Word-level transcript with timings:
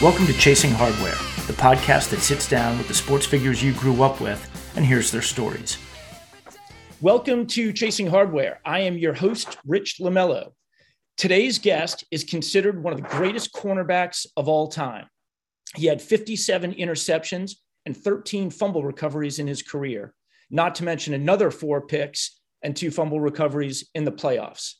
Welcome 0.00 0.24
to 0.28 0.32
Chasing 0.32 0.70
Hardware, 0.70 1.18
the 1.46 1.52
podcast 1.52 2.08
that 2.08 2.20
sits 2.20 2.48
down 2.48 2.78
with 2.78 2.88
the 2.88 2.94
sports 2.94 3.26
figures 3.26 3.62
you 3.62 3.74
grew 3.74 4.02
up 4.02 4.18
with 4.18 4.72
and 4.74 4.82
hears 4.82 5.10
their 5.10 5.20
stories. 5.20 5.76
Welcome 7.02 7.46
to 7.48 7.70
Chasing 7.70 8.06
Hardware. 8.06 8.60
I 8.64 8.78
am 8.80 8.96
your 8.96 9.12
host, 9.12 9.58
Rich 9.66 9.98
Lamello. 10.00 10.52
Today's 11.18 11.58
guest 11.58 12.06
is 12.10 12.24
considered 12.24 12.82
one 12.82 12.94
of 12.94 13.02
the 13.02 13.08
greatest 13.08 13.52
cornerbacks 13.52 14.24
of 14.38 14.48
all 14.48 14.68
time. 14.68 15.06
He 15.76 15.84
had 15.84 16.00
57 16.00 16.72
interceptions 16.76 17.56
and 17.84 17.94
13 17.94 18.48
fumble 18.48 18.82
recoveries 18.82 19.38
in 19.38 19.46
his 19.46 19.62
career, 19.62 20.14
not 20.50 20.76
to 20.76 20.84
mention 20.84 21.12
another 21.12 21.50
four 21.50 21.86
picks 21.86 22.40
and 22.62 22.74
two 22.74 22.90
fumble 22.90 23.20
recoveries 23.20 23.90
in 23.94 24.06
the 24.06 24.12
playoffs. 24.12 24.76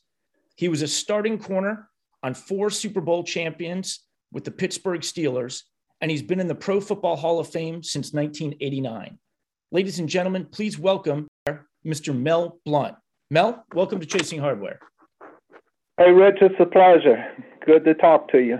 He 0.55 0.67
was 0.67 0.81
a 0.81 0.87
starting 0.87 1.37
corner 1.37 1.91
on 2.23 2.33
four 2.33 2.71
Super 2.71 3.01
Bowl 3.01 3.23
champions 3.23 3.99
with 4.31 4.43
the 4.43 4.51
Pittsburgh 4.51 5.01
Steelers, 5.01 5.63
and 5.99 6.09
he's 6.09 6.21
been 6.21 6.39
in 6.39 6.47
the 6.47 6.55
Pro 6.55 6.79
Football 6.79 7.15
Hall 7.15 7.39
of 7.39 7.49
Fame 7.49 7.83
since 7.83 8.13
1989. 8.13 9.17
Ladies 9.71 9.99
and 9.99 10.09
gentlemen, 10.09 10.45
please 10.45 10.77
welcome 10.77 11.27
Mr. 11.85 12.17
Mel 12.17 12.59
Blount. 12.65 12.95
Mel, 13.29 13.65
welcome 13.73 13.99
to 13.99 14.05
Chasing 14.05 14.39
Hardware. 14.39 14.79
Hey, 15.97 16.11
Rich, 16.11 16.37
it's 16.41 16.55
a 16.59 16.65
pleasure. 16.65 17.23
Good 17.65 17.85
to 17.85 17.93
talk 17.93 18.29
to 18.31 18.39
you. 18.39 18.59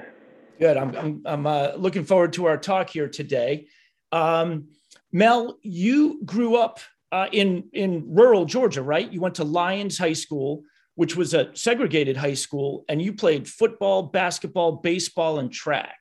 Good. 0.59 0.77
I'm, 0.77 0.95
I'm, 0.95 1.21
I'm 1.25 1.47
uh, 1.47 1.71
looking 1.75 2.03
forward 2.03 2.33
to 2.33 2.45
our 2.45 2.57
talk 2.57 2.89
here 2.89 3.07
today. 3.07 3.67
Um, 4.11 4.67
Mel, 5.11 5.57
you 5.61 6.21
grew 6.23 6.55
up 6.55 6.79
uh, 7.11 7.27
in, 7.31 7.69
in 7.73 8.13
rural 8.13 8.45
Georgia, 8.45 8.81
right? 8.81 9.11
You 9.11 9.21
went 9.21 9.35
to 9.35 9.43
Lyons 9.43 9.97
High 9.97 10.13
School 10.13 10.63
which 10.95 11.15
was 11.15 11.33
a 11.33 11.55
segregated 11.55 12.17
high 12.17 12.33
school, 12.33 12.83
and 12.89 13.01
you 13.01 13.13
played 13.13 13.47
football, 13.47 14.03
basketball, 14.03 14.73
baseball, 14.73 15.39
and 15.39 15.51
track. 15.51 15.97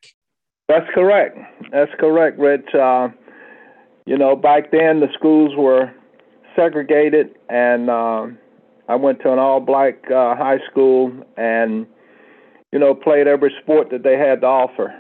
That's 0.69 0.87
correct. 0.95 1.39
That's 1.73 1.91
correct, 1.99 2.39
Rich. 2.39 2.75
Uh, 2.75 3.09
you 4.07 4.17
know, 4.17 4.37
back 4.37 4.71
then 4.71 5.01
the 5.01 5.09
schools 5.15 5.53
were 5.57 5.93
segregated, 6.57 7.37
and 7.49 7.91
uh, 7.91 8.27
I 8.89 8.97
went 8.97 9.21
to 9.23 9.33
an 9.33 9.39
all-black 9.39 10.11
uh, 10.11 10.35
high 10.37 10.59
school, 10.71 11.13
and 11.37 11.87
you 12.73 12.79
know, 12.79 12.95
played 12.95 13.27
every 13.27 13.53
sport 13.63 13.91
that 13.91 14.03
they 14.03 14.17
had 14.17 14.43
to 14.43 14.47
offer. 14.47 14.95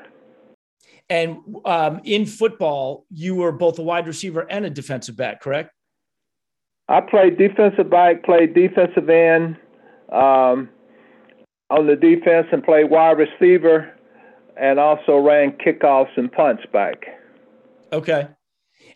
And 1.08 1.38
um, 1.64 2.00
in 2.04 2.24
football, 2.26 3.04
you 3.10 3.34
were 3.34 3.52
both 3.52 3.78
a 3.78 3.82
wide 3.82 4.06
receiver 4.06 4.46
and 4.50 4.64
a 4.64 4.70
defensive 4.70 5.16
back, 5.16 5.40
correct? 5.40 5.72
I 6.88 7.00
played 7.00 7.38
defensive 7.38 7.90
back, 7.90 8.24
played 8.24 8.54
defensive 8.54 9.08
end, 9.08 9.56
um, 10.12 10.68
on 11.70 11.86
the 11.86 11.96
defense 11.96 12.46
and 12.52 12.62
played 12.62 12.90
wide 12.90 13.18
receiver 13.18 13.92
and 14.56 14.78
also 14.78 15.18
ran 15.18 15.52
kickoffs 15.52 16.16
and 16.16 16.30
punts 16.30 16.62
back. 16.72 17.04
Okay. 17.92 18.28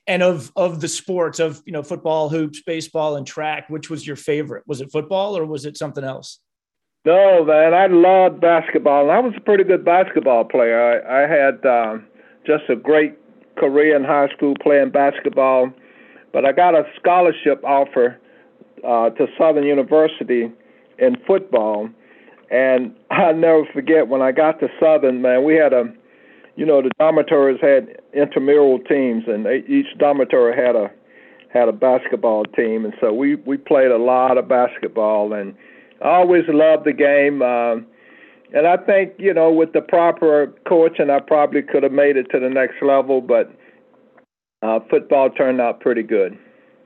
And 0.06 0.22
of 0.22 0.52
of 0.56 0.80
the 0.80 0.88
sports 0.88 1.38
of 1.38 1.62
you 1.64 1.72
know 1.72 1.82
football, 1.82 2.28
hoops, 2.28 2.62
baseball, 2.66 3.16
and 3.16 3.26
track, 3.26 3.70
which 3.70 3.88
was 3.88 4.06
your 4.06 4.16
favorite? 4.16 4.64
Was 4.66 4.80
it 4.80 4.92
football 4.92 5.36
or 5.36 5.46
was 5.46 5.64
it 5.64 5.76
something 5.78 6.04
else? 6.04 6.40
No, 7.06 7.44
man, 7.44 7.74
I 7.74 7.86
loved 7.86 8.40
basketball, 8.40 9.02
and 9.02 9.12
I 9.12 9.18
was 9.18 9.34
a 9.36 9.40
pretty 9.40 9.64
good 9.64 9.84
basketball 9.84 10.44
player. 10.44 11.02
I, 11.06 11.24
I 11.24 11.28
had 11.28 11.64
um, 11.66 12.06
just 12.46 12.64
a 12.70 12.76
great 12.76 13.16
career 13.56 13.94
in 13.94 14.04
high 14.04 14.28
school 14.34 14.54
playing 14.62 14.90
basketball, 14.90 15.70
but 16.32 16.46
I 16.46 16.52
got 16.52 16.74
a 16.74 16.84
scholarship 16.98 17.62
offer 17.62 18.18
uh, 18.86 19.10
to 19.10 19.26
Southern 19.38 19.64
University 19.64 20.50
in 20.98 21.16
football. 21.26 21.88
And 22.50 22.94
I'll 23.10 23.34
never 23.34 23.64
forget 23.72 24.08
when 24.08 24.22
I 24.22 24.32
got 24.32 24.60
to 24.60 24.68
Southern, 24.80 25.22
man, 25.22 25.44
we 25.44 25.54
had 25.54 25.72
a, 25.72 25.84
you 26.56 26.64
know, 26.66 26.82
the 26.82 26.90
dormitories 26.98 27.60
had 27.60 28.00
intramural 28.12 28.78
teams, 28.80 29.24
and 29.26 29.46
they, 29.46 29.64
each 29.66 29.98
dormitory 29.98 30.54
had 30.56 30.76
a 30.76 30.90
had 31.52 31.68
a 31.68 31.72
basketball 31.72 32.44
team, 32.44 32.84
and 32.84 32.94
so 33.00 33.12
we 33.12 33.36
we 33.36 33.56
played 33.56 33.90
a 33.90 33.96
lot 33.96 34.36
of 34.38 34.48
basketball, 34.48 35.32
and 35.32 35.54
I 36.02 36.16
always 36.16 36.42
loved 36.48 36.84
the 36.84 36.92
game. 36.92 37.42
Uh, 37.42 37.76
and 38.56 38.66
I 38.66 38.76
think 38.76 39.14
you 39.18 39.32
know, 39.32 39.52
with 39.52 39.72
the 39.72 39.80
proper 39.80 40.52
coaching, 40.68 41.10
I 41.10 41.20
probably 41.20 41.62
could 41.62 41.84
have 41.84 41.92
made 41.92 42.16
it 42.16 42.26
to 42.32 42.40
the 42.40 42.50
next 42.50 42.82
level, 42.82 43.20
but 43.20 43.52
uh, 44.62 44.80
football 44.90 45.30
turned 45.30 45.60
out 45.60 45.80
pretty 45.80 46.02
good. 46.02 46.36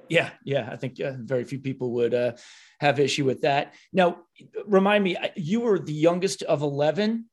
Yeah, 0.08 0.30
yeah, 0.44 0.69
I 0.70 0.76
think 0.76 1.00
uh, 1.00 1.12
very 1.19 1.44
few 1.44 1.58
people 1.58 1.92
would 1.92 2.14
uh, 2.14 2.32
have 2.80 3.00
issue 3.00 3.24
with 3.24 3.42
that. 3.42 3.74
Now, 3.92 4.18
remind 4.66 5.04
me, 5.04 5.16
you 5.36 5.60
were 5.60 5.78
the 5.78 5.92
youngest 5.92 6.42
of 6.44 6.62
eleven, 6.62 7.26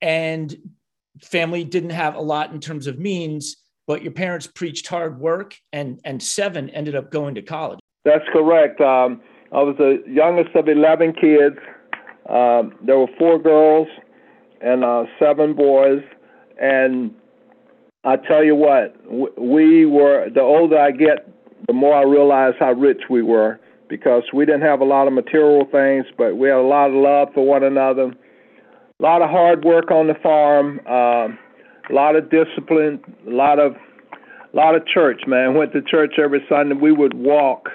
and 0.00 0.56
family 1.20 1.64
didn't 1.64 1.90
have 1.90 2.14
a 2.14 2.20
lot 2.20 2.52
in 2.52 2.60
terms 2.60 2.86
of 2.86 2.98
means, 2.98 3.56
but 3.86 4.02
your 4.02 4.12
parents 4.12 4.46
preached 4.46 4.86
hard 4.86 5.18
work, 5.18 5.56
and 5.72 6.00
and 6.04 6.22
seven 6.22 6.70
ended 6.70 6.94
up 6.94 7.10
going 7.10 7.34
to 7.34 7.42
college. 7.42 7.80
That's 8.04 8.24
correct. 8.32 8.80
Um, 8.80 9.20
I 9.52 9.62
was 9.62 9.76
the 9.78 10.02
youngest 10.06 10.54
of 10.54 10.68
eleven 10.68 11.12
kids. 11.12 11.56
Um, 12.28 12.74
there 12.84 12.98
were 12.98 13.08
four 13.18 13.38
girls 13.38 13.88
and 14.60 14.84
uh, 14.84 15.04
seven 15.18 15.54
boys, 15.54 16.02
and 16.60 17.14
I 18.04 18.16
tell 18.16 18.44
you 18.44 18.54
what, 18.54 18.94
we 19.40 19.86
were. 19.86 20.28
The 20.32 20.42
older 20.42 20.78
I 20.78 20.92
get, 20.92 21.28
the 21.66 21.72
more 21.72 21.94
I 21.94 22.02
realize 22.02 22.54
how 22.60 22.72
rich 22.72 23.02
we 23.10 23.22
were 23.22 23.58
because 23.88 24.22
we 24.32 24.44
didn't 24.44 24.62
have 24.62 24.80
a 24.80 24.84
lot 24.84 25.06
of 25.06 25.12
material 25.12 25.66
things, 25.70 26.06
but 26.16 26.36
we 26.36 26.48
had 26.48 26.58
a 26.58 26.62
lot 26.62 26.88
of 26.88 26.94
love 26.94 27.28
for 27.34 27.46
one 27.46 27.62
another, 27.62 28.04
a 28.04 29.02
lot 29.02 29.22
of 29.22 29.30
hard 29.30 29.64
work 29.64 29.90
on 29.90 30.08
the 30.08 30.14
farm, 30.22 30.80
uh, 30.88 31.28
a 31.90 31.92
lot 31.92 32.16
of 32.16 32.30
discipline, 32.30 33.00
a 33.26 33.30
lot 33.30 33.58
of 33.58 33.74
a 34.52 34.56
lot 34.56 34.74
of 34.74 34.86
church. 34.86 35.22
Man, 35.26 35.54
went 35.54 35.72
to 35.72 35.82
church 35.82 36.14
every 36.18 36.44
Sunday. 36.48 36.74
We 36.74 36.92
would 36.92 37.14
walk, 37.14 37.68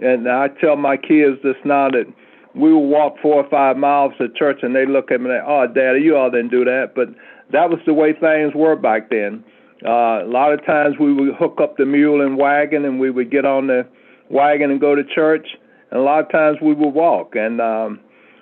and 0.00 0.28
I 0.28 0.48
tell 0.60 0.76
my 0.76 0.96
kids 0.96 1.38
this 1.42 1.56
now 1.64 1.90
that 1.90 2.06
we 2.54 2.72
would 2.72 2.88
walk 2.88 3.14
four 3.22 3.42
or 3.42 3.48
five 3.48 3.76
miles 3.76 4.12
to 4.18 4.28
church, 4.28 4.60
and 4.62 4.74
they 4.74 4.86
look 4.86 5.10
at 5.10 5.20
me 5.20 5.30
and 5.30 5.38
like, 5.38 5.44
"Oh, 5.46 5.66
Daddy, 5.72 6.00
you 6.00 6.16
all 6.16 6.30
didn't 6.30 6.50
do 6.50 6.64
that," 6.64 6.92
but 6.94 7.08
that 7.52 7.70
was 7.70 7.78
the 7.86 7.94
way 7.94 8.12
things 8.12 8.54
were 8.54 8.76
back 8.76 9.10
then. 9.10 9.44
Uh, 9.84 10.24
a 10.24 10.28
lot 10.28 10.52
of 10.52 10.64
times 10.66 10.96
we 10.98 11.12
would 11.12 11.34
hook 11.36 11.60
up 11.62 11.76
the 11.76 11.86
mule 11.86 12.20
and 12.20 12.36
wagon, 12.36 12.84
and 12.84 12.98
we 12.98 13.10
would 13.10 13.30
get 13.30 13.44
on 13.44 13.68
the 13.68 13.86
wagon 14.30 14.70
and 14.70 14.80
go 14.80 14.94
to 14.94 15.02
church. 15.04 15.46
And 15.90 16.00
a 16.00 16.02
lot 16.02 16.20
of 16.20 16.30
times 16.30 16.58
we 16.62 16.74
would 16.74 16.94
walk. 16.94 17.34
And 17.34 17.60
um, 17.60 18.00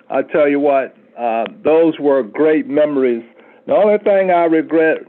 I 0.09 0.21
tell 0.21 0.47
you 0.47 0.59
what, 0.59 0.95
uh, 1.17 1.45
those 1.63 1.93
were 1.99 2.23
great 2.23 2.67
memories. 2.67 3.23
The 3.65 3.73
only 3.73 3.97
thing 3.99 4.31
I 4.31 4.45
regret 4.45 4.99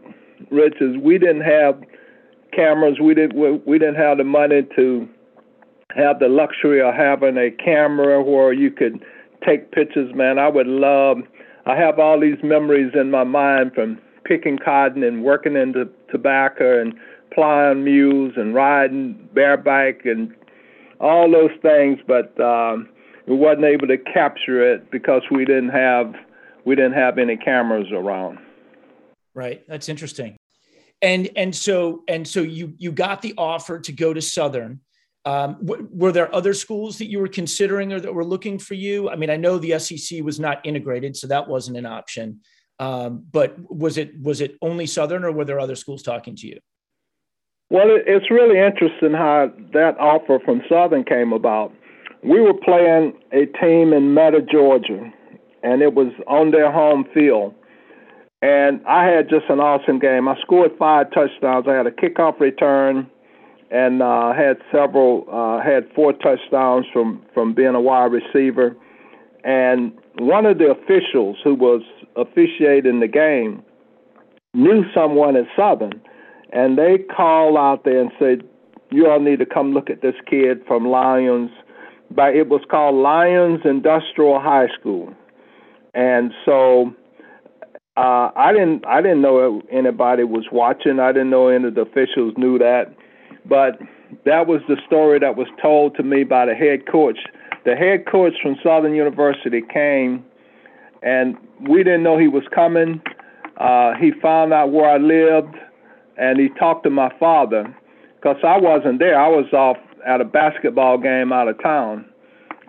Rich, 0.50 0.76
is 0.80 0.96
we 0.96 1.19
didn't 1.19 1.42
have 1.42 1.80
cameras. 2.52 2.98
We 3.02 3.14
didn't 3.14 3.66
we 3.66 3.78
didn't 3.78 3.96
have 3.96 4.19
the 4.19 4.25
money 4.25 4.62
to 4.76 5.08
have 5.96 6.19
the 6.19 6.28
luxury 6.28 6.80
of 6.80 6.94
having 6.94 7.36
a 7.36 7.50
camera 7.50 8.22
where 8.22 8.52
you 8.52 8.70
could 8.70 9.04
take 9.46 9.72
pictures. 9.72 10.14
Man, 10.14 10.38
I 10.38 10.48
would 10.48 10.66
love. 10.66 11.19
I 11.66 11.76
have 11.76 11.98
all 11.98 12.20
these 12.20 12.38
memories 12.42 12.92
in 12.94 13.10
my 13.10 13.25
mind 13.25 13.72
from 13.75 13.98
picking 14.25 14.58
cotton 14.58 15.02
and 15.02 15.22
working 15.22 15.56
in 15.56 15.72
the 15.72 15.90
tobacco 16.10 16.80
and 16.80 16.94
plying 17.32 17.84
mules 17.84 18.34
and 18.36 18.54
riding 18.54 19.28
bareback 19.34 20.04
and 20.04 20.34
all 21.00 21.30
those 21.30 21.50
things, 21.62 21.98
but 22.06 22.38
um, 22.40 22.88
we 23.26 23.36
wasn't 23.36 23.64
able 23.64 23.86
to 23.88 23.98
capture 23.98 24.72
it 24.72 24.90
because 24.90 25.22
we 25.30 25.44
didn't 25.44 25.70
have 25.70 26.14
we 26.64 26.74
didn't 26.74 26.94
have 26.94 27.18
any 27.18 27.36
cameras 27.36 27.86
around. 27.92 28.38
Right, 29.34 29.66
that's 29.68 29.88
interesting. 29.88 30.36
And 31.00 31.30
and 31.36 31.54
so 31.54 32.02
and 32.08 32.26
so 32.26 32.40
you 32.40 32.74
you 32.78 32.90
got 32.90 33.22
the 33.22 33.34
offer 33.38 33.78
to 33.80 33.92
go 33.92 34.12
to 34.12 34.20
Southern. 34.20 34.80
Um, 35.24 35.58
w- 35.64 35.88
were 35.92 36.12
there 36.12 36.34
other 36.34 36.54
schools 36.54 36.98
that 36.98 37.06
you 37.06 37.18
were 37.18 37.28
considering 37.28 37.92
or 37.92 38.00
that 38.00 38.14
were 38.14 38.24
looking 38.24 38.58
for 38.58 38.74
you? 38.74 39.10
I 39.10 39.16
mean, 39.16 39.30
I 39.30 39.36
know 39.36 39.58
the 39.58 39.78
SEC 39.78 40.22
was 40.22 40.40
not 40.40 40.64
integrated, 40.64 41.16
so 41.16 41.26
that 41.26 41.46
wasn't 41.48 41.76
an 41.76 41.86
option. 41.86 42.40
Um, 42.78 43.24
but 43.30 43.56
was 43.70 43.98
it 43.98 44.18
was 44.20 44.40
it 44.40 44.56
only 44.62 44.86
Southern, 44.86 45.24
or 45.24 45.32
were 45.32 45.44
there 45.44 45.60
other 45.60 45.76
schools 45.76 46.02
talking 46.02 46.34
to 46.36 46.46
you? 46.46 46.58
Well, 47.70 47.88
it's 47.90 48.30
really 48.30 48.58
interesting 48.58 49.12
how 49.12 49.52
that 49.74 49.98
offer 49.98 50.38
from 50.42 50.62
Southern 50.70 51.04
came 51.04 51.34
about. 51.34 51.70
We 52.24 52.40
were 52.40 52.54
playing 52.54 53.12
a 53.30 53.44
team 53.60 53.92
in 53.92 54.14
Metter, 54.14 54.40
Georgia, 54.40 55.12
and 55.62 55.82
it 55.82 55.92
was 55.92 56.10
on 56.26 56.50
their 56.50 56.72
home 56.72 57.04
field. 57.12 57.54
And 58.40 58.80
I 58.86 59.04
had 59.04 59.28
just 59.28 59.50
an 59.50 59.60
awesome 59.60 59.98
game. 59.98 60.28
I 60.28 60.40
scored 60.40 60.70
five 60.78 61.10
touchdowns. 61.12 61.66
I 61.68 61.74
had 61.74 61.86
a 61.86 61.90
kickoff 61.90 62.40
return, 62.40 63.06
and 63.70 64.00
uh, 64.00 64.32
had 64.32 64.56
several, 64.72 65.26
uh, 65.30 65.62
had 65.62 65.92
four 65.94 66.14
touchdowns 66.14 66.86
from 66.90 67.22
from 67.34 67.52
being 67.52 67.74
a 67.74 67.80
wide 67.80 68.12
receiver. 68.12 68.76
And 69.44 69.92
one 70.18 70.46
of 70.46 70.56
the 70.56 70.70
officials 70.70 71.36
who 71.44 71.54
was 71.54 71.82
officiating 72.16 73.00
the 73.00 73.08
game 73.08 73.62
knew 74.54 74.84
someone 74.94 75.36
at 75.36 75.44
Southern 75.54 76.00
and 76.52 76.78
they 76.78 76.98
call 76.98 77.58
out 77.58 77.84
there 77.84 78.00
and 78.00 78.10
say, 78.18 78.38
"You 78.90 79.08
all 79.08 79.20
need 79.20 79.38
to 79.38 79.46
come 79.46 79.72
look 79.72 79.90
at 79.90 80.02
this 80.02 80.14
kid 80.26 80.62
from 80.66 80.88
Lyons." 80.88 81.50
But 82.10 82.34
it 82.34 82.48
was 82.48 82.62
called 82.70 82.94
Lyons 82.94 83.60
Industrial 83.64 84.40
High 84.40 84.68
School, 84.78 85.12
and 85.94 86.32
so 86.44 86.94
uh, 87.98 88.30
I 88.36 88.52
didn't 88.52 88.86
I 88.86 89.02
didn't 89.02 89.22
know 89.22 89.60
anybody 89.70 90.22
was 90.22 90.46
watching. 90.52 91.00
I 91.00 91.12
didn't 91.12 91.30
know 91.30 91.48
any 91.48 91.66
of 91.66 91.74
the 91.74 91.80
officials 91.80 92.34
knew 92.36 92.58
that, 92.58 92.94
but 93.44 93.80
that 94.24 94.46
was 94.46 94.60
the 94.68 94.76
story 94.86 95.18
that 95.18 95.36
was 95.36 95.48
told 95.60 95.96
to 95.96 96.02
me 96.02 96.22
by 96.22 96.46
the 96.46 96.54
head 96.54 96.86
coach. 96.90 97.18
The 97.64 97.74
head 97.74 98.06
coach 98.06 98.34
from 98.40 98.56
Southern 98.62 98.94
University 98.94 99.62
came, 99.62 100.24
and 101.02 101.36
we 101.68 101.82
didn't 101.82 102.04
know 102.04 102.16
he 102.16 102.28
was 102.28 102.44
coming. 102.54 103.02
Uh, 103.56 103.94
he 104.00 104.12
found 104.22 104.52
out 104.52 104.70
where 104.70 104.88
I 104.88 104.98
lived 104.98 105.56
and 106.18 106.38
he 106.38 106.48
talked 106.58 106.82
to 106.84 106.90
my 106.90 107.12
father 107.18 107.74
because 108.16 108.36
I 108.44 108.58
wasn't 108.58 108.98
there. 108.98 109.18
I 109.18 109.28
was 109.28 109.50
off 109.52 109.76
at 110.06 110.20
a 110.20 110.24
basketball 110.24 110.98
game 110.98 111.32
out 111.32 111.48
of 111.48 111.62
town. 111.62 112.04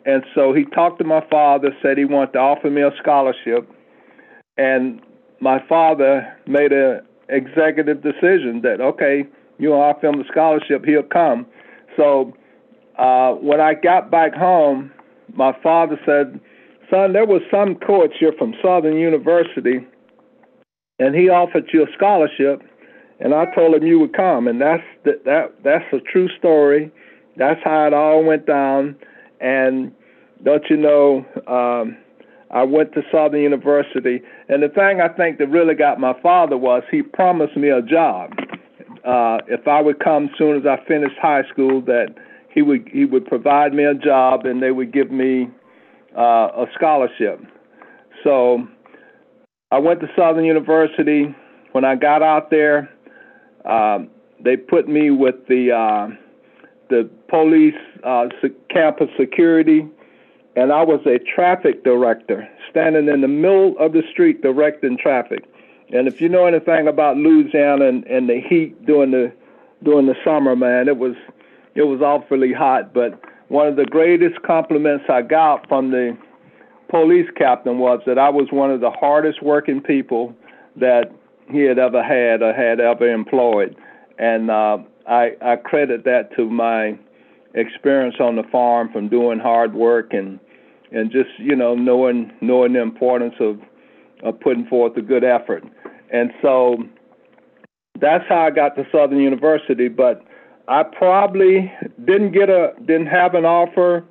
And 0.05 0.23
so 0.33 0.53
he 0.53 0.65
talked 0.65 0.99
to 0.99 1.03
my 1.03 1.25
father, 1.29 1.69
said 1.81 1.97
he 1.97 2.05
wanted 2.05 2.33
to 2.33 2.39
offer 2.39 2.69
me 2.69 2.81
a 2.81 2.91
scholarship. 3.01 3.69
And 4.57 5.01
my 5.39 5.63
father 5.67 6.31
made 6.47 6.71
an 6.71 7.01
executive 7.27 8.01
decision 8.01 8.61
that, 8.63 8.79
okay, 8.81 9.25
you 9.57 9.73
offer 9.73 10.07
him 10.07 10.19
the 10.19 10.25
scholarship, 10.31 10.85
he'll 10.85 11.03
come. 11.03 11.45
So 11.97 12.33
uh, 12.97 13.33
when 13.33 13.59
I 13.59 13.73
got 13.73 14.11
back 14.11 14.33
home, 14.33 14.91
my 15.33 15.55
father 15.61 15.99
said, 16.05 16.39
son, 16.89 17.13
there 17.13 17.25
was 17.25 17.41
some 17.51 17.75
coach 17.75 18.13
here 18.19 18.33
from 18.37 18.53
Southern 18.63 18.97
University, 18.97 19.85
and 20.97 21.15
he 21.15 21.29
offered 21.29 21.69
you 21.73 21.83
a 21.83 21.87
scholarship 21.95 22.61
and 23.19 23.33
I 23.33 23.45
told 23.53 23.75
him 23.75 23.85
you 23.85 23.99
would 23.99 24.15
come, 24.15 24.47
and 24.47 24.61
that's 24.61 24.83
the, 25.03 25.19
that 25.25 25.53
that's 25.63 25.85
a 25.93 25.99
true 25.99 26.29
story. 26.37 26.91
That's 27.37 27.59
how 27.63 27.87
it 27.87 27.93
all 27.93 28.23
went 28.23 28.45
down. 28.45 28.95
And 29.39 29.93
don't 30.43 30.63
you 30.69 30.77
know, 30.77 31.25
um, 31.47 31.97
I 32.51 32.63
went 32.63 32.93
to 32.93 33.01
Southern 33.11 33.41
University, 33.41 34.21
and 34.47 34.63
the 34.63 34.69
thing 34.69 35.01
I 35.01 35.09
think 35.09 35.37
that 35.39 35.47
really 35.47 35.75
got 35.75 35.99
my 35.99 36.19
father 36.21 36.57
was 36.57 36.83
he 36.89 37.01
promised 37.01 37.57
me 37.57 37.69
a 37.69 37.81
job 37.81 38.31
uh, 39.05 39.39
if 39.47 39.67
I 39.67 39.81
would 39.81 39.99
come 39.99 40.25
as 40.25 40.31
soon 40.37 40.57
as 40.57 40.65
I 40.65 40.83
finished 40.87 41.15
high 41.21 41.43
school. 41.51 41.81
That 41.81 42.15
he 42.53 42.61
would 42.61 42.87
he 42.91 43.05
would 43.05 43.25
provide 43.25 43.73
me 43.73 43.83
a 43.83 43.93
job, 43.93 44.45
and 44.45 44.63
they 44.63 44.71
would 44.71 44.93
give 44.93 45.11
me 45.11 45.49
uh, 46.17 46.49
a 46.55 46.65
scholarship. 46.73 47.41
So 48.23 48.67
I 49.71 49.79
went 49.79 49.99
to 50.01 50.07
Southern 50.17 50.45
University. 50.45 51.35
When 51.73 51.85
I 51.85 51.95
got 51.95 52.23
out 52.23 52.49
there, 52.49 52.89
um, 53.65 54.09
they 54.43 54.57
put 54.57 54.87
me 54.87 55.11
with 55.11 55.47
the 55.47 55.71
uh, 55.71 56.07
the 56.89 57.09
police 57.27 57.75
uh, 58.03 58.27
campus 58.69 59.09
security, 59.17 59.87
and 60.55 60.71
I 60.71 60.83
was 60.83 61.01
a 61.05 61.19
traffic 61.19 61.83
director, 61.83 62.47
standing 62.69 63.07
in 63.07 63.21
the 63.21 63.27
middle 63.27 63.77
of 63.77 63.93
the 63.93 64.01
street 64.11 64.41
directing 64.41 64.97
traffic. 64.97 65.45
And 65.91 66.07
if 66.07 66.21
you 66.21 66.29
know 66.29 66.45
anything 66.45 66.87
about 66.87 67.17
Louisiana 67.17 67.87
and, 67.87 68.05
and 68.05 68.29
the 68.29 68.41
heat 68.41 68.85
during 68.85 69.11
the 69.11 69.31
during 69.83 70.07
the 70.07 70.15
summer, 70.23 70.55
man, 70.55 70.87
it 70.87 70.97
was 70.97 71.15
it 71.75 71.83
was 71.83 72.01
awfully 72.01 72.53
hot. 72.53 72.93
But 72.93 73.19
one 73.49 73.67
of 73.67 73.75
the 73.75 73.85
greatest 73.85 74.41
compliments 74.43 75.05
I 75.09 75.21
got 75.21 75.67
from 75.67 75.91
the 75.91 76.17
police 76.89 77.29
captain 77.35 77.79
was 77.79 78.01
that 78.05 78.17
I 78.17 78.29
was 78.29 78.47
one 78.51 78.71
of 78.71 78.81
the 78.81 78.91
hardest 78.91 79.41
working 79.43 79.81
people 79.81 80.35
that 80.75 81.11
he 81.51 81.61
had 81.61 81.79
ever 81.79 82.03
had 82.03 82.41
or 82.41 82.53
had 82.53 82.79
ever 82.79 83.11
employed. 83.11 83.75
And 84.17 84.51
uh, 84.51 84.79
I, 85.07 85.31
I 85.41 85.55
credit 85.55 86.03
that 86.05 86.35
to 86.35 86.49
my 86.49 86.97
experience 87.53 88.15
on 88.19 88.35
the 88.35 88.43
farm 88.51 88.91
from 88.91 89.09
doing 89.09 89.39
hard 89.39 89.73
work 89.73 90.13
and 90.13 90.39
and 90.91 91.11
just 91.11 91.29
you 91.39 91.55
know 91.55 91.75
knowing 91.75 92.31
knowing 92.41 92.73
the 92.73 92.81
importance 92.81 93.35
of 93.39 93.59
of 94.23 94.39
putting 94.39 94.65
forth 94.65 94.95
a 94.97 95.01
good 95.01 95.23
effort. 95.23 95.63
And 96.11 96.31
so 96.41 96.77
that's 97.99 98.23
how 98.27 98.41
I 98.41 98.51
got 98.51 98.75
to 98.75 98.85
Southern 98.91 99.19
University. 99.19 99.87
But 99.87 100.23
I 100.67 100.83
probably 100.83 101.71
didn't 102.05 102.31
get 102.31 102.49
a 102.49 102.73
didn't 102.85 103.07
have 103.07 103.33
an 103.33 103.45
offer. 103.45 104.05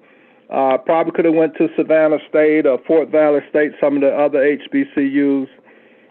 Uh, 0.50 0.78
probably 0.78 1.12
could 1.12 1.26
have 1.26 1.34
went 1.34 1.54
to 1.56 1.68
Savannah 1.76 2.18
State 2.28 2.64
or 2.64 2.78
Fort 2.86 3.10
Valley 3.10 3.40
State, 3.50 3.72
some 3.78 3.96
of 3.96 4.00
the 4.00 4.08
other 4.08 4.38
HBCUs. 4.38 5.46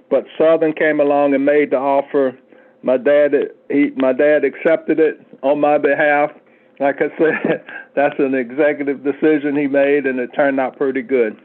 But 0.10 0.26
Southern 0.38 0.74
came 0.74 1.00
along 1.00 1.34
and 1.34 1.46
made 1.46 1.72
the 1.72 1.78
offer. 1.78 2.38
My 2.82 2.98
dad, 2.98 3.34
he, 3.70 3.92
my 3.96 4.14
dad 4.14 4.46
accepted 4.46 5.00
it 5.00 5.20
on 5.44 5.60
my 5.60 5.78
behalf. 5.78 6.32
Like 6.80 6.98
I 6.98 7.10
said, 7.18 7.66
that's 7.96 8.16
an 8.20 8.36
executive 8.36 9.04
decision 9.04 9.58
he 9.58 9.68
made, 9.68 10.06
and 10.06 10.20
it 10.20 10.30
turned 10.36 10.60
out 10.60 10.78
pretty 10.78 11.02
good. 11.02 11.38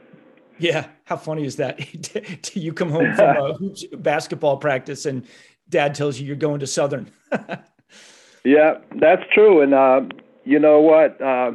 Yeah, 0.59 0.87
how 1.04 1.16
funny 1.16 1.45
is 1.45 1.57
that? 1.57 2.54
you 2.54 2.73
come 2.73 2.90
home 2.90 3.14
from 3.14 3.37
a 3.37 3.97
basketball 3.97 4.59
practice, 4.59 5.07
and 5.07 5.26
dad 5.69 5.95
tells 5.95 6.21
you 6.21 6.26
you're 6.26 6.37
going 6.37 6.61
to 6.61 6.66
Southern. 6.66 7.11
yeah, 8.45 8.75
that's 9.00 9.23
true. 9.35 9.62
And 9.62 9.75
uh, 9.75 10.02
you 10.45 10.59
know 10.59 10.81
what? 10.81 11.21
Uh, 11.21 11.52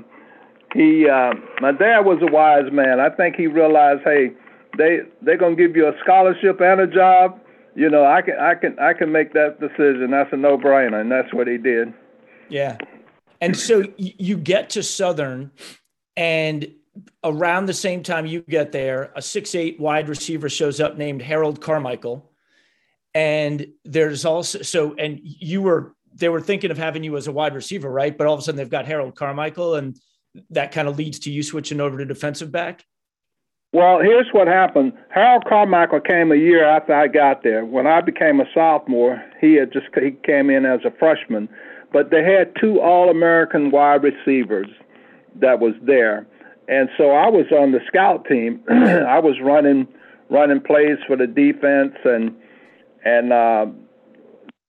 he, 0.74 1.08
uh, 1.08 1.34
my 1.62 1.72
dad 1.72 2.00
was 2.02 2.20
a 2.22 2.32
wise 2.32 2.72
man. 2.72 3.00
I 3.00 3.10
think 3.10 3.36
he 3.36 3.48
realized, 3.48 4.02
hey, 4.04 4.32
they 4.78 5.02
they're 5.22 5.38
gonna 5.38 5.56
give 5.56 5.76
you 5.76 5.88
a 5.88 5.94
scholarship 6.04 6.62
and 6.62 6.82
a 6.82 6.88
job, 6.88 7.40
you 7.76 7.90
know, 7.90 8.06
I 8.06 8.22
can 8.22 8.40
I 8.40 8.56
can 8.56 8.78
I 8.80 8.94
can 8.94 9.12
make 9.12 9.34
that 9.34 9.60
decision. 9.60 10.12
That's 10.12 10.32
a 10.32 10.38
no 10.38 10.58
brainer, 10.58 11.02
and 11.02 11.12
that's 11.12 11.34
what 11.34 11.48
he 11.48 11.58
did. 11.58 11.94
Yeah, 12.50 12.78
and 13.42 13.56
so 13.56 13.84
you 13.98 14.38
get 14.38 14.72
to 14.72 14.84
Southern, 14.84 15.52
and 16.16 16.72
around 17.24 17.66
the 17.66 17.74
same 17.74 18.04
time 18.04 18.26
you 18.26 18.42
get 18.42 18.72
there, 18.72 19.12
a 19.16 19.22
six 19.22 19.54
eight 19.56 19.80
wide 19.80 20.10
receiver 20.10 20.50
shows 20.50 20.80
up 20.80 20.98
named 20.98 21.22
Harold 21.22 21.62
Carmichael, 21.62 22.32
and 23.14 23.68
there's 23.86 24.26
also 24.26 24.62
so 24.62 24.96
and 24.96 25.20
you 25.24 25.62
were 25.62 25.96
they 26.16 26.30
were 26.30 26.42
thinking 26.42 26.72
of 26.72 26.78
having 26.78 27.04
you 27.04 27.16
as 27.16 27.28
a 27.28 27.32
wide 27.32 27.54
receiver, 27.54 27.92
right? 27.92 28.18
But 28.18 28.28
all 28.28 28.34
of 28.34 28.40
a 28.40 28.44
sudden 28.44 28.58
they've 28.58 28.70
got 28.70 28.88
Harold 28.88 29.16
Carmichael, 29.16 29.76
and 29.76 29.98
that 30.50 30.72
kind 30.72 30.88
of 30.88 30.98
leads 30.98 31.20
to 31.20 31.32
you 31.32 31.44
switching 31.44 31.80
over 31.80 31.98
to 31.98 32.06
defensive 32.06 32.52
back. 32.52 32.84
Well, 33.74 34.00
here's 34.00 34.28
what 34.32 34.48
happened. 34.48 34.94
Harold 35.10 35.46
Carmichael 35.48 36.00
came 36.00 36.32
a 36.32 36.36
year 36.36 36.66
after 36.66 36.94
I 36.94 37.08
got 37.08 37.44
there. 37.44 37.66
When 37.66 37.86
I 37.86 38.02
became 38.02 38.40
a 38.40 38.46
sophomore, 38.54 39.22
he 39.42 39.56
had 39.56 39.74
just 39.74 39.88
he 39.94 40.12
came 40.26 40.50
in 40.50 40.66
as 40.66 40.80
a 40.86 40.92
freshman, 40.98 41.50
but 41.92 42.10
they 42.10 42.24
had 42.24 42.54
two 42.60 42.80
All-American 42.80 43.72
wide 43.72 44.04
receivers 44.04 44.68
that 45.36 45.60
was 45.60 45.74
there, 45.82 46.26
and 46.68 46.90
so 46.98 47.12
I 47.12 47.28
was 47.28 47.46
on 47.52 47.72
the 47.72 47.80
scout 47.88 48.26
team. 48.26 48.62
I 48.70 49.20
was 49.20 49.36
running 49.44 49.88
running 50.30 50.62
plays 50.62 50.98
for 51.06 51.16
the 51.16 51.28
defense 51.28 51.96
and 52.04 52.36
and 53.06 53.32
uh, 53.32 53.66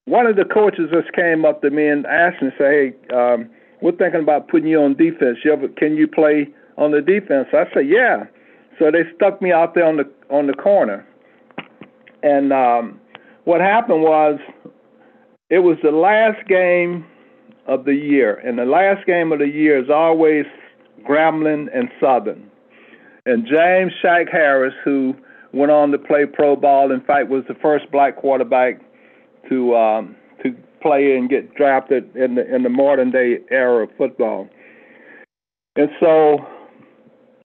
one 0.05 0.27
of 0.27 0.37
the 0.37 0.45
coaches 0.45 0.89
just 0.93 1.13
came 1.13 1.45
up 1.45 1.61
to 1.63 1.71
me 1.71 1.87
and 1.87 2.07
asked 2.07 2.41
me, 2.41 2.51
say, 2.57 2.95
hey, 3.11 3.15
um, 3.15 3.51
we're 3.83 3.93
thinking 3.93 4.23
about 4.23 4.49
putting 4.49 4.69
you 4.69 4.81
on 4.81 4.95
defense. 4.95 5.39
You 5.45 5.53
ever, 5.53 5.69
can 5.69 5.97
you 5.97 6.09
play 6.09 6.49
on 6.79 6.93
the 6.93 7.03
defense? 7.03 7.49
I 7.53 7.65
said, 7.75 7.87
yeah. 7.89 8.25
So 8.79 8.91
they 8.91 9.03
stuck 9.17 9.43
me 9.43 9.53
out 9.53 9.75
there 9.75 9.87
on 9.87 9.97
the 9.97 10.09
on 10.31 10.47
the 10.47 10.55
corner, 10.55 11.07
and 12.23 12.53
um, 12.53 13.01
what 13.45 13.61
happened 13.61 14.03
was, 14.03 14.39
it 15.51 15.61
was 15.61 15.79
the 15.83 15.91
last 15.91 16.47
game 16.49 17.07
of 17.67 17.85
the 17.85 17.95
year, 17.95 18.35
and 18.35 18.59
the 18.59 18.65
last 18.65 19.07
game 19.07 19.33
of 19.33 19.39
the 19.39 19.49
year 19.49 19.83
is 19.83 19.91
always 19.91 20.45
Grambling 21.09 21.67
and 21.75 21.89
Southern. 22.01 22.51
And 23.27 23.47
James 23.47 23.93
Shack 24.01 24.29
Harris, 24.31 24.75
who 24.85 25.15
went 25.53 25.73
on 25.73 25.91
to 25.91 25.99
play 25.99 26.27
pro 26.27 26.57
ball, 26.57 26.93
in 26.93 27.01
fact, 27.01 27.29
was 27.29 27.45
the 27.49 27.55
first 27.55 27.91
black 27.91 28.17
quarterback 28.17 28.81
to 29.49 29.75
um, 29.77 30.17
to 30.43 30.55
play 30.81 31.17
and 31.17 31.29
get 31.29 31.55
drafted 31.55 32.15
in 32.17 32.37
the 32.37 32.55
in 32.55 32.63
the 32.63 32.69
modern 32.69 33.11
day 33.11 33.39
era 33.51 33.85
of 33.85 33.91
football. 33.97 34.49
And 35.77 35.89
so 36.01 36.39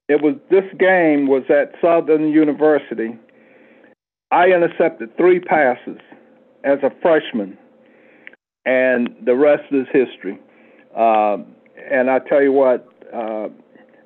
it 0.10 0.22
was 0.22 0.36
this 0.50 0.66
game 0.80 1.28
was 1.28 1.44
at 1.50 1.74
Southern 1.82 2.30
University. 2.30 3.18
I 4.32 4.48
intercepted 4.48 5.16
three 5.16 5.40
passes 5.40 6.00
as 6.64 6.80
a 6.84 6.92
freshman, 7.02 7.58
and 8.66 9.16
the 9.26 9.36
rest 9.36 9.64
is 9.72 9.88
history. 9.92 10.40
Um, 10.96 11.56
and 11.92 12.10
I 12.10 12.20
tell 12.20 12.42
you 12.42 12.52
what, 12.52 12.88
uh, 13.14 13.50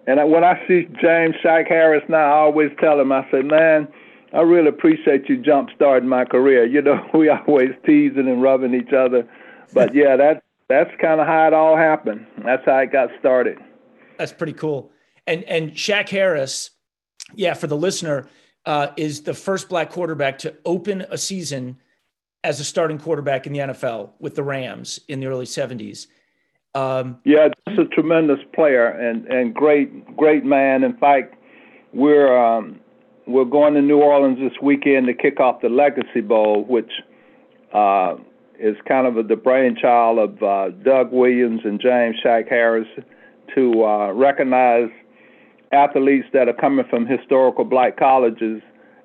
and 0.08 0.20
I, 0.20 0.24
when 0.24 0.44
I 0.44 0.62
see 0.68 0.88
James 1.02 1.36
Shack 1.42 1.68
Harris 1.68 2.04
now, 2.08 2.18
I 2.18 2.38
always 2.40 2.72
tell 2.80 3.00
him, 3.00 3.12
I 3.12 3.30
say, 3.32 3.42
man, 3.42 3.88
I 4.34 4.42
really 4.42 4.70
appreciate 4.70 5.28
you 5.28 5.38
jump 5.38 5.70
starting 5.76 6.08
my 6.08 6.26
career. 6.26 6.66
You 6.66 6.82
know, 6.82 7.06
we 7.14 7.30
always 7.30 7.72
teasing 7.86 8.28
and 8.28 8.42
rubbing 8.42 8.74
each 8.74 8.94
other, 8.94 9.28
but 9.74 9.96
yeah, 9.96 10.16
that 10.16 10.44
that's 10.70 10.92
kind 11.02 11.22
of 11.22 11.28
how 11.28 11.48
it 11.48 11.54
all 11.54 11.78
happened. 11.78 12.26
That's 12.44 12.64
how 12.66 12.78
it 12.80 12.92
got 12.92 13.10
started. 13.20 13.58
That's 14.18 14.34
pretty 14.34 14.54
cool. 14.54 14.92
And 15.28 15.44
and 15.44 15.78
Shack 15.78 16.10
Harris, 16.10 16.72
yeah, 17.36 17.54
for 17.54 17.68
the 17.68 17.78
listener, 17.78 18.28
uh, 18.66 18.88
is 18.98 19.24
the 19.24 19.34
first 19.34 19.70
black 19.70 19.92
quarterback 19.92 20.40
to 20.40 20.56
open 20.66 21.06
a 21.10 21.18
season 21.18 21.78
as 22.44 22.60
a 22.60 22.64
starting 22.64 22.98
quarterback 22.98 23.46
in 23.46 23.54
the 23.54 23.60
NFL 23.60 24.12
with 24.20 24.36
the 24.36 24.44
Rams 24.44 25.00
in 25.08 25.20
the 25.20 25.28
early 25.28 25.46
'70s. 25.46 26.08
Um, 26.74 27.20
yeah, 27.26 27.50
just 27.68 27.80
a 27.80 27.86
tremendous 27.86 28.40
player 28.54 28.88
and 28.88 29.26
and 29.28 29.54
great 29.54 30.16
great 30.16 30.46
man. 30.46 30.84
In 30.84 30.96
fact, 30.98 31.36
we're 31.94 32.38
um, 32.38 32.80
we're 33.26 33.46
going 33.46 33.74
to 33.74 33.82
New 33.82 34.00
Orleans 34.00 34.40
this 34.40 34.60
weekend 34.62 35.08
to 35.08 35.14
kick 35.14 35.40
off 35.40 35.62
the 35.62 35.70
Legacy 35.70 36.22
Bowl, 36.22 36.64
which 36.64 36.92
uh, 37.74 38.16
is 38.60 38.76
kind 38.88 39.06
of 39.06 39.18
a, 39.18 39.24
the 39.24 39.36
brainchild 39.36 40.20
of 40.20 40.44
uh, 40.44 40.70
Doug 40.84 41.12
Williams 41.12 41.62
and 41.64 41.80
James 41.82 42.16
Shack 42.24 42.48
Harris 42.48 42.88
to 43.56 43.84
uh, 43.84 44.12
recognize 44.14 44.90
athletes 45.72 46.28
that 46.34 46.48
are 46.48 46.54
coming 46.54 46.86
from 46.90 47.06
historical 47.06 47.66
black 47.66 47.98
colleges. 47.98 48.62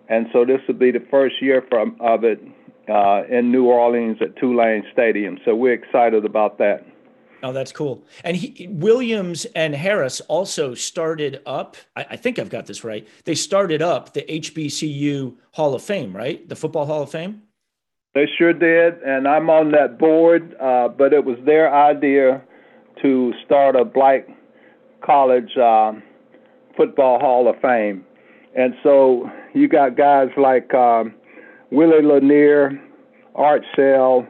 And 0.08 0.26
so 0.32 0.44
this 0.44 0.60
will 0.66 0.74
be 0.74 0.90
the 0.90 1.04
first 1.10 1.36
year 1.40 1.64
from, 1.68 1.96
of 2.00 2.24
it 2.24 2.40
uh, 2.88 3.22
in 3.30 3.50
New 3.50 3.66
Orleans 3.66 4.18
at 4.20 4.36
Tulane 4.36 4.84
Stadium. 4.92 5.38
So 5.44 5.54
we're 5.54 5.74
excited 5.74 6.24
about 6.24 6.58
that. 6.58 6.84
Oh, 7.44 7.52
that's 7.52 7.72
cool. 7.72 8.04
And 8.22 8.36
he, 8.36 8.68
Williams 8.68 9.46
and 9.56 9.74
Harris 9.74 10.20
also 10.22 10.74
started 10.74 11.42
up. 11.44 11.76
I, 11.96 12.06
I, 12.10 12.16
think 12.16 12.38
I've 12.38 12.50
got 12.50 12.66
this 12.66 12.84
right. 12.84 13.06
They 13.24 13.34
started 13.34 13.82
up 13.82 14.12
the 14.12 14.22
HBCU 14.22 15.34
Hall 15.52 15.74
of 15.74 15.82
Fame, 15.82 16.14
right? 16.14 16.48
The 16.48 16.54
Football 16.54 16.86
Hall 16.86 17.02
of 17.02 17.10
Fame. 17.10 17.42
They 18.14 18.26
sure 18.38 18.52
did, 18.52 19.02
and 19.02 19.26
I'm 19.26 19.50
on 19.50 19.72
that 19.72 19.98
board. 19.98 20.54
Uh, 20.60 20.88
but 20.88 21.12
it 21.12 21.24
was 21.24 21.38
their 21.44 21.74
idea 21.74 22.42
to 23.00 23.32
start 23.44 23.74
a 23.74 23.84
black 23.84 24.28
college 25.04 25.56
uh, 25.56 25.92
football 26.76 27.18
Hall 27.18 27.48
of 27.48 27.60
Fame, 27.60 28.04
and 28.54 28.74
so 28.82 29.30
you 29.54 29.68
got 29.68 29.96
guys 29.96 30.28
like 30.36 30.72
um, 30.74 31.14
Willie 31.70 32.02
Lanier, 32.02 32.80
Art 33.34 33.62
Shell 33.74 34.26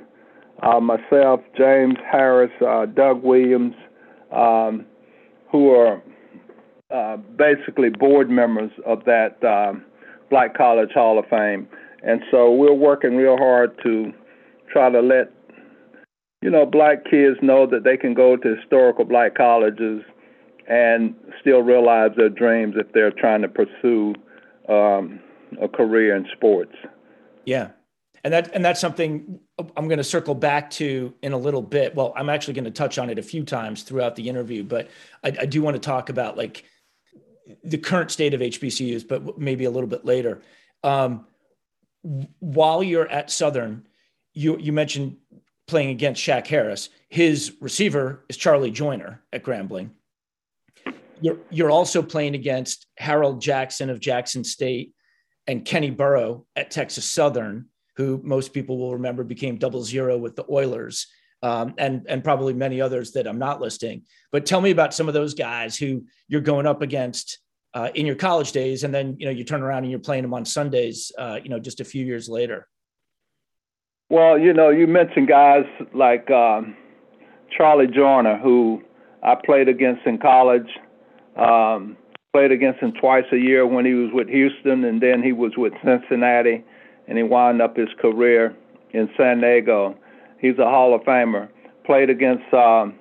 uh, 0.63 0.81
myself, 0.81 1.41
James 1.57 1.97
Harris, 2.11 2.53
uh, 2.67 2.87
Doug 2.87 3.23
Williams, 3.23 3.75
um, 4.31 4.87
who 5.51 5.71
are 5.71 6.03
uh, 6.91 7.17
basically 7.17 7.91
board 7.91 8.31
members 8.31 8.71
of 8.87 9.05
that 9.05 9.43
um, 9.45 9.85
Black 10.31 10.57
College 10.57 10.91
Hall 10.95 11.19
of 11.19 11.27
Fame. 11.29 11.69
And 12.03 12.23
so 12.31 12.51
we're 12.51 12.75
working 12.75 13.17
real 13.17 13.37
hard 13.37 13.77
to 13.83 14.13
try 14.73 14.91
to 14.91 15.01
let 15.01 15.33
you 16.43 16.51
know 16.51 16.67
black 16.67 17.05
kids 17.05 17.37
know 17.43 17.67
that 17.67 17.85
they 17.85 17.97
can 17.97 18.15
go 18.15 18.37
to 18.37 18.57
historical 18.57 19.05
black 19.05 19.35
colleges 19.37 20.03
and 20.73 21.14
still 21.38 21.61
realize 21.61 22.12
their 22.17 22.31
dreams 22.31 22.76
if 22.79 22.91
they're 22.95 23.11
trying 23.11 23.43
to 23.43 23.49
pursue 23.49 24.14
um, 24.71 25.21
a 25.61 25.69
career 25.69 26.17
in 26.17 26.26
sports. 26.35 26.73
Yeah, 27.45 27.73
and 28.25 28.33
that 28.33 28.55
and 28.55 28.64
that's 28.64 28.81
something 28.81 29.38
I'm 29.59 29.87
going 29.87 29.99
to 29.99 30.05
circle 30.05 30.35
back 30.35 30.71
to 30.73 31.12
in 31.21 31.35
a 31.35 31.37
little 31.37 31.61
bit. 31.61 31.95
Well, 31.95 32.14
I'm 32.17 32.31
actually 32.31 32.55
going 32.55 32.64
to 32.64 32.71
touch 32.71 32.97
on 32.97 33.11
it 33.11 33.19
a 33.19 33.23
few 33.23 33.45
times 33.45 33.83
throughout 33.83 34.17
the 34.17 34.31
interview, 34.31 34.64
but 34.64 34.88
I, 35.23 35.37
I 35.41 35.47
do 35.47 35.61
want 35.61 35.75
to 35.75 35.81
talk 35.81 36.09
about 36.09 36.38
like 36.38 36.64
the 37.62 37.76
current 37.76 38.11
state 38.11 38.33
of 38.33 38.41
HBCUs, 38.41 39.07
but 39.07 39.37
maybe 39.38 39.67
a 39.67 39.71
little 39.71 39.91
bit 39.91 40.07
later. 40.07 40.41
Um, 40.83 41.26
while 42.38 42.83
you're 42.83 43.11
at 43.11 43.31
Southern, 43.31 43.87
you 44.33 44.57
you 44.57 44.73
mentioned 44.73 45.19
playing 45.67 45.91
against 45.91 46.23
Shack 46.23 46.47
Harris. 46.47 46.88
His 47.11 47.52
receiver 47.61 48.25
is 48.31 48.38
Charlie 48.38 48.71
Joiner 48.71 49.21
at 49.35 49.43
Grambling. 49.43 49.91
You're 51.23 51.38
you're 51.50 51.71
also 51.71 52.02
playing 52.02 52.35
against 52.35 52.87
Harold 52.99 53.41
Jackson 53.41 53.88
of 53.88 54.00
Jackson 54.00 54.45
State 54.45 54.93
and 55.47 55.64
Kenny 55.64 55.91
Burrough 55.91 56.45
at 56.55 56.71
Texas 56.71 57.05
Southern 57.11 57.71
who 57.97 58.21
most 58.23 58.52
people 58.52 58.79
will 58.79 58.95
remember 58.95 59.25
became 59.25 59.57
double 59.57 59.83
zero 59.83 60.17
with 60.17 60.37
the 60.37 60.45
Oilers, 60.50 61.07
um, 61.43 61.75
and 61.79 62.07
and 62.09 62.25
probably 62.25 62.55
many 62.55 62.81
others 62.81 63.12
that 63.12 63.26
I'm 63.26 63.38
not 63.38 63.61
listing. 63.61 64.02
But 64.31 64.47
tell 64.47 64.61
me 64.61 64.71
about 64.71 64.95
some 64.95 65.09
of 65.09 65.14
those 65.14 65.35
guys 65.35 65.76
who 65.76 66.05
you're 66.29 66.41
going 66.41 66.67
up 66.67 66.83
against 66.83 67.38
uh, 67.75 67.91
in 67.95 68.07
your 68.07 68.17
college 68.17 68.52
days, 68.52 68.85
and 68.85 68.95
then 68.95 69.17
you 69.19 69.26
know 69.26 69.33
you 69.33 69.45
turn 69.45 69.62
around 69.62 69.83
and 69.83 69.91
you're 69.91 70.00
playing 70.00 70.23
them 70.23 70.35
on 70.35 70.45
Sundays. 70.45 71.12
Uh, 71.19 71.38
you 71.43 71.50
know, 71.50 71.59
just 71.59 71.81
a 71.81 71.85
few 71.85 72.05
years 72.05 72.29
later. 72.29 72.69
Well, 74.09 74.38
you 74.38 74.52
know, 74.52 74.69
you 74.69 74.87
mentioned 74.87 75.29
guys 75.29 75.64
like 75.95 76.31
um, 76.31 76.76
Charlie 77.57 77.87
Joiner, 77.87 78.38
who 78.38 78.83
I 79.23 79.37
played 79.43 79.69
against 79.69 80.07
in 80.07 80.19
college. 80.19 80.69
Um, 81.37 81.97
played 82.33 82.51
against 82.51 82.81
him 82.81 82.93
twice 82.93 83.25
a 83.33 83.37
year 83.37 83.67
when 83.67 83.85
he 83.85 83.93
was 83.93 84.11
with 84.12 84.29
Houston, 84.29 84.85
and 84.85 85.01
then 85.01 85.23
he 85.23 85.33
was 85.33 85.53
with 85.57 85.73
Cincinnati 85.85 86.65
and 87.09 87.19
he 87.19 87.25
wound 87.25 87.61
up 87.61 87.77
his 87.77 87.89
career 88.01 88.57
in 88.93 89.09
San 89.17 89.41
Diego. 89.41 89.97
He's 90.39 90.59
a 90.59 90.65
Hall 90.65 90.95
of 90.95 91.03
Famer. 91.03 91.49
Played 91.85 92.11
against 92.11 92.53
um, 92.55 92.95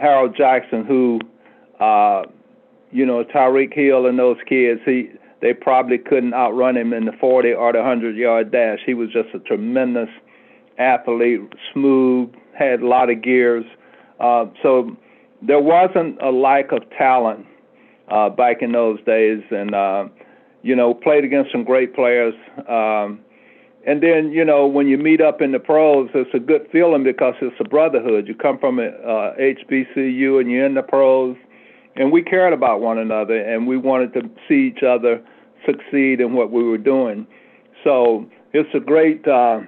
Harold 0.00 0.34
Jackson, 0.36 0.84
who, 0.84 1.20
uh, 1.78 2.22
you 2.90 3.04
know, 3.04 3.22
Tyreek 3.24 3.74
Hill 3.74 4.06
and 4.06 4.18
those 4.18 4.38
kids. 4.48 4.80
He 4.84 5.10
they 5.42 5.52
probably 5.52 5.98
couldn't 5.98 6.32
outrun 6.32 6.76
him 6.76 6.94
in 6.94 7.04
the 7.04 7.12
40 7.20 7.52
or 7.52 7.72
the 7.72 7.78
100 7.78 8.16
yard 8.16 8.50
dash. 8.50 8.78
He 8.86 8.94
was 8.94 9.10
just 9.12 9.28
a 9.34 9.38
tremendous 9.40 10.08
athlete, 10.78 11.52
smooth, 11.72 12.32
had 12.58 12.80
a 12.80 12.86
lot 12.86 13.10
of 13.10 13.22
gears. 13.22 13.64
Uh, 14.18 14.46
so 14.62 14.96
there 15.42 15.60
wasn't 15.60 16.20
a 16.22 16.30
lack 16.30 16.72
of 16.72 16.82
talent 16.96 17.46
uh, 18.08 18.30
back 18.30 18.62
in 18.62 18.72
those 18.72 19.02
days, 19.04 19.42
and 19.50 19.74
uh, 19.74 20.06
you 20.62 20.74
know, 20.74 20.94
played 20.94 21.24
against 21.24 21.52
some 21.52 21.64
great 21.64 21.94
players. 21.94 22.34
Um, 22.68 23.20
and 23.86 24.02
then 24.02 24.32
you 24.32 24.44
know 24.44 24.66
when 24.66 24.88
you 24.88 24.98
meet 24.98 25.20
up 25.20 25.40
in 25.40 25.52
the 25.52 25.60
pros, 25.60 26.10
it's 26.14 26.34
a 26.34 26.40
good 26.40 26.66
feeling 26.72 27.04
because 27.04 27.34
it's 27.40 27.56
a 27.60 27.68
brotherhood. 27.68 28.26
You 28.26 28.34
come 28.34 28.58
from 28.58 28.80
a 28.80 28.88
uh, 28.88 29.36
HBCU 29.36 30.40
and 30.40 30.50
you're 30.50 30.66
in 30.66 30.74
the 30.74 30.82
pros, 30.82 31.36
and 31.94 32.10
we 32.10 32.22
cared 32.22 32.52
about 32.52 32.80
one 32.80 32.98
another 32.98 33.40
and 33.40 33.66
we 33.66 33.76
wanted 33.76 34.12
to 34.14 34.22
see 34.48 34.72
each 34.74 34.82
other 34.82 35.22
succeed 35.64 36.20
in 36.20 36.34
what 36.34 36.50
we 36.50 36.62
were 36.64 36.78
doing. 36.78 37.26
So 37.84 38.26
it's 38.52 38.68
a 38.74 38.80
great 38.80 39.26
uh, 39.26 39.60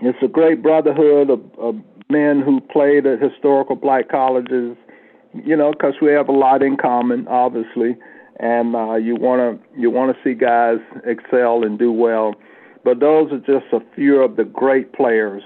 it's 0.00 0.18
a 0.22 0.28
great 0.28 0.62
brotherhood 0.62 1.30
of, 1.30 1.40
of 1.58 1.74
men 2.10 2.42
who 2.42 2.60
played 2.60 3.06
at 3.06 3.20
historical 3.20 3.76
black 3.76 4.08
colleges. 4.08 4.76
You 5.34 5.56
know, 5.56 5.72
because 5.72 5.94
we 6.02 6.12
have 6.12 6.28
a 6.28 6.32
lot 6.32 6.62
in 6.62 6.76
common, 6.76 7.26
obviously, 7.28 7.96
and 8.38 8.76
uh, 8.76 8.94
you 8.96 9.16
want 9.16 9.60
to 9.60 9.80
you 9.80 9.90
want 9.90 10.14
to 10.14 10.22
see 10.22 10.34
guys 10.34 10.78
excel 11.04 11.64
and 11.64 11.78
do 11.78 11.90
well 11.90 12.34
but 12.84 13.00
those 13.00 13.30
are 13.32 13.38
just 13.38 13.72
a 13.72 13.80
few 13.94 14.22
of 14.22 14.36
the 14.36 14.44
great 14.44 14.92
players 14.92 15.42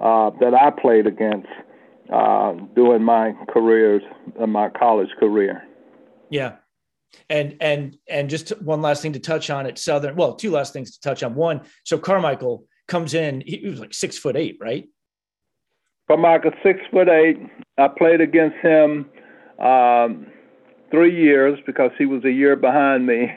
uh, 0.00 0.30
that 0.40 0.54
I 0.54 0.70
played 0.70 1.06
against 1.06 1.48
uh, 2.12 2.52
during 2.74 3.02
my 3.02 3.34
careers, 3.48 4.02
uh, 4.40 4.46
my 4.46 4.70
college 4.70 5.10
career. 5.18 5.62
Yeah, 6.30 6.56
and 7.28 7.56
and 7.60 7.96
and 8.08 8.30
just 8.30 8.50
one 8.62 8.80
last 8.80 9.02
thing 9.02 9.12
to 9.14 9.18
touch 9.18 9.50
on 9.50 9.66
at 9.66 9.78
Southern. 9.78 10.16
Well, 10.16 10.34
two 10.34 10.50
last 10.50 10.72
things 10.72 10.92
to 10.92 11.00
touch 11.00 11.22
on. 11.22 11.34
One, 11.34 11.62
so 11.84 11.98
Carmichael 11.98 12.64
comes 12.86 13.14
in. 13.14 13.42
He 13.44 13.68
was 13.68 13.80
like 13.80 13.92
six 13.92 14.16
foot 14.16 14.36
eight, 14.36 14.56
right? 14.60 14.88
Carmichael, 16.06 16.52
six 16.62 16.80
foot 16.90 17.08
eight. 17.08 17.38
I 17.76 17.88
played 17.88 18.20
against 18.20 18.56
him 18.58 19.10
um, 19.58 20.26
three 20.90 21.14
years 21.14 21.58
because 21.66 21.90
he 21.98 22.06
was 22.06 22.24
a 22.24 22.30
year 22.30 22.56
behind 22.56 23.06
me, 23.06 23.30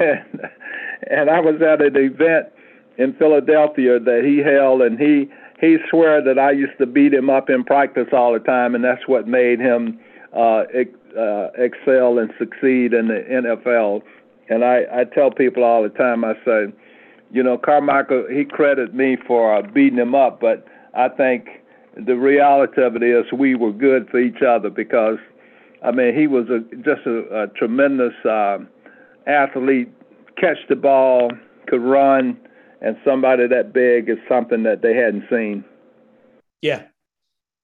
and, 0.00 0.40
and 1.10 1.30
I 1.30 1.40
was 1.40 1.60
at 1.62 1.82
an 1.82 1.96
event 1.96 2.46
in 2.96 3.14
Philadelphia 3.14 3.98
that 4.00 4.22
he 4.24 4.38
held, 4.38 4.82
and 4.82 4.98
he 4.98 5.28
he 5.60 5.76
swear 5.90 6.22
that 6.22 6.38
I 6.38 6.52
used 6.52 6.78
to 6.78 6.86
beat 6.86 7.12
him 7.12 7.28
up 7.30 7.50
in 7.50 7.64
practice 7.64 8.08
all 8.12 8.32
the 8.32 8.38
time, 8.38 8.74
and 8.74 8.84
that's 8.84 9.08
what 9.08 9.26
made 9.26 9.58
him 9.58 9.98
uh, 10.32 10.64
ex- 10.72 11.16
uh, 11.18 11.48
excel 11.56 12.18
and 12.18 12.32
succeed 12.38 12.92
in 12.94 13.08
the 13.08 13.24
NFL. 13.28 14.02
And 14.48 14.64
I, 14.64 14.84
I 14.92 15.04
tell 15.04 15.30
people 15.30 15.64
all 15.64 15.82
the 15.82 15.88
time, 15.88 16.24
I 16.24 16.34
say, 16.44 16.72
you 17.32 17.42
know, 17.42 17.58
Carmichael, 17.58 18.26
he 18.30 18.44
credited 18.44 18.94
me 18.94 19.16
for 19.26 19.54
uh, 19.54 19.62
beating 19.62 19.98
him 19.98 20.14
up, 20.14 20.40
but 20.40 20.66
I 20.94 21.08
think 21.08 21.48
the 21.96 22.16
reality 22.16 22.82
of 22.82 22.96
it 22.96 23.02
is 23.02 23.24
we 23.32 23.54
were 23.54 23.72
good 23.72 24.08
for 24.10 24.18
each 24.18 24.42
other 24.42 24.70
because, 24.70 25.18
I 25.82 25.92
mean, 25.92 26.14
he 26.14 26.26
was 26.26 26.46
a, 26.48 26.60
just 26.76 27.06
a, 27.06 27.42
a 27.42 27.46
tremendous 27.48 28.14
uh, 28.24 28.58
athlete, 29.26 29.92
catch 30.36 30.58
the 30.68 30.76
ball, 30.76 31.30
could 31.66 31.82
run, 31.82 32.38
and 32.80 32.96
somebody 33.04 33.46
that 33.46 33.72
big 33.72 34.08
is 34.08 34.18
something 34.28 34.62
that 34.64 34.82
they 34.82 34.94
hadn't 34.94 35.24
seen. 35.30 35.64
Yeah, 36.62 36.84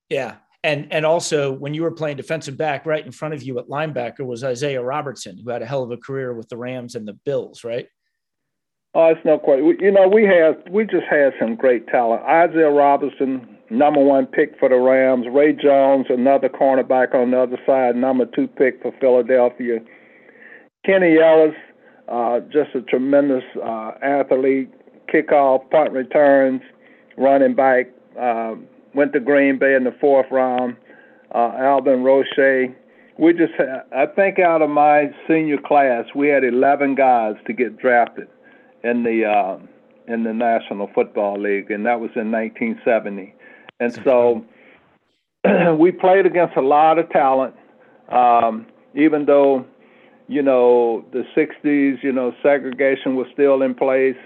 yeah, 0.08 0.36
and 0.62 0.92
and 0.92 1.04
also 1.04 1.52
when 1.52 1.74
you 1.74 1.82
were 1.82 1.90
playing 1.90 2.16
defensive 2.16 2.56
back, 2.56 2.86
right 2.86 3.04
in 3.04 3.12
front 3.12 3.34
of 3.34 3.42
you 3.42 3.58
at 3.58 3.68
linebacker 3.68 4.24
was 4.24 4.44
Isiah 4.44 4.82
Robertson, 4.82 5.38
who 5.38 5.50
had 5.50 5.62
a 5.62 5.66
hell 5.66 5.82
of 5.82 5.90
a 5.90 5.96
career 5.96 6.34
with 6.34 6.48
the 6.48 6.56
Rams 6.56 6.94
and 6.94 7.06
the 7.06 7.14
Bills, 7.24 7.64
right? 7.64 7.88
Oh, 8.94 9.08
it's 9.08 9.24
no 9.24 9.38
question. 9.38 9.76
You 9.80 9.90
know, 9.90 10.06
we 10.06 10.24
had 10.24 10.62
we 10.70 10.84
just 10.84 11.06
had 11.10 11.32
some 11.40 11.56
great 11.56 11.88
talent. 11.88 12.22
Isaiah 12.22 12.70
Robertson, 12.70 13.53
number 13.78 14.02
one 14.02 14.26
pick 14.26 14.58
for 14.58 14.68
the 14.68 14.76
Rams. 14.76 15.26
Ray 15.30 15.52
Jones, 15.52 16.06
another 16.08 16.48
cornerback 16.48 17.14
on 17.14 17.30
the 17.30 17.40
other 17.40 17.58
side, 17.66 17.96
number 17.96 18.26
two 18.26 18.46
pick 18.48 18.80
for 18.82 18.92
Philadelphia. 19.00 19.78
Kenny 20.84 21.18
Ellis, 21.18 21.54
uh, 22.08 22.40
just 22.52 22.74
a 22.74 22.82
tremendous 22.82 23.44
uh, 23.62 23.92
athlete, 24.02 24.70
kickoff, 25.12 25.68
punt 25.70 25.92
returns, 25.92 26.60
running 27.16 27.54
back. 27.54 27.86
Uh, 28.20 28.54
went 28.94 29.12
to 29.12 29.20
Green 29.20 29.58
Bay 29.58 29.74
in 29.74 29.84
the 29.84 29.94
fourth 30.00 30.26
round. 30.30 30.76
Uh, 31.34 31.52
Alden 31.58 32.04
Roche. 32.04 32.70
We 33.18 33.32
just, 33.32 33.54
had, 33.56 33.82
I 33.96 34.06
think, 34.06 34.38
out 34.38 34.62
of 34.62 34.70
my 34.70 35.10
senior 35.28 35.58
class, 35.58 36.04
we 36.14 36.28
had 36.28 36.44
11 36.44 36.94
guys 36.96 37.34
to 37.46 37.52
get 37.52 37.76
drafted 37.78 38.28
in 38.82 39.02
the 39.02 39.24
uh, 39.24 39.58
in 40.06 40.24
the 40.24 40.34
National 40.34 40.90
Football 40.94 41.40
League, 41.40 41.70
and 41.70 41.86
that 41.86 41.98
was 42.00 42.10
in 42.14 42.30
1970. 42.30 43.34
And 43.80 43.92
so 44.04 44.44
we 45.78 45.92
played 45.92 46.26
against 46.26 46.56
a 46.56 46.60
lot 46.60 46.98
of 46.98 47.10
talent, 47.10 47.54
um, 48.10 48.66
even 48.94 49.26
though 49.26 49.66
you 50.28 50.42
know 50.42 51.04
the 51.12 51.24
60s, 51.36 52.02
you 52.02 52.12
know 52.12 52.32
segregation 52.42 53.16
was 53.16 53.26
still 53.32 53.62
in 53.62 53.74
place. 53.74 54.16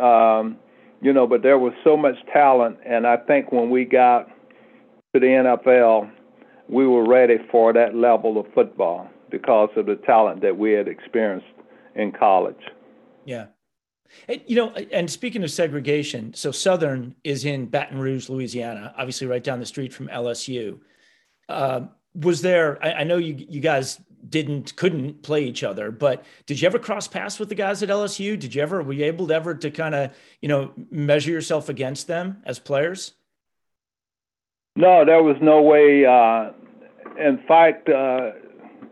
Um, 0.00 0.56
you 1.00 1.12
know, 1.12 1.26
but 1.26 1.42
there 1.42 1.58
was 1.58 1.72
so 1.82 1.96
much 1.96 2.14
talent, 2.32 2.78
and 2.86 3.06
I 3.06 3.16
think 3.16 3.50
when 3.50 3.70
we 3.70 3.84
got 3.84 4.28
to 5.14 5.20
the 5.20 5.26
NFL, 5.26 6.10
we 6.68 6.86
were 6.86 7.06
ready 7.06 7.38
for 7.50 7.72
that 7.72 7.94
level 7.94 8.38
of 8.38 8.46
football 8.54 9.10
because 9.30 9.70
of 9.76 9.86
the 9.86 9.96
talent 9.96 10.42
that 10.42 10.56
we 10.56 10.72
had 10.72 10.86
experienced 10.86 11.46
in 11.96 12.12
college. 12.12 12.70
Yeah. 13.24 13.46
You 14.46 14.56
know, 14.56 14.70
and 14.70 15.10
speaking 15.10 15.42
of 15.42 15.50
segregation, 15.50 16.34
so 16.34 16.52
Southern 16.52 17.14
is 17.24 17.44
in 17.44 17.66
Baton 17.66 17.98
Rouge, 17.98 18.28
Louisiana, 18.28 18.94
obviously 18.96 19.26
right 19.26 19.42
down 19.42 19.58
the 19.60 19.66
street 19.66 19.92
from 19.92 20.08
LSU. 20.08 20.78
Uh, 21.48 21.82
was 22.14 22.42
there? 22.42 22.78
I, 22.82 22.92
I, 22.92 23.04
know 23.04 23.16
you 23.16 23.34
you 23.48 23.60
guys 23.60 24.00
didn't 24.28 24.76
couldn't 24.76 25.22
play 25.22 25.44
each 25.44 25.64
other 25.64 25.90
but 25.90 26.24
did 26.46 26.60
you 26.60 26.66
ever 26.66 26.78
cross 26.78 27.08
paths 27.08 27.38
with 27.38 27.48
the 27.48 27.54
guys 27.54 27.82
at 27.82 27.88
lsu 27.88 28.38
did 28.38 28.54
you 28.54 28.62
ever 28.62 28.82
were 28.82 28.92
you 28.92 29.04
able 29.04 29.26
to 29.26 29.34
ever 29.34 29.54
to 29.54 29.70
kind 29.70 29.94
of 29.94 30.12
you 30.40 30.48
know 30.48 30.72
measure 30.90 31.30
yourself 31.30 31.68
against 31.68 32.06
them 32.06 32.40
as 32.44 32.58
players 32.58 33.14
no 34.76 35.04
there 35.04 35.22
was 35.22 35.36
no 35.42 35.60
way 35.60 36.06
uh, 36.06 36.52
in 37.18 37.38
fact 37.48 37.88
uh, 37.88 38.30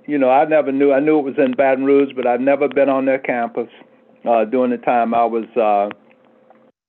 you 0.06 0.18
know 0.18 0.30
i 0.30 0.44
never 0.44 0.72
knew 0.72 0.92
i 0.92 0.98
knew 0.98 1.20
it 1.20 1.22
was 1.22 1.38
in 1.38 1.52
baton 1.52 1.84
rouge 1.84 2.12
but 2.16 2.26
i've 2.26 2.40
never 2.40 2.66
been 2.66 2.88
on 2.88 3.04
their 3.04 3.18
campus 3.18 3.68
uh, 4.28 4.44
during 4.44 4.70
the 4.70 4.78
time 4.78 5.14
i 5.14 5.24
was 5.24 5.46
uh, 5.56 5.88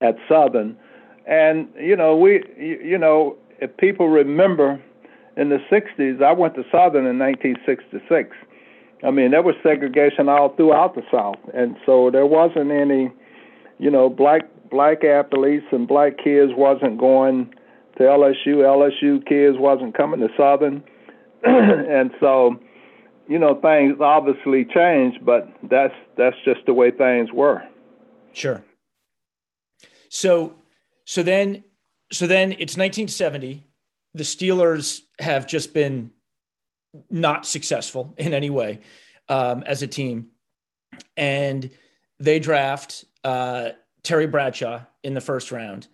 at 0.05 0.15
southern 0.27 0.77
and 1.27 1.67
you 1.79 1.95
know 1.95 2.15
we 2.15 2.43
you 2.57 2.97
know 2.97 3.37
if 3.59 3.75
people 3.77 4.09
remember 4.09 4.81
in 5.37 5.49
the 5.49 5.59
60s, 5.71 6.21
I 6.21 6.33
went 6.33 6.55
to 6.55 6.63
Southern 6.71 7.05
in 7.05 7.17
1966. 7.17 8.35
I 9.03 9.11
mean, 9.11 9.31
there 9.31 9.41
was 9.41 9.55
segregation 9.63 10.29
all 10.29 10.55
throughout 10.55 10.95
the 10.95 11.03
South, 11.11 11.39
and 11.53 11.75
so 11.85 12.11
there 12.11 12.25
wasn't 12.25 12.71
any, 12.71 13.11
you 13.79 13.89
know, 13.89 14.09
black 14.09 14.41
black 14.69 15.03
athletes 15.03 15.65
and 15.71 15.87
black 15.87 16.17
kids 16.17 16.51
wasn't 16.55 16.97
going 16.97 17.51
to 17.97 18.03
LSU. 18.03 18.61
LSU 18.63 19.25
kids 19.25 19.57
wasn't 19.57 19.97
coming 19.97 20.19
to 20.19 20.27
Southern, 20.37 20.83
and 21.43 22.11
so, 22.19 22.59
you 23.31 23.39
know, 23.39 23.55
things 23.55 23.95
obviously 24.01 24.65
changed, 24.65 25.25
but 25.25 25.47
that's 25.63 25.93
that's 26.17 26.35
just 26.43 26.65
the 26.65 26.73
way 26.73 26.91
things 26.91 27.31
were. 27.31 27.63
Sure. 28.33 28.61
So, 30.09 30.55
so 31.05 31.23
then, 31.23 31.63
so 32.11 32.27
then 32.27 32.51
it's 32.51 32.75
1970 32.75 33.65
the 34.13 34.23
Steelers 34.23 35.03
have 35.19 35.47
just 35.47 35.73
been 35.73 36.11
not 37.09 37.45
successful 37.45 38.13
in 38.17 38.33
any 38.33 38.49
way 38.49 38.81
um, 39.29 39.63
as 39.65 39.81
a 39.81 39.87
team. 39.87 40.27
And 41.15 41.71
they 42.19 42.39
draft 42.39 43.05
uh, 43.23 43.69
Terry 44.03 44.27
Bradshaw 44.27 44.81
in 45.03 45.13
the 45.13 45.21
first 45.21 45.53
round, 45.53 45.87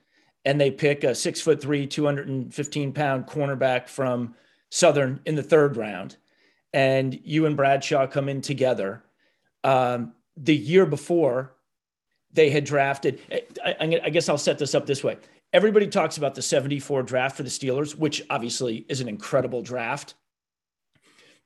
and 0.43 0.59
they 0.59 0.71
pick 0.71 1.03
a 1.03 1.13
six 1.13 1.39
foot 1.39 1.61
three, 1.61 1.85
215 1.85 2.93
pound 2.93 3.27
cornerback 3.27 3.87
from 3.87 4.33
Southern 4.71 5.21
in 5.25 5.35
the 5.35 5.43
third 5.43 5.77
round. 5.77 6.17
And 6.73 7.19
you 7.23 7.45
and 7.45 7.55
Bradshaw 7.55 8.07
come 8.07 8.29
in 8.29 8.41
together. 8.41 9.03
Um, 9.63 10.13
the 10.35 10.55
year 10.55 10.85
before, 10.85 11.53
they 12.33 12.49
had 12.49 12.65
drafted, 12.65 13.21
I, 13.65 13.99
I 14.03 14.09
guess 14.09 14.29
I'll 14.29 14.37
set 14.37 14.59
this 14.59 14.75
up 14.75 14.85
this 14.85 15.03
way 15.03 15.17
everybody 15.53 15.87
talks 15.87 16.17
about 16.17 16.35
the 16.35 16.41
74 16.41 17.03
draft 17.03 17.37
for 17.37 17.43
the 17.43 17.49
Steelers, 17.49 17.95
which 17.95 18.23
obviously 18.29 18.85
is 18.89 19.01
an 19.01 19.09
incredible 19.09 19.61
draft. 19.61 20.15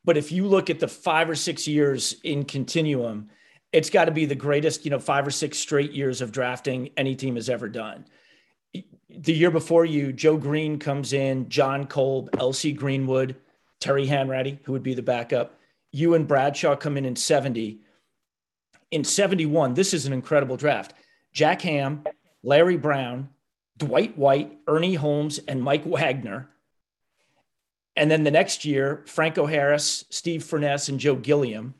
But 0.03 0.17
if 0.17 0.31
you 0.31 0.47
look 0.47 0.69
at 0.69 0.79
the 0.79 0.87
five 0.87 1.29
or 1.29 1.35
six 1.35 1.67
years 1.67 2.15
in 2.23 2.43
continuum, 2.43 3.29
it's 3.71 3.89
got 3.89 4.05
to 4.05 4.11
be 4.11 4.25
the 4.25 4.35
greatest, 4.35 4.83
you 4.83 4.91
know, 4.91 4.99
five 4.99 5.27
or 5.27 5.31
six 5.31 5.57
straight 5.59 5.91
years 5.91 6.21
of 6.21 6.31
drafting 6.31 6.89
any 6.97 7.15
team 7.15 7.35
has 7.35 7.49
ever 7.49 7.69
done. 7.69 8.05
The 9.09 9.33
year 9.33 9.51
before 9.51 9.85
you, 9.85 10.11
Joe 10.11 10.37
Greene 10.37 10.79
comes 10.79 11.13
in, 11.13 11.49
Jon 11.49 11.85
Kolb, 11.85 12.29
L.C. 12.39 12.71
Greenwood, 12.71 13.35
Terry 13.81 14.07
Hanratty, 14.07 14.59
who 14.63 14.71
would 14.71 14.83
be 14.83 14.93
the 14.93 15.01
backup. 15.01 15.59
You 15.91 16.13
and 16.13 16.27
Bradshaw 16.27 16.77
come 16.77 16.95
in 16.95 17.03
in 17.03 17.17
70. 17.17 17.81
In 18.91 19.03
71, 19.03 19.73
this 19.73 19.93
is 19.93 20.05
an 20.05 20.13
incredible 20.13 20.55
draft. 20.55 20.93
Jack 21.33 21.61
Ham, 21.63 22.03
Larry 22.43 22.77
Brown, 22.77 23.29
Dwight 23.77 24.17
White, 24.17 24.57
Ernie 24.67 24.95
Holmes, 24.95 25.39
and 25.47 25.61
Mike 25.61 25.85
Wagner. 25.85 26.49
And 27.95 28.09
then 28.09 28.23
the 28.23 28.31
next 28.31 28.63
year, 28.63 29.03
Franco 29.07 29.45
Harris, 29.45 30.05
Steve 30.09 30.43
Furness, 30.43 30.87
and 30.87 30.99
Joe 30.99 31.15
Gilliam. 31.15 31.73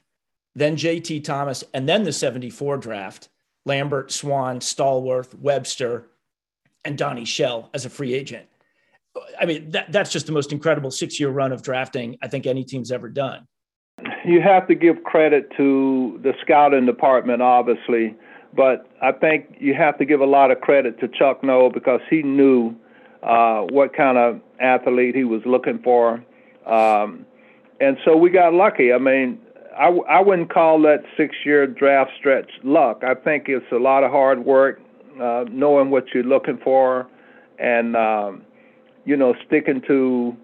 Then 0.56 0.76
JT 0.76 1.24
Thomas, 1.24 1.64
and 1.74 1.88
then 1.88 2.04
the 2.04 2.12
74 2.12 2.78
draft, 2.78 3.30
Lambert, 3.66 4.12
Swann, 4.12 4.60
Stallworth, 4.60 5.34
Webster, 5.36 6.08
and 6.84 6.98
Donnie 6.98 7.26
Shell 7.26 7.70
as 7.74 7.86
a 7.86 7.90
free 7.90 8.14
agent. 8.14 8.48
I 9.40 9.46
mean, 9.46 9.72
that, 9.72 9.92
that's 9.92 10.12
just 10.12 10.26
the 10.26 10.32
most 10.32 10.52
incredible 10.52 10.92
six 10.92 11.20
year 11.20 11.30
run 11.30 11.52
of 11.52 11.62
drafting 11.62 12.18
I 12.22 12.28
think 12.28 12.46
any 12.46 12.64
team's 12.64 12.92
ever 12.92 13.10
done. 13.10 13.48
You 14.26 14.42
have 14.42 14.68
to 14.68 14.76
give 14.76 15.04
credit 15.04 15.52
to 15.58 16.20
the 16.24 16.34
scouting 16.42 16.86
department, 16.86 17.42
obviously. 17.42 18.16
But 18.54 18.88
I 19.02 19.12
think 19.12 19.58
you 19.60 19.74
have 19.74 19.98
to 20.00 20.06
give 20.06 20.22
a 20.22 20.26
lot 20.26 20.52
of 20.52 20.60
credit 20.62 21.00
to 21.00 21.08
Chuck 21.08 21.44
Noll 21.44 21.70
because 21.70 22.02
he 22.10 22.22
knew 22.22 22.76
uh, 23.24 23.62
what 23.62 23.96
kind 23.96 24.18
of 24.18 24.42
athlete 24.60 25.16
he 25.16 25.24
was 25.24 25.42
looking 25.46 25.80
for. 25.80 26.24
Um, 26.66 27.26
and 27.80 27.98
so 28.04 28.16
we 28.16 28.30
got 28.30 28.54
lucky. 28.54 28.92
I 28.94 28.98
mean, 28.98 29.40
I, 29.78 29.88
I 29.88 30.22
wouldn't 30.22 30.52
call 30.54 30.82
that 30.82 31.04
six 31.16 31.36
year 31.46 31.66
draft 31.66 32.12
stretch 32.20 32.50
luck. 32.64 33.04
I 33.04 33.16
think 33.16 33.46
it's 33.48 33.66
a 33.72 33.78
lot 33.78 34.04
of 34.04 34.12
hard 34.12 34.46
work, 34.46 34.82
uh, 35.22 35.46
knowing 35.50 35.90
what 35.90 36.06
you're 36.14 36.24
looking 36.24 36.60
for, 36.64 37.08
and, 37.58 37.96
um, 37.96 38.44
you 39.06 39.16
know, 39.16 39.36
sticking 39.48 39.82
to 39.88 40.36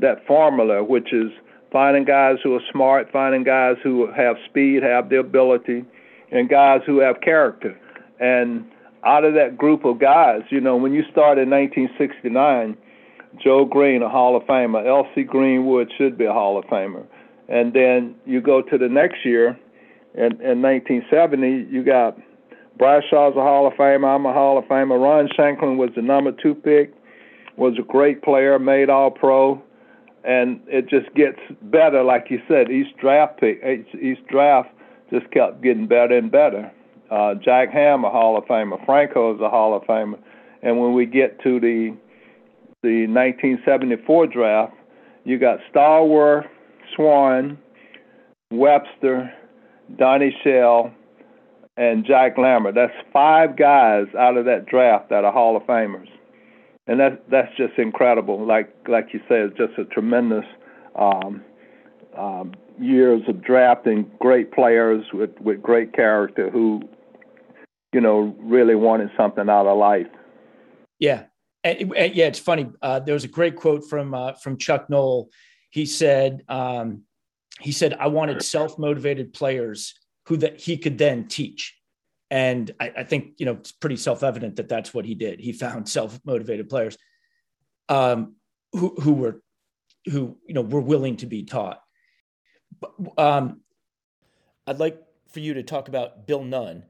that 0.00 0.26
formula, 0.26 0.82
which 0.82 1.12
is 1.12 1.30
finding 1.72 2.04
guys 2.04 2.36
who 2.42 2.54
are 2.54 2.62
smart, 2.70 3.10
finding 3.12 3.44
guys 3.44 3.76
who 3.82 4.10
have 4.12 4.36
speed, 4.48 4.82
have 4.82 5.08
the 5.08 5.18
ability, 5.18 5.84
and 6.30 6.48
guys 6.48 6.80
who 6.86 6.98
have 6.98 7.20
character. 7.20 7.78
And 8.20 8.64
out 9.04 9.24
of 9.24 9.34
that 9.34 9.56
group 9.56 9.84
of 9.84 9.98
guys, 9.98 10.42
you 10.50 10.60
know, 10.60 10.76
when 10.76 10.92
you 10.92 11.02
start 11.10 11.38
in 11.38 11.50
1969, 11.50 12.76
Joe 13.42 13.64
Greene, 13.64 14.02
a 14.02 14.08
Hall 14.08 14.36
of 14.36 14.44
Famer. 14.44 14.86
L.C. 14.86 15.22
Greenwood 15.22 15.92
should 15.96 16.16
be 16.16 16.24
a 16.24 16.32
Hall 16.32 16.58
of 16.58 16.64
Famer. 16.66 17.04
And 17.48 17.72
then 17.72 18.14
you 18.24 18.40
go 18.40 18.62
to 18.62 18.78
the 18.78 18.88
next 18.88 19.24
year, 19.24 19.58
in, 20.14 20.40
in 20.40 20.62
1970, 20.62 21.68
you 21.70 21.82
got 21.84 22.16
Bradshaw's 22.78 23.34
a 23.36 23.40
Hall 23.40 23.66
of 23.66 23.74
Famer. 23.74 24.14
I'm 24.14 24.26
a 24.26 24.32
Hall 24.32 24.58
of 24.58 24.64
Famer. 24.64 25.00
Ron 25.00 25.28
Shanklin 25.36 25.76
was 25.76 25.90
the 25.96 26.02
number 26.02 26.32
two 26.32 26.54
pick, 26.54 26.94
was 27.56 27.74
a 27.78 27.82
great 27.82 28.22
player, 28.22 28.58
made 28.58 28.90
All 28.90 29.10
Pro, 29.10 29.62
and 30.24 30.60
it 30.66 30.88
just 30.88 31.14
gets 31.14 31.38
better. 31.62 32.02
Like 32.02 32.26
you 32.30 32.40
said, 32.48 32.70
each 32.70 32.96
draft 32.96 33.40
pick, 33.40 33.60
each, 33.64 33.94
each 34.00 34.26
draft 34.26 34.70
just 35.10 35.30
kept 35.30 35.62
getting 35.62 35.86
better 35.86 36.16
and 36.16 36.30
better. 36.30 36.70
Uh, 37.10 37.34
Jack 37.34 37.70
Ham, 37.70 38.04
a 38.04 38.10
Hall 38.10 38.36
of 38.36 38.44
Famer. 38.44 38.84
Franco 38.84 39.34
is 39.34 39.40
a 39.40 39.48
Hall 39.48 39.76
of 39.76 39.82
Famer. 39.84 40.18
And 40.62 40.80
when 40.80 40.94
we 40.94 41.06
get 41.06 41.40
to 41.42 41.60
the 41.60 41.96
the 42.82 43.06
1974 43.06 44.26
draft, 44.26 44.74
you 45.24 45.38
got 45.38 45.58
Stallworth, 45.72 46.46
Swann, 46.94 47.56
Webster, 48.50 49.32
Donnie 49.96 50.36
Shell, 50.44 50.92
and 51.76 52.04
Jack 52.04 52.36
Lambert. 52.38 52.74
That's 52.74 52.92
five 53.12 53.56
guys 53.56 54.06
out 54.18 54.36
of 54.36 54.44
that 54.44 54.66
draft 54.66 55.08
that 55.08 55.24
are 55.24 55.32
Hall 55.32 55.56
of 55.56 55.62
Famers, 55.64 56.08
and 56.86 57.00
that's 57.00 57.16
that's 57.30 57.56
just 57.56 57.78
incredible. 57.78 58.44
Like 58.44 58.74
like 58.88 59.08
you 59.12 59.20
said, 59.28 59.50
it's 59.50 59.56
just 59.56 59.78
a 59.78 59.84
tremendous 59.84 60.44
um, 60.96 61.42
um, 62.16 62.54
years 62.80 63.22
of 63.28 63.42
drafting 63.42 64.10
great 64.18 64.52
players 64.52 65.04
with 65.12 65.30
with 65.40 65.62
great 65.62 65.92
character 65.92 66.50
who, 66.50 66.82
you 67.92 68.00
know, 68.00 68.36
really 68.38 68.74
wanted 68.74 69.10
something 69.16 69.48
out 69.48 69.66
of 69.66 69.78
life. 69.78 70.08
Yeah, 70.98 71.24
and, 71.62 71.92
and 71.94 72.14
yeah, 72.14 72.26
it's 72.26 72.38
funny. 72.38 72.70
Uh, 72.82 73.00
there 73.00 73.14
was 73.14 73.24
a 73.24 73.28
great 73.28 73.56
quote 73.56 73.88
from 73.88 74.14
uh, 74.14 74.32
from 74.34 74.58
Chuck 74.58 74.90
Noll. 74.90 75.30
He 75.70 75.86
said. 75.86 76.42
Um, 76.48 77.02
he 77.60 77.72
said, 77.72 77.94
I 77.94 78.08
wanted 78.08 78.42
self 78.42 78.78
motivated 78.78 79.32
players 79.32 79.94
who 80.26 80.36
that 80.38 80.60
he 80.60 80.76
could 80.76 80.98
then 80.98 81.28
teach. 81.28 81.76
And 82.34 82.72
I, 82.80 82.92
I 82.96 83.04
think, 83.04 83.34
you 83.38 83.46
know, 83.46 83.52
it's 83.52 83.70
pretty 83.70 83.94
self 83.94 84.24
evident 84.24 84.56
that 84.56 84.68
that's 84.68 84.92
what 84.92 85.04
he 85.04 85.14
did. 85.14 85.38
He 85.38 85.52
found 85.52 85.88
self 85.98 86.18
motivated 86.24 86.68
players 86.68 86.98
um, 87.88 88.34
who, 88.72 88.96
who 89.00 89.12
were, 89.12 89.40
who, 90.10 90.36
you 90.44 90.52
know, 90.52 90.62
were 90.62 90.80
willing 90.80 91.16
to 91.18 91.26
be 91.26 91.44
taught. 91.44 91.80
Um, 93.16 93.60
I'd 94.66 94.80
like 94.80 95.00
for 95.30 95.38
you 95.38 95.54
to 95.54 95.62
talk 95.62 95.86
about 95.86 96.26
Bill 96.26 96.42
Nunn. 96.42 96.82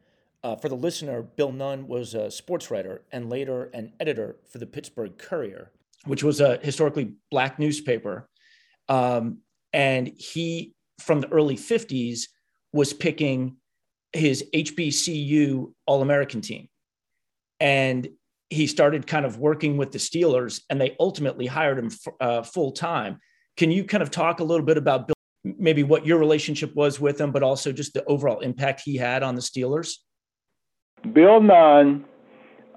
Uh, 0.42 0.56
for 0.56 0.70
the 0.70 0.76
listener, 0.76 1.20
Bill 1.22 1.52
Nunn 1.52 1.88
was 1.88 2.14
a 2.14 2.30
sports 2.30 2.70
writer 2.70 3.02
and 3.12 3.28
later 3.28 3.64
an 3.74 3.92
editor 4.00 4.36
for 4.50 4.56
the 4.56 4.66
Pittsburgh 4.66 5.18
Courier, 5.18 5.72
which 6.06 6.24
was 6.24 6.40
a 6.40 6.56
historically 6.62 7.16
black 7.30 7.58
newspaper. 7.58 8.30
Um, 8.88 9.40
and 9.74 10.08
he, 10.16 10.74
from 11.00 11.20
the 11.20 11.28
early 11.28 11.56
50s, 11.56 12.28
was 12.72 12.94
picking 12.94 13.56
his 14.14 14.44
HBCU 14.54 15.72
All 15.86 16.02
American 16.02 16.40
team. 16.40 16.68
And 17.60 18.08
he 18.50 18.66
started 18.66 19.06
kind 19.06 19.26
of 19.26 19.38
working 19.38 19.76
with 19.76 19.92
the 19.92 19.98
Steelers, 19.98 20.62
and 20.70 20.80
they 20.80 20.96
ultimately 21.00 21.46
hired 21.46 21.78
him 21.78 21.90
uh, 22.20 22.42
full 22.42 22.72
time. 22.72 23.18
Can 23.56 23.70
you 23.70 23.84
kind 23.84 24.02
of 24.02 24.10
talk 24.10 24.40
a 24.40 24.44
little 24.44 24.64
bit 24.64 24.78
about 24.78 25.08
Bill, 25.08 25.14
maybe 25.58 25.82
what 25.82 26.06
your 26.06 26.18
relationship 26.18 26.74
was 26.74 27.00
with 27.00 27.20
him, 27.20 27.32
but 27.32 27.42
also 27.42 27.72
just 27.72 27.94
the 27.94 28.04
overall 28.04 28.40
impact 28.40 28.82
he 28.84 28.96
had 28.96 29.22
on 29.22 29.34
the 29.34 29.40
Steelers? 29.40 29.96
Bill 31.12 31.40
Nunn, 31.40 32.04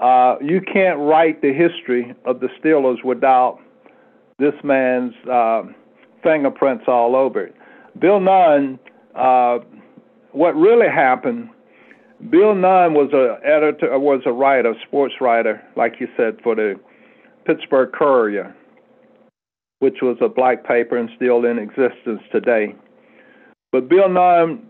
uh, 0.02 0.36
you 0.42 0.62
can't 0.62 1.00
write 1.00 1.42
the 1.42 1.54
history 1.54 2.14
of 2.26 2.40
the 2.40 2.50
Steelers 2.60 3.04
without 3.04 3.60
this 4.40 4.54
man's 4.64 5.14
uh, 5.32 5.64
fingerprints 6.24 6.86
all 6.88 7.16
over 7.16 7.46
it. 7.46 7.56
Bill 8.00 8.20
Nunn, 8.20 8.80
uh, 9.16 9.60
what 10.38 10.56
really 10.56 10.88
happened? 10.88 11.50
Bill 12.30 12.56
Nunn 12.56 12.94
was 12.94 13.12
a 13.14 13.38
editor, 13.46 13.94
uh, 13.94 14.00
was 14.00 14.22
a 14.26 14.32
writer, 14.32 14.74
sports 14.88 15.16
writer, 15.22 15.62
like 15.76 15.96
you 16.00 16.08
said, 16.16 16.38
for 16.44 16.56
the 16.56 16.76
Pittsburgh 17.46 17.92
Courier, 17.92 18.56
which 19.80 19.98
was 20.02 20.18
a 20.22 20.30
black 20.30 20.66
paper 20.66 20.98
and 20.98 21.10
still 21.16 21.46
in 21.46 21.60
existence 21.60 22.22
today. 22.32 22.76
But 23.72 23.90
Bill 23.90 24.10
Nunn 24.10 24.64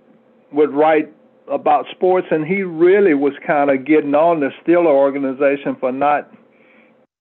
would 0.51 0.71
write 0.71 1.13
about 1.49 1.86
sports, 1.91 2.27
and 2.32 2.45
he 2.45 2.63
really 2.63 3.13
was 3.13 3.34
kind 3.45 3.69
of 3.69 3.86
getting 3.86 4.15
on 4.15 4.41
the 4.41 4.49
Steeler 4.62 4.88
organization 4.88 5.77
for 5.80 5.91
not 5.91 6.32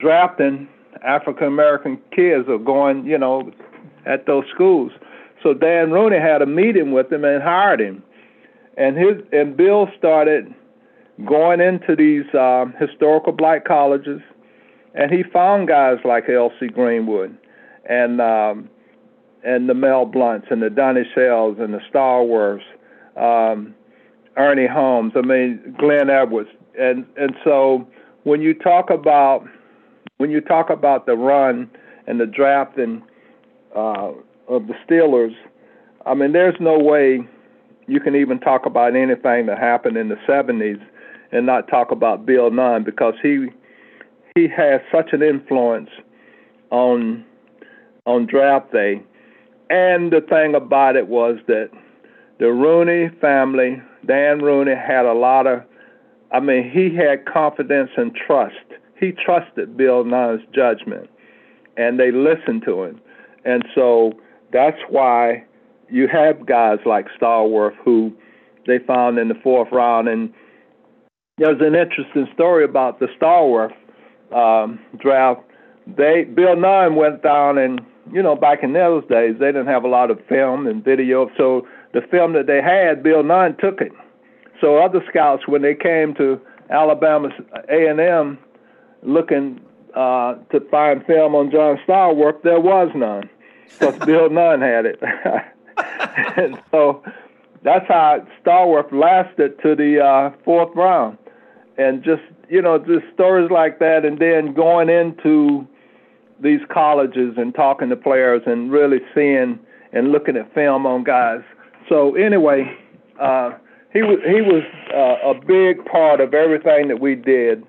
drafting 0.01 0.69
African 1.05 1.47
American 1.47 1.99
kids 2.15 2.47
or 2.49 2.59
going, 2.59 3.05
you 3.07 3.19
know, 3.19 3.51
at 4.07 4.27
those 4.27 4.45
schools. 4.53 4.93
So 5.43 5.55
Dan 5.55 5.91
Rooney 5.91 6.19
had 6.19 6.43
a 6.43 6.47
meeting 6.47 6.93
with 6.93 7.13
him 7.13 7.25
and 7.25 7.43
hired 7.43 7.81
him, 7.81 8.03
and 8.77 8.97
his 8.97 9.23
and 9.33 9.57
Bill 9.57 9.89
started 9.99 10.53
going 11.25 11.61
into 11.61 11.97
these 11.97 12.27
um, 12.35 12.75
historical 12.79 13.33
black 13.33 13.65
colleges, 13.65 14.21
and 14.95 15.11
he 15.11 15.23
found 15.23 15.69
guys 15.69 15.99
like 16.05 16.29
L.C. 16.29 16.69
Greenwood, 16.69 17.37
and 17.89 18.21
um, 18.21 18.69
and 19.45 19.69
the 19.69 19.75
Mel 19.75 20.05
Blounts 20.05 20.49
and 20.51 20.63
the 20.63 20.71
Donnie 20.71 21.09
Shells 21.15 21.57
and 21.59 21.73
the 21.73 21.81
Stallworths, 21.93 22.61
um, 23.17 23.75
Ernie 24.37 24.67
Holmes. 24.67 25.13
I 25.17 25.23
mean 25.23 25.75
Glenn 25.79 26.11
Edwards, 26.11 26.51
and 26.79 27.07
and 27.17 27.35
so 27.45 27.87
when 28.25 28.43
you 28.43 28.55
talk 28.55 28.91
about 28.91 29.47
when 30.19 30.31
you 30.31 30.41
talk 30.41 30.71
about 30.71 31.07
the 31.07 31.15
run 31.15 31.71
and 32.07 32.21
the 32.21 32.27
drafting 32.27 33.03
uh, 33.75 34.13
of 34.49 34.67
the 34.67 34.75
Steelers, 34.89 35.35
I 36.07 36.15
mean, 36.15 36.33
there's 36.33 36.55
no 36.61 36.79
way 36.79 37.27
you 37.87 38.01
can 38.01 38.17
even 38.17 38.39
talk 38.41 38.67
about 38.67 38.97
anything 38.97 39.47
that 39.47 39.59
happened 39.59 39.97
in 39.97 40.09
the 40.09 40.17
70s 40.29 40.81
and 41.33 41.47
not 41.47 41.69
talk 41.69 41.91
about 41.91 42.27
Bill 42.27 42.51
Nunn 42.51 42.85
because 42.85 43.15
he 43.23 43.49
he 44.35 44.49
has 44.49 44.81
such 44.93 45.13
an 45.13 45.23
influence 45.23 45.91
on 46.71 47.25
on 48.05 48.27
draft 48.27 48.73
day. 48.73 49.03
And 49.69 50.13
the 50.13 50.21
thing 50.21 50.55
about 50.55 50.97
it 50.97 51.09
was 51.09 51.39
that 51.49 51.71
the 52.39 52.53
Rooney 52.53 53.09
family, 53.21 53.83
Dan 54.07 54.41
Rooney, 54.41 54.75
had 54.77 55.07
a 55.07 55.15
lot 55.15 55.47
of, 55.47 55.63
I 56.31 56.39
mean, 56.39 56.71
he 56.71 56.95
had 56.95 57.25
confidence 57.27 57.91
and 57.97 58.15
trust. 58.15 58.55
He 59.01 59.13
trusted 59.13 59.77
Bill 59.77 60.05
Nunn's 60.05 60.43
judgment, 60.55 61.11
and 61.77 61.99
they 61.99 62.13
listened 62.13 62.63
to 62.67 62.85
him. 62.85 63.01
And 63.45 63.65
so 63.75 64.13
that's 64.53 64.79
why 64.89 65.45
you 65.91 66.09
have 66.09 66.47
guys 66.47 66.79
like 66.85 67.07
Stallworth 67.21 67.77
who 67.85 68.13
they 68.67 68.79
found 68.79 69.19
in 69.19 69.29
the 69.29 69.35
fourth 69.43 69.69
round. 69.73 70.09
And 70.09 70.33
there's 71.39 71.61
an 71.61 71.75
interesting 71.75 72.27
story 72.35 72.65
about 72.65 72.99
the 72.99 73.07
Stallworth 73.21 73.75
um, 74.35 74.81
draft. 74.99 75.43
They 75.87 76.25
Bill 76.25 76.57
Nunn 76.57 76.97
went 76.97 77.23
down 77.23 77.59
and 77.59 77.81
you 78.13 78.23
know 78.23 78.35
back 78.35 78.63
in 78.63 78.73
those 78.73 79.05
days 79.07 79.37
they 79.39 79.47
didn't 79.47 79.69
have 79.69 79.85
a 79.85 79.89
lot 79.89 80.11
of 80.11 80.19
film 80.29 80.67
and 80.67 80.85
video, 80.85 81.31
so 81.37 81.67
the 81.93 82.01
film 82.11 82.33
that 82.33 82.47
they 82.47 82.61
had, 82.61 83.03
Bill 83.03 83.23
Nunn 83.23 83.57
took 83.61 83.81
it. 83.81 83.93
So 84.61 84.79
other 84.79 85.01
scouts, 85.09 85.47
when 85.47 85.63
they 85.63 85.75
came 85.75 86.15
to 86.15 86.41
Alabama 86.71 87.29
A 87.69 87.87
and 87.89 88.01
M, 88.01 88.39
looking 89.03 89.61
uh, 89.95 90.35
to 90.51 90.61
find 90.71 91.05
film 91.07 91.37
on 91.37 91.53
John 91.53 91.79
Stallworth, 91.87 92.43
there 92.43 92.61
was 92.61 92.91
none 92.97 93.31
because 93.65 93.97
Bill 94.07 94.29
Nunn 94.29 94.61
had 94.61 94.87
it. 94.87 95.01
and 95.77 96.61
so 96.71 97.03
that's 97.63 97.87
how 97.89 98.27
Stallworth 98.45 98.93
lasted 98.93 99.61
to 99.63 99.75
the 99.75 100.03
uh, 100.03 100.31
fourth 100.45 100.75
round. 100.75 101.19
And 101.79 102.03
just, 102.03 102.23
you 102.49 102.63
know, 102.63 102.79
just 102.79 103.05
stories 103.13 103.51
like 103.51 103.81
that, 103.81 104.05
and 104.05 104.19
then 104.19 104.55
going 104.55 104.89
into 104.89 105.67
these 106.41 106.61
colleges 106.73 107.35
and 107.37 107.55
talking 107.55 107.89
to 107.91 107.97
players 107.97 108.43
and 108.47 108.71
really 108.71 109.01
seeing 109.15 109.59
and 109.93 110.13
looking 110.13 110.37
at 110.37 110.53
film 110.55 110.87
on 110.87 111.05
guys. 111.05 111.43
So 111.89 112.15
anyway, 112.15 112.77
uh, 113.21 113.53
he 113.93 114.03
was 114.03 114.19
he 114.27 114.43
was 114.43 114.63
uh, 114.95 115.31
a 115.31 115.35
big 115.35 115.85
part 115.85 116.21
of 116.21 116.35
everything 116.35 116.89
that 116.89 117.01
we 117.01 117.15
did, 117.15 117.65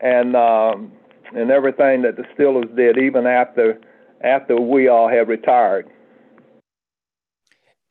and 0.00 0.36
um, 0.36 0.92
and 1.34 1.50
everything 1.50 2.02
that 2.02 2.16
the 2.16 2.24
Steelers 2.36 2.74
did, 2.76 2.98
even 2.98 3.26
after 3.26 3.80
after 4.22 4.60
we 4.60 4.88
all 4.88 5.08
had 5.08 5.28
retired. 5.28 5.88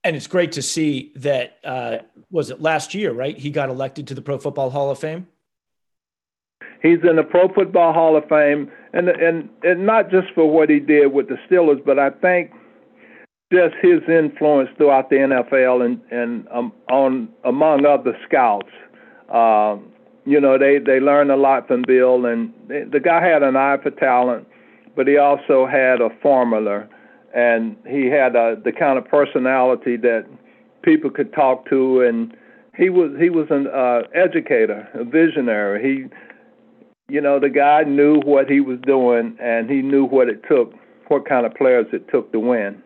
And 0.03 0.15
it's 0.15 0.27
great 0.27 0.53
to 0.53 0.61
see 0.61 1.11
that. 1.15 1.57
Uh, 1.63 1.97
was 2.31 2.49
it 2.49 2.61
last 2.61 2.93
year? 2.93 3.11
Right, 3.11 3.37
he 3.37 3.49
got 3.51 3.69
elected 3.69 4.07
to 4.07 4.15
the 4.15 4.21
Pro 4.21 4.37
Football 4.37 4.69
Hall 4.69 4.89
of 4.89 4.99
Fame. 4.99 5.27
He's 6.81 6.99
in 7.07 7.17
the 7.17 7.23
Pro 7.23 7.47
Football 7.53 7.93
Hall 7.93 8.15
of 8.17 8.27
Fame, 8.27 8.71
and 8.93 9.09
and 9.09 9.49
and 9.63 9.85
not 9.85 10.09
just 10.09 10.27
for 10.33 10.49
what 10.49 10.69
he 10.69 10.79
did 10.79 11.13
with 11.13 11.27
the 11.27 11.37
Steelers, 11.49 11.83
but 11.85 11.99
I 11.99 12.09
think 12.09 12.51
just 13.53 13.75
his 13.81 13.99
influence 14.07 14.69
throughout 14.77 15.09
the 15.09 15.17
NFL 15.17 15.85
and 15.85 16.01
and 16.11 16.47
um, 16.51 16.73
on 16.89 17.29
among 17.43 17.85
other 17.85 18.17
scouts. 18.27 18.71
Um, 19.31 19.91
you 20.25 20.39
know, 20.39 20.57
they 20.57 20.79
they 20.79 20.99
learned 20.99 21.31
a 21.31 21.35
lot 21.35 21.67
from 21.67 21.83
Bill, 21.85 22.25
and 22.25 22.51
they, 22.67 22.83
the 22.83 22.99
guy 22.99 23.23
had 23.23 23.43
an 23.43 23.55
eye 23.55 23.77
for 23.83 23.91
talent 23.91 24.47
but 24.95 25.07
he 25.07 25.17
also 25.17 25.65
had 25.65 26.01
a 26.01 26.09
formula, 26.21 26.87
and 27.33 27.75
he 27.87 28.07
had 28.07 28.35
a, 28.35 28.57
the 28.63 28.71
kind 28.71 28.97
of 28.97 29.05
personality 29.05 29.97
that 29.97 30.25
people 30.81 31.09
could 31.09 31.33
talk 31.33 31.69
to, 31.69 32.01
and 32.01 32.35
he 32.77 32.89
was 32.89 33.11
he 33.19 33.29
was 33.29 33.47
an 33.49 33.67
uh, 33.67 34.01
educator, 34.13 34.87
a 34.93 35.03
visionary. 35.03 35.81
He, 35.81 37.13
you 37.13 37.21
know, 37.21 37.39
the 37.39 37.49
guy 37.49 37.83
knew 37.83 38.19
what 38.21 38.49
he 38.49 38.59
was 38.59 38.79
doing, 38.85 39.37
and 39.41 39.69
he 39.69 39.81
knew 39.81 40.05
what 40.05 40.29
it 40.29 40.41
took, 40.47 40.73
what 41.07 41.27
kind 41.27 41.45
of 41.45 41.53
players 41.55 41.87
it 41.93 42.09
took 42.09 42.31
to 42.31 42.39
win. 42.39 42.81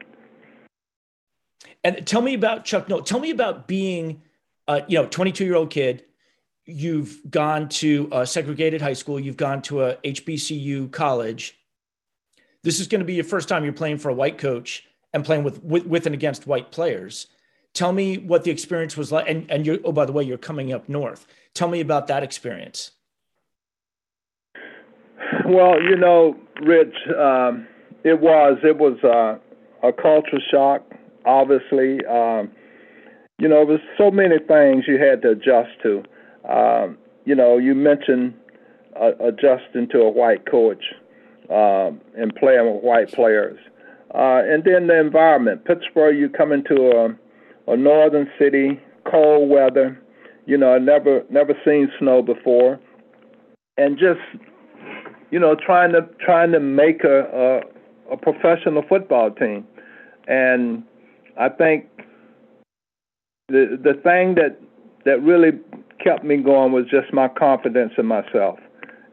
And 1.84 2.06
tell 2.08 2.22
me 2.22 2.34
about 2.34 2.66
Chuck 2.66 2.90
Noll. 2.90 3.04
Tell 3.04 3.20
me 3.20 3.30
about 3.30 3.68
being, 3.68 4.24
uh, 4.68 4.82
you 4.88 4.98
know, 4.98 5.08
22 5.08 5.46
year 5.46 5.56
old 5.56 5.70
kid. 5.70 6.04
You've 6.66 7.22
gone 7.30 7.70
to 7.70 8.10
a 8.12 8.26
segregated 8.26 8.82
high 8.82 8.94
school. 8.94 9.20
You've 9.20 9.38
gone 9.38 9.62
to 9.64 9.84
a 9.84 9.96
HBCU 9.98 10.92
college. 10.92 11.56
This 12.66 12.82
is 12.82 12.88
going 12.88 13.00
to 13.00 13.06
be 13.06 13.14
your 13.14 13.24
first 13.24 13.48
time 13.48 13.64
you're 13.64 13.74
playing 13.74 14.00
for 14.00 14.10
a 14.10 14.14
white 14.14 14.38
coach 14.38 14.84
and 15.14 15.24
playing 15.24 15.44
with, 15.44 15.64
with, 15.64 15.86
with 15.86 16.06
and 16.06 16.14
against 16.14 16.48
white 16.48 16.72
players. 16.72 17.28
Tell 17.74 17.94
me 17.94 18.18
what 18.18 18.44
the 18.44 18.52
experience 18.52 18.98
was 18.98 19.12
like. 19.12 19.30
And, 19.30 19.50
and 19.50 19.66
you're, 19.66 19.78
oh, 19.86 19.94
by 19.94 20.06
the 20.06 20.12
way, 20.12 20.24
you're 20.24 20.38
coming 20.38 20.74
up 20.74 20.90
north. 20.90 21.28
Tell 21.54 21.70
me 21.70 21.80
about 21.80 22.08
that 22.08 22.24
experience. 22.24 22.92
Well, 25.46 25.82
you 25.82 25.96
know, 25.96 26.36
Rich, 26.62 26.96
um, 27.18 27.68
it 28.04 28.20
was 28.20 28.58
it 28.64 28.78
was 28.78 28.98
uh, 29.04 29.38
a 29.88 29.94
culture 29.94 30.40
shock 30.52 30.84
obviously. 31.26 32.06
Um, 32.06 32.52
you 33.40 33.50
know, 33.50 33.66
there's 33.66 33.82
so 33.98 34.12
many 34.12 34.38
things 34.40 34.86
you 34.88 34.98
had 35.00 35.22
to 35.24 35.32
adjust 35.32 35.72
to. 35.84 36.04
Um, 36.50 36.98
you 37.26 37.36
know, 37.36 37.58
you 37.58 37.76
mentioned 37.76 38.36
uh, 39.00 39.12
adjusting 39.20 39.90
to 39.90 40.00
a 40.00 40.10
white 40.10 40.50
coach 40.50 40.84
and 41.50 42.36
playing 42.36 42.74
with 42.74 42.84
white 42.84 43.12
players. 43.12 43.58
Uh, 44.14 44.42
and 44.46 44.64
then 44.64 44.88
the 44.88 45.00
environment. 45.00 45.66
Pittsburgh, 45.66 46.18
you 46.18 46.30
come 46.30 46.52
into 46.52 46.76
a, 46.92 47.72
a 47.72 47.78
northern 47.78 48.30
city, 48.40 48.80
cold 49.10 49.50
weather. 49.50 50.02
You 50.46 50.58
know, 50.58 50.74
I 50.74 50.80
never 50.80 51.24
never 51.30 51.54
seen 51.66 51.92
snow 52.00 52.22
before, 52.22 52.80
and 53.78 53.98
just 53.98 54.22
you 55.32 55.40
know 55.40 55.56
trying 55.56 55.92
to 55.94 56.08
trying 56.24 56.52
to 56.52 56.60
make 56.60 57.04
a 57.04 57.64
a, 58.10 58.14
a 58.14 58.18
professional 58.18 58.84
football 58.88 59.32
team, 59.32 59.68
and 60.28 60.84
I 61.38 61.50
think 61.50 61.88
the 63.48 63.78
the 63.84 63.96
thing 64.04 64.36
that 64.36 64.60
that 65.06 65.22
really 65.24 65.60
kept 66.04 66.24
me 66.24 66.38
going 66.38 66.72
was 66.72 66.86
just 66.86 67.12
my 67.12 67.28
confidence 67.28 67.94
in 67.98 68.06
myself 68.06 68.60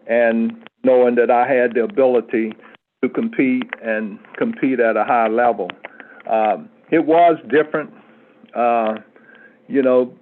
and 0.06 0.52
knowing 0.84 1.14
that 1.16 1.30
I 1.30 1.46
had 1.46 1.74
the 1.74 1.84
ability 1.84 2.52
to 3.02 3.08
compete 3.08 3.70
and 3.82 4.18
compete 4.36 4.80
at 4.80 4.96
a 4.96 5.04
high 5.04 5.28
level. 5.28 5.70
Um, 6.28 6.68
it 6.90 7.06
was 7.06 7.38
different, 7.48 7.92
uh, 8.54 8.94
you 9.68 9.82
know, 9.82 10.14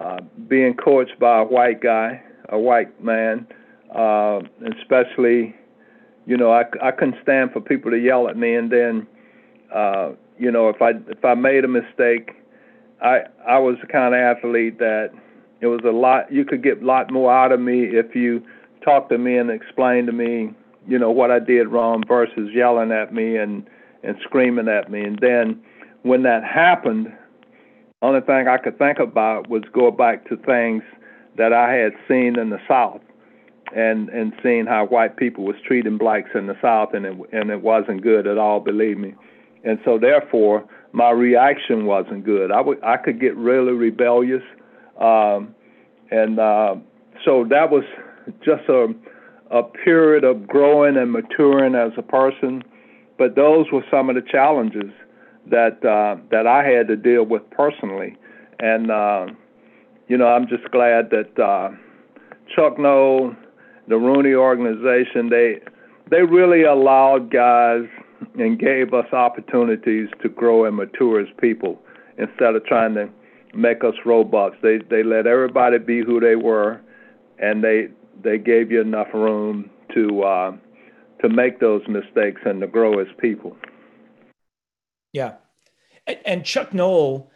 uh, 0.00 0.18
being 0.48 0.74
coached 0.74 1.18
by 1.20 1.40
a 1.40 1.44
white 1.44 1.80
guy, 1.80 2.22
a 2.48 2.58
white 2.58 3.02
man, 3.02 3.46
uh, 3.94 4.40
especially, 4.78 5.54
you 6.26 6.36
know, 6.36 6.50
I, 6.50 6.64
I 6.82 6.90
couldn't 6.90 7.16
stand 7.22 7.52
for 7.52 7.60
people 7.60 7.90
to 7.90 7.98
yell 7.98 8.28
at 8.28 8.36
me 8.36 8.54
and 8.54 8.70
then 8.70 9.06
uh, 9.74 10.12
you 10.38 10.50
know, 10.50 10.68
if 10.68 10.80
I 10.82 10.90
if 11.08 11.24
I 11.24 11.34
made 11.34 11.64
a 11.64 11.68
mistake, 11.68 12.32
I 13.00 13.20
I 13.46 13.58
was 13.58 13.76
the 13.80 13.86
kind 13.86 14.14
of 14.14 14.20
athlete 14.20 14.78
that 14.78 15.10
it 15.60 15.66
was 15.66 15.80
a 15.84 15.90
lot. 15.90 16.32
You 16.32 16.44
could 16.44 16.62
get 16.62 16.82
a 16.82 16.84
lot 16.84 17.10
more 17.10 17.32
out 17.32 17.52
of 17.52 17.60
me 17.60 17.84
if 17.84 18.14
you 18.14 18.42
talked 18.84 19.10
to 19.10 19.18
me 19.18 19.36
and 19.36 19.50
explained 19.50 20.06
to 20.06 20.12
me, 20.12 20.50
you 20.86 20.98
know, 20.98 21.10
what 21.10 21.30
I 21.30 21.38
did 21.38 21.68
wrong 21.68 22.02
versus 22.06 22.50
yelling 22.52 22.92
at 22.92 23.12
me 23.12 23.36
and 23.36 23.66
and 24.02 24.16
screaming 24.22 24.68
at 24.68 24.90
me. 24.90 25.02
And 25.02 25.18
then 25.20 25.62
when 26.02 26.24
that 26.24 26.42
happened, 26.42 27.12
only 28.02 28.20
thing 28.20 28.48
I 28.48 28.58
could 28.58 28.78
think 28.78 28.98
about 28.98 29.48
was 29.48 29.62
go 29.72 29.90
back 29.92 30.28
to 30.28 30.36
things 30.36 30.82
that 31.36 31.52
I 31.52 31.72
had 31.74 31.92
seen 32.08 32.38
in 32.38 32.50
the 32.50 32.60
South 32.66 33.00
and 33.74 34.08
and 34.08 34.32
seeing 34.42 34.66
how 34.66 34.86
white 34.86 35.16
people 35.16 35.44
was 35.44 35.56
treating 35.66 35.98
blacks 35.98 36.30
in 36.34 36.46
the 36.46 36.56
South, 36.60 36.94
and 36.94 37.06
it 37.06 37.16
and 37.32 37.50
it 37.50 37.62
wasn't 37.62 38.02
good 38.02 38.26
at 38.26 38.38
all. 38.38 38.60
Believe 38.60 38.98
me 38.98 39.14
and 39.64 39.78
so 39.84 39.98
therefore 39.98 40.64
my 40.92 41.10
reaction 41.10 41.86
wasn't 41.86 42.24
good. 42.24 42.50
I 42.50 42.60
would 42.60 42.82
I 42.82 42.96
could 42.96 43.20
get 43.20 43.36
really 43.36 43.72
rebellious, 43.72 44.42
um, 45.00 45.54
and 46.10 46.38
uh, 46.38 46.76
so 47.24 47.46
that 47.48 47.70
was 47.70 47.84
just 48.44 48.68
a 48.68 48.94
a 49.52 49.62
period 49.62 50.24
of 50.24 50.48
growing 50.48 50.96
and 50.96 51.12
maturing 51.12 51.74
as 51.74 51.92
a 51.98 52.02
person. 52.02 52.62
But 53.18 53.36
those 53.36 53.66
were 53.70 53.84
some 53.90 54.08
of 54.08 54.16
the 54.16 54.22
challenges 54.22 54.90
that 55.50 55.84
uh, 55.84 56.16
that 56.30 56.46
I 56.46 56.64
had 56.64 56.88
to 56.88 56.96
deal 56.96 57.24
with 57.24 57.48
personally, 57.50 58.16
and 58.58 58.90
uh, 58.90 59.26
you 60.08 60.16
know 60.16 60.26
I'm 60.26 60.48
just 60.48 60.70
glad 60.70 61.10
that 61.10 61.38
uh, 61.38 61.70
Chuck 62.54 62.78
Noll, 62.78 63.34
the 63.88 63.96
Rooney 63.96 64.34
organization, 64.34 65.28
they 65.28 65.60
they 66.10 66.22
really 66.22 66.64
allowed 66.64 67.30
guys 67.30 67.84
and 68.38 68.58
gave 68.58 68.94
us 68.94 69.12
opportunities 69.12 70.08
to 70.22 70.28
grow 70.28 70.64
and 70.64 70.76
mature 70.76 71.20
as 71.20 71.28
people 71.38 71.80
instead 72.18 72.54
of 72.54 72.64
trying 72.64 72.94
to 72.94 73.08
make 73.54 73.84
us 73.84 73.94
robots. 74.06 74.56
They 74.62 74.78
they 74.90 75.02
let 75.02 75.26
everybody 75.26 75.78
be 75.78 76.02
who 76.02 76.18
they 76.18 76.36
were, 76.36 76.80
and 77.38 77.62
they 77.62 77.88
they 78.22 78.38
gave 78.38 78.70
you 78.70 78.80
enough 78.80 79.08
room 79.12 79.70
to 79.94 80.22
uh, 80.22 80.56
to 81.20 81.28
make 81.28 81.60
those 81.60 81.82
mistakes 81.88 82.40
and 82.44 82.60
to 82.60 82.66
grow 82.66 82.98
as 82.98 83.06
people. 83.18 83.56
Yeah, 85.12 85.34
and, 86.06 86.18
and 86.24 86.44
Chuck 86.44 86.72
Noll, 86.72 87.30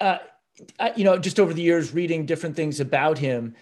uh, 0.00 0.18
you 0.96 1.04
know, 1.04 1.18
just 1.18 1.38
over 1.38 1.52
the 1.52 1.62
years 1.62 1.92
reading 1.92 2.26
different 2.26 2.56
things 2.56 2.80
about 2.80 3.18
him, 3.18 3.54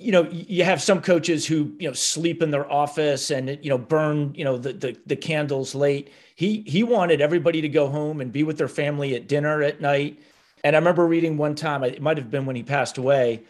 you 0.00 0.12
know 0.12 0.26
you 0.30 0.64
have 0.64 0.80
some 0.80 1.02
coaches 1.02 1.46
who 1.46 1.74
you 1.78 1.86
know 1.86 1.92
sleep 1.92 2.42
in 2.42 2.50
their 2.50 2.70
office 2.70 3.30
and 3.30 3.58
you 3.62 3.68
know 3.68 3.78
burn 3.78 4.34
you 4.34 4.44
know 4.44 4.56
the, 4.56 4.72
the, 4.72 4.96
the 5.06 5.16
candles 5.16 5.74
late. 5.74 6.10
He 6.34 6.62
he 6.66 6.82
wanted 6.82 7.20
everybody 7.20 7.60
to 7.60 7.68
go 7.68 7.88
home 7.88 8.20
and 8.20 8.32
be 8.32 8.42
with 8.42 8.56
their 8.56 8.68
family 8.68 9.14
at 9.14 9.28
dinner 9.28 9.62
at 9.62 9.80
night. 9.80 10.18
And 10.62 10.76
i 10.76 10.78
remember 10.78 11.06
reading 11.06 11.36
one 11.36 11.54
time 11.54 11.84
it 11.84 12.02
might 12.02 12.18
have 12.18 12.30
been 12.30 12.46
when 12.46 12.56
he 12.56 12.62
passed 12.62 12.98
away 12.98 13.44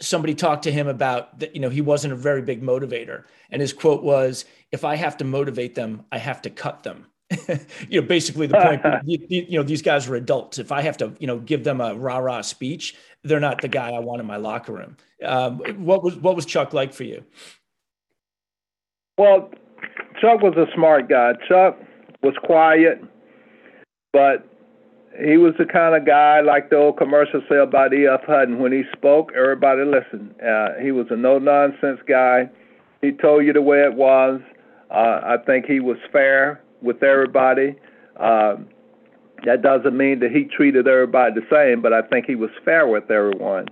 somebody 0.00 0.34
talked 0.34 0.62
to 0.62 0.72
him 0.72 0.88
about 0.88 1.38
that 1.38 1.54
you 1.54 1.60
know 1.60 1.68
he 1.68 1.80
wasn't 1.80 2.12
a 2.12 2.16
very 2.16 2.42
big 2.42 2.62
motivator 2.62 3.24
and 3.50 3.60
his 3.60 3.72
quote 3.72 4.02
was 4.02 4.44
if 4.72 4.84
i 4.84 4.96
have 4.96 5.16
to 5.16 5.24
motivate 5.24 5.74
them 5.74 6.04
i 6.12 6.18
have 6.18 6.40
to 6.40 6.50
cut 6.50 6.82
them 6.82 7.06
you 7.88 8.00
know, 8.00 8.06
basically 8.06 8.46
the 8.46 8.58
point, 8.58 8.82
you, 9.04 9.46
you, 9.48 9.58
know, 9.58 9.62
these 9.62 9.82
guys 9.82 10.08
are 10.08 10.16
adults. 10.16 10.58
If 10.58 10.72
I 10.72 10.80
have 10.82 10.96
to, 10.96 11.12
you 11.20 11.26
know, 11.26 11.38
give 11.38 11.62
them 11.62 11.80
a 11.80 11.94
rah 11.94 12.18
rah 12.18 12.42
speech, 12.42 12.96
they're 13.22 13.40
not 13.40 13.60
the 13.60 13.68
guy 13.68 13.90
I 13.90 14.00
want 14.00 14.20
in 14.20 14.26
my 14.26 14.36
locker 14.36 14.72
room. 14.72 14.96
Um, 15.24 15.58
what 15.84 16.02
was 16.02 16.16
what 16.16 16.34
was 16.34 16.44
Chuck 16.44 16.72
like 16.72 16.92
for 16.92 17.04
you? 17.04 17.24
Well, 19.16 19.50
Chuck 20.20 20.40
was 20.40 20.54
a 20.56 20.66
smart 20.74 21.08
guy. 21.08 21.34
Chuck 21.48 21.78
was 22.22 22.34
quiet, 22.42 23.00
but 24.12 24.49
he 25.18 25.36
was 25.36 25.54
the 25.58 25.64
kind 25.66 25.96
of 25.96 26.06
guy 26.06 26.40
like 26.40 26.70
the 26.70 26.76
old 26.76 26.96
commercial 26.96 27.42
say 27.48 27.56
about 27.56 27.92
E.F. 27.92 28.20
Hutton. 28.26 28.58
When 28.58 28.72
he 28.72 28.82
spoke, 28.92 29.32
everybody 29.36 29.82
listened. 29.84 30.34
Uh, 30.40 30.74
he 30.80 30.92
was 30.92 31.06
a 31.10 31.16
no 31.16 31.38
nonsense 31.38 32.00
guy. 32.06 32.48
He 33.02 33.12
told 33.12 33.44
you 33.44 33.52
the 33.52 33.62
way 33.62 33.82
it 33.82 33.94
was. 33.94 34.40
Uh, 34.90 35.20
I 35.24 35.36
think 35.46 35.66
he 35.66 35.80
was 35.80 35.96
fair 36.12 36.62
with 36.82 37.02
everybody. 37.02 37.76
Um, 38.18 38.68
that 39.44 39.62
doesn't 39.62 39.96
mean 39.96 40.20
that 40.20 40.30
he 40.30 40.44
treated 40.44 40.86
everybody 40.86 41.34
the 41.34 41.46
same, 41.50 41.80
but 41.80 41.92
I 41.92 42.02
think 42.02 42.26
he 42.26 42.34
was 42.34 42.50
fair 42.64 42.86
with 42.86 43.10
everyone. 43.10 43.66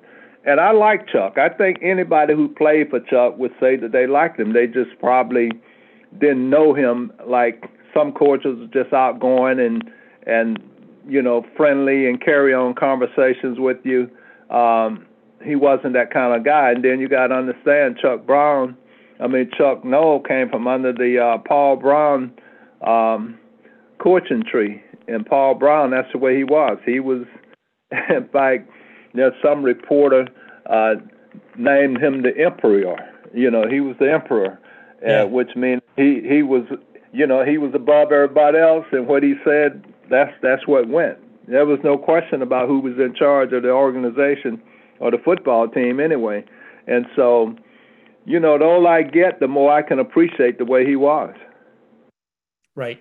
And 0.45 0.61
I 0.61 0.73
like 0.73 1.09
Chuck. 1.09 1.37
I 1.37 1.51
think 1.51 1.79
anybody 1.83 2.35
who 2.35 2.49
played 2.49 2.91
for 2.91 3.01
Chuck 3.01 3.37
would 3.39 3.53
say 3.61 3.77
that 3.77 3.93
they 3.93 4.07
liked 4.07 4.41
him. 4.41 4.55
They 4.55 4.67
just 4.67 4.99
probably 4.99 5.51
didn't 6.19 6.49
know 6.49 6.73
him 6.75 7.13
like 7.27 7.65
some 7.95 8.13
coaches 8.13 8.57
just 8.73 8.93
outgoing 8.93 9.61
and 9.61 9.91
and 10.27 10.59
you 11.09 11.23
know 11.23 11.45
friendly 11.57 12.09
and 12.09 12.21
carry 12.21 12.55
on 12.55 12.75
conversations 12.75 13.59
with 13.59 13.79
you. 13.85 14.11
Um, 14.55 15.07
he 15.45 15.57
wasn't 15.57 15.95
that 15.95 16.13
kind 16.13 16.35
of 16.35 16.45
guy. 16.45 16.73
And 16.73 16.85
then 16.85 17.01
you 17.01 17.09
got 17.09 17.29
to 17.29 17.35
understand 17.35 17.99
Chuck 18.01 18.27
Brown. 18.27 18.77
I 19.21 19.27
mean 19.27 19.51
Chuck 19.57 19.85
Noll 19.85 20.21
came 20.21 20.49
from 20.49 20.67
under 20.67 20.93
the 20.93 21.19
uh, 21.19 21.39
Paul 21.39 21.77
Brown 21.77 22.33
um, 22.87 23.39
coaching 23.99 24.45
tree, 24.49 24.83
and 25.07 25.27
Paul 25.27 25.55
Brown. 25.55 25.91
That's 25.91 26.11
the 26.13 26.19
way 26.19 26.37
he 26.37 26.45
was. 26.45 26.79
He 26.85 27.01
was, 27.01 27.25
in 27.91 28.29
fact, 28.33 28.71
there's 29.15 29.35
some 29.43 29.63
reporter 29.63 30.29
uh, 30.67 30.95
named 31.57 31.99
him 31.99 32.23
the 32.23 32.37
emperor. 32.39 32.97
You 33.35 33.51
know, 33.51 33.65
he 33.69 33.81
was 33.81 33.97
the 33.99 34.13
emperor, 34.13 34.59
uh, 35.03 35.07
yeah. 35.07 35.23
uh, 35.23 35.27
which 35.27 35.55
means 35.57 35.83
he 35.97 36.23
he 36.27 36.43
was, 36.43 36.63
you 37.13 37.27
know, 37.27 37.45
he 37.45 37.59
was 37.59 37.73
above 37.75 38.13
everybody 38.13 38.59
else, 38.59 38.87
and 38.93 39.07
what 39.07 39.23
he 39.23 39.35
said, 39.45 39.85
that's 40.11 40.33
that's 40.43 40.67
what 40.67 40.89
went. 40.89 41.19
There 41.47 41.65
was 41.65 41.79
no 41.83 41.97
question 41.97 42.43
about 42.43 42.69
who 42.69 42.81
was 42.81 42.95
in 42.99 43.15
charge 43.15 43.53
of 43.53 43.63
the 43.63 43.71
organization 43.71 44.61
or 45.01 45.11
the 45.11 45.19
football 45.19 45.69
team 45.69 46.01
anyway, 46.01 46.45
and 46.87 47.07
so 47.17 47.57
you 48.29 48.39
know, 48.39 48.59
the 48.59 48.65
older 48.65 48.89
I 48.89 49.03
get, 49.03 49.41
the 49.41 49.49
more 49.49 49.73
I 49.73 49.81
can 49.81 49.99
appreciate 49.99 50.59
the 50.59 50.67
way 50.67 50.85
he 50.85 50.97
was. 50.97 51.35
Right. 52.77 53.01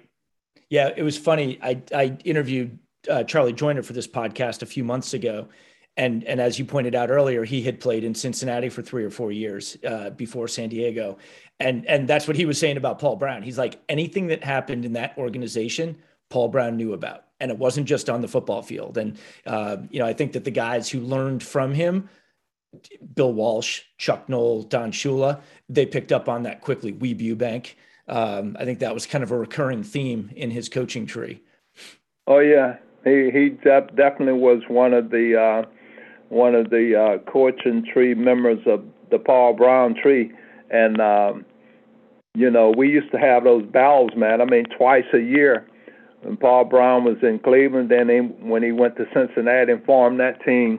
Yeah, 0.69 0.91
it 0.95 1.03
was 1.03 1.17
funny. 1.17 1.59
I 1.61 1.81
I 1.93 2.17
interviewed 2.23 2.79
uh, 3.09 3.23
Charlie 3.23 3.53
Joiner 3.53 3.83
for 3.83 3.93
this 3.93 4.07
podcast 4.07 4.61
a 4.61 4.65
few 4.65 4.83
months 4.83 5.13
ago, 5.13 5.49
and 5.97 6.23
and 6.23 6.39
as 6.39 6.57
you 6.57 6.65
pointed 6.65 6.95
out 6.95 7.09
earlier, 7.09 7.43
he 7.43 7.61
had 7.61 7.79
played 7.79 8.03
in 8.03 8.15
Cincinnati 8.15 8.69
for 8.69 8.81
three 8.81 9.03
or 9.03 9.09
four 9.09 9.31
years 9.31 9.77
uh, 9.85 10.09
before 10.11 10.47
San 10.47 10.69
Diego, 10.69 11.17
and 11.59 11.85
and 11.85 12.07
that's 12.07 12.27
what 12.27 12.37
he 12.37 12.45
was 12.45 12.59
saying 12.59 12.77
about 12.77 12.99
Paul 12.99 13.17
Brown. 13.17 13.43
He's 13.43 13.57
like 13.57 13.79
anything 13.87 14.27
that 14.27 14.43
happened 14.43 14.83
in 14.83 14.93
that 14.93 15.17
organization, 15.17 15.97
Paul 16.29 16.49
Brown 16.49 16.77
knew 16.77 16.93
about, 16.93 17.25
and 17.39 17.51
it 17.51 17.57
wasn't 17.57 17.87
just 17.87 18.09
on 18.09 18.21
the 18.21 18.27
football 18.27 18.61
field. 18.61 18.97
And 18.97 19.17
uh, 19.45 19.77
you 19.89 19.99
know, 19.99 20.05
I 20.05 20.13
think 20.13 20.33
that 20.33 20.43
the 20.43 20.51
guys 20.51 20.89
who 20.89 20.99
learned 20.99 21.43
from 21.43 21.73
him, 21.73 22.09
Bill 23.15 23.33
Walsh, 23.33 23.81
Chuck 23.97 24.27
Noll, 24.27 24.63
Don 24.63 24.91
Shula, 24.91 25.41
they 25.69 25.85
picked 25.85 26.11
up 26.11 26.27
on 26.27 26.43
that 26.43 26.61
quickly. 26.61 26.93
Weeb 26.93 27.19
Ewbank. 27.19 27.73
Um, 28.07 28.55
I 28.59 28.65
think 28.65 28.79
that 28.79 28.93
was 28.93 29.05
kind 29.05 29.23
of 29.23 29.31
a 29.31 29.37
recurring 29.37 29.83
theme 29.83 30.31
in 30.35 30.51
his 30.51 30.69
coaching 30.69 31.05
tree. 31.05 31.41
Oh 32.25 32.39
yeah, 32.39 32.77
he 33.03 33.31
he 33.31 33.49
definitely 33.49 34.33
was 34.33 34.63
one 34.67 34.93
of 34.93 35.09
the 35.09 35.39
uh, 35.39 35.69
one 36.29 36.55
of 36.55 36.69
the 36.69 36.95
uh, 36.95 37.31
coaching 37.31 37.85
tree 37.91 38.13
members 38.13 38.59
of 38.65 38.83
the 39.11 39.19
Paul 39.19 39.53
Brown 39.53 39.95
tree, 39.95 40.31
and 40.69 40.99
um, 40.99 41.45
you 42.35 42.49
know 42.49 42.73
we 42.75 42.89
used 42.89 43.11
to 43.11 43.17
have 43.17 43.43
those 43.43 43.65
battles, 43.65 44.11
man. 44.15 44.41
I 44.41 44.45
mean, 44.45 44.65
twice 44.77 45.05
a 45.13 45.19
year. 45.19 45.67
When 46.27 46.35
Paul 46.35 46.65
Brown 46.65 47.05
was 47.05 47.15
in 47.23 47.39
Cleveland, 47.39 47.89
then 47.89 48.09
he, 48.09 48.17
when 48.45 48.61
he 48.61 48.73
went 48.73 48.97
to 48.97 49.05
Cincinnati 49.13 49.71
and 49.71 49.85
formed 49.85 50.19
that 50.19 50.43
team, 50.43 50.77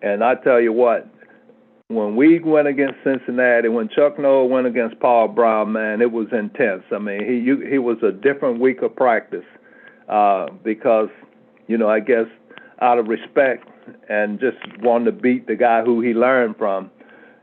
and 0.00 0.24
I 0.24 0.34
tell 0.36 0.58
you 0.58 0.72
what, 0.72 1.06
when 1.88 2.16
we 2.16 2.38
went 2.38 2.68
against 2.68 2.94
Cincinnati, 3.04 3.68
when 3.68 3.90
Chuck 3.90 4.18
Noll 4.18 4.48
went 4.48 4.66
against 4.66 4.98
Paul 4.98 5.28
Brown, 5.28 5.72
man, 5.72 6.00
it 6.00 6.10
was 6.10 6.28
intense. 6.32 6.84
I 6.90 6.98
mean, 6.98 7.22
he 7.22 7.36
you, 7.36 7.60
he 7.70 7.76
was 7.76 7.98
a 8.02 8.12
different 8.12 8.60
week 8.60 8.80
of 8.80 8.96
practice 8.96 9.44
uh, 10.08 10.46
because, 10.64 11.10
you 11.66 11.76
know, 11.76 11.90
I 11.90 12.00
guess 12.00 12.26
out 12.80 12.98
of 12.98 13.08
respect 13.08 13.68
and 14.08 14.40
just 14.40 14.56
wanting 14.80 15.04
to 15.04 15.12
beat 15.12 15.48
the 15.48 15.56
guy 15.56 15.82
who 15.84 16.00
he 16.00 16.14
learned 16.14 16.56
from, 16.56 16.90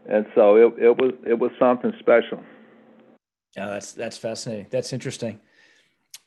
and 0.09 0.25
so 0.33 0.55
it 0.55 0.73
it 0.79 0.97
was 0.97 1.13
it 1.27 1.37
was 1.37 1.51
something 1.59 1.93
special. 1.99 2.41
Yeah, 3.55 3.67
that's 3.67 3.93
that's 3.93 4.17
fascinating. 4.17 4.65
That's 4.71 4.93
interesting. 4.93 5.41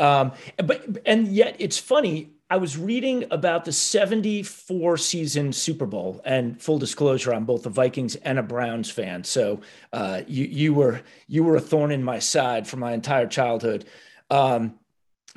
Um, 0.00 0.32
but 0.56 0.98
and 1.06 1.28
yet 1.28 1.56
it's 1.58 1.78
funny. 1.78 2.30
I 2.50 2.56
was 2.56 2.78
reading 2.78 3.26
about 3.30 3.66
the 3.66 3.72
74 3.72 4.96
season 4.96 5.52
Super 5.52 5.84
Bowl, 5.84 6.22
and 6.24 6.60
full 6.60 6.78
disclosure, 6.78 7.34
I'm 7.34 7.44
both 7.44 7.66
a 7.66 7.70
Vikings 7.70 8.16
and 8.16 8.38
a 8.38 8.42
Browns 8.42 8.90
fan. 8.90 9.24
So 9.24 9.60
uh, 9.92 10.22
you 10.26 10.44
you 10.44 10.74
were 10.74 11.02
you 11.26 11.44
were 11.44 11.56
a 11.56 11.60
thorn 11.60 11.90
in 11.90 12.02
my 12.02 12.18
side 12.18 12.66
for 12.66 12.76
my 12.76 12.92
entire 12.92 13.26
childhood. 13.26 13.84
Um, 14.30 14.78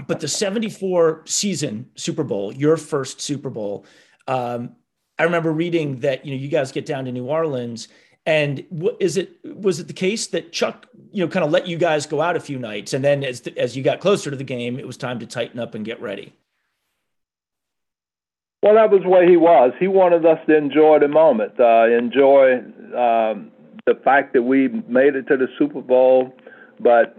but 0.08 0.19
the 0.19 0.28
74 0.28 1.24
season 1.26 1.89
Super 1.95 2.24
Bowl, 2.24 2.54
your 2.54 2.78
first 2.78 3.21
Super 3.21 3.50
Bowl, 3.50 3.86
um, 4.28 4.76
I 5.19 5.24
remember 5.24 5.52
reading 5.52 6.00
that 6.00 6.26
you 6.26 6.34
know 6.34 6.41
you 6.41 6.47
guys 6.47 6.71
get 6.71 6.86
down 6.86 7.06
to 7.06 7.12
New 7.12 7.26
Orleans, 7.26 7.89
and 8.25 8.63
is 8.99 9.17
it 9.17 9.38
was 9.43 9.79
it 9.79 9.88
the 9.88 9.93
case 9.93 10.27
that 10.27 10.51
Chuck 10.51 10.88
you 11.12 11.23
know 11.23 11.29
kind 11.29 11.43
of 11.43 11.51
let 11.51 11.67
you 11.67 11.77
guys 11.77 12.05
go 12.05 12.21
out 12.21 12.36
a 12.36 12.39
few 12.39 12.60
nights, 12.60 12.93
and 12.93 13.03
then 13.03 13.23
as 13.23 13.41
the, 13.41 13.57
as 13.57 13.75
you 13.75 13.84
got 13.84 13.99
closer 13.99 14.29
to 14.29 14.38
the 14.38 14.43
game, 14.43 14.79
it 14.79 14.86
was 14.86 14.97
time 14.97 15.19
to 15.19 15.25
tighten 15.25 15.60
up 15.60 15.75
and 15.75 15.86
get 15.86 16.01
ready. 16.01 16.34
Well, 18.62 18.75
that 18.75 18.91
was 18.91 19.01
where 19.05 19.27
he 19.27 19.38
was. 19.38 19.73
He 19.79 19.88
wanted 19.88 20.23
us 20.23 20.38
to 20.47 20.55
enjoy 20.55 20.99
the 20.99 21.07
moment, 21.07 21.60
uh, 21.60 21.88
enjoy 21.88 22.57
um, 22.95 23.51
the 23.88 23.95
fact 24.03 24.34
that 24.34 24.43
we 24.43 24.67
made 24.88 25.15
it 25.15 25.27
to 25.29 25.38
the 25.38 25.47
Super 25.57 25.81
Bowl, 25.81 26.31
but 26.79 27.17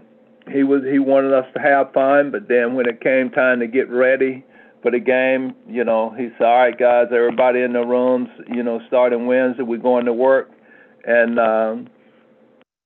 he 0.49 0.63
was 0.63 0.83
he 0.89 0.99
wanted 0.99 1.33
us 1.33 1.45
to 1.53 1.59
have 1.59 1.91
fun. 1.91 2.31
But 2.31 2.47
then 2.47 2.75
when 2.75 2.87
it 2.87 3.01
came 3.01 3.29
time 3.29 3.59
to 3.59 3.67
get 3.67 3.89
ready 3.89 4.45
for 4.81 4.91
the 4.91 4.99
game, 4.99 5.53
you 5.67 5.83
know, 5.83 6.11
he 6.17 6.29
said, 6.37 6.47
"All 6.47 6.59
right, 6.59 6.77
guys, 6.77 7.07
everybody 7.11 7.59
in 7.59 7.73
the 7.73 7.85
rooms, 7.85 8.29
you 8.47 8.63
know, 8.63 8.79
starting 8.87 9.27
Wednesday, 9.27 9.63
we're 9.63 9.79
going 9.79 10.05
to 10.05 10.13
work." 10.13 10.49
And 11.05 11.39
um, 11.39 11.87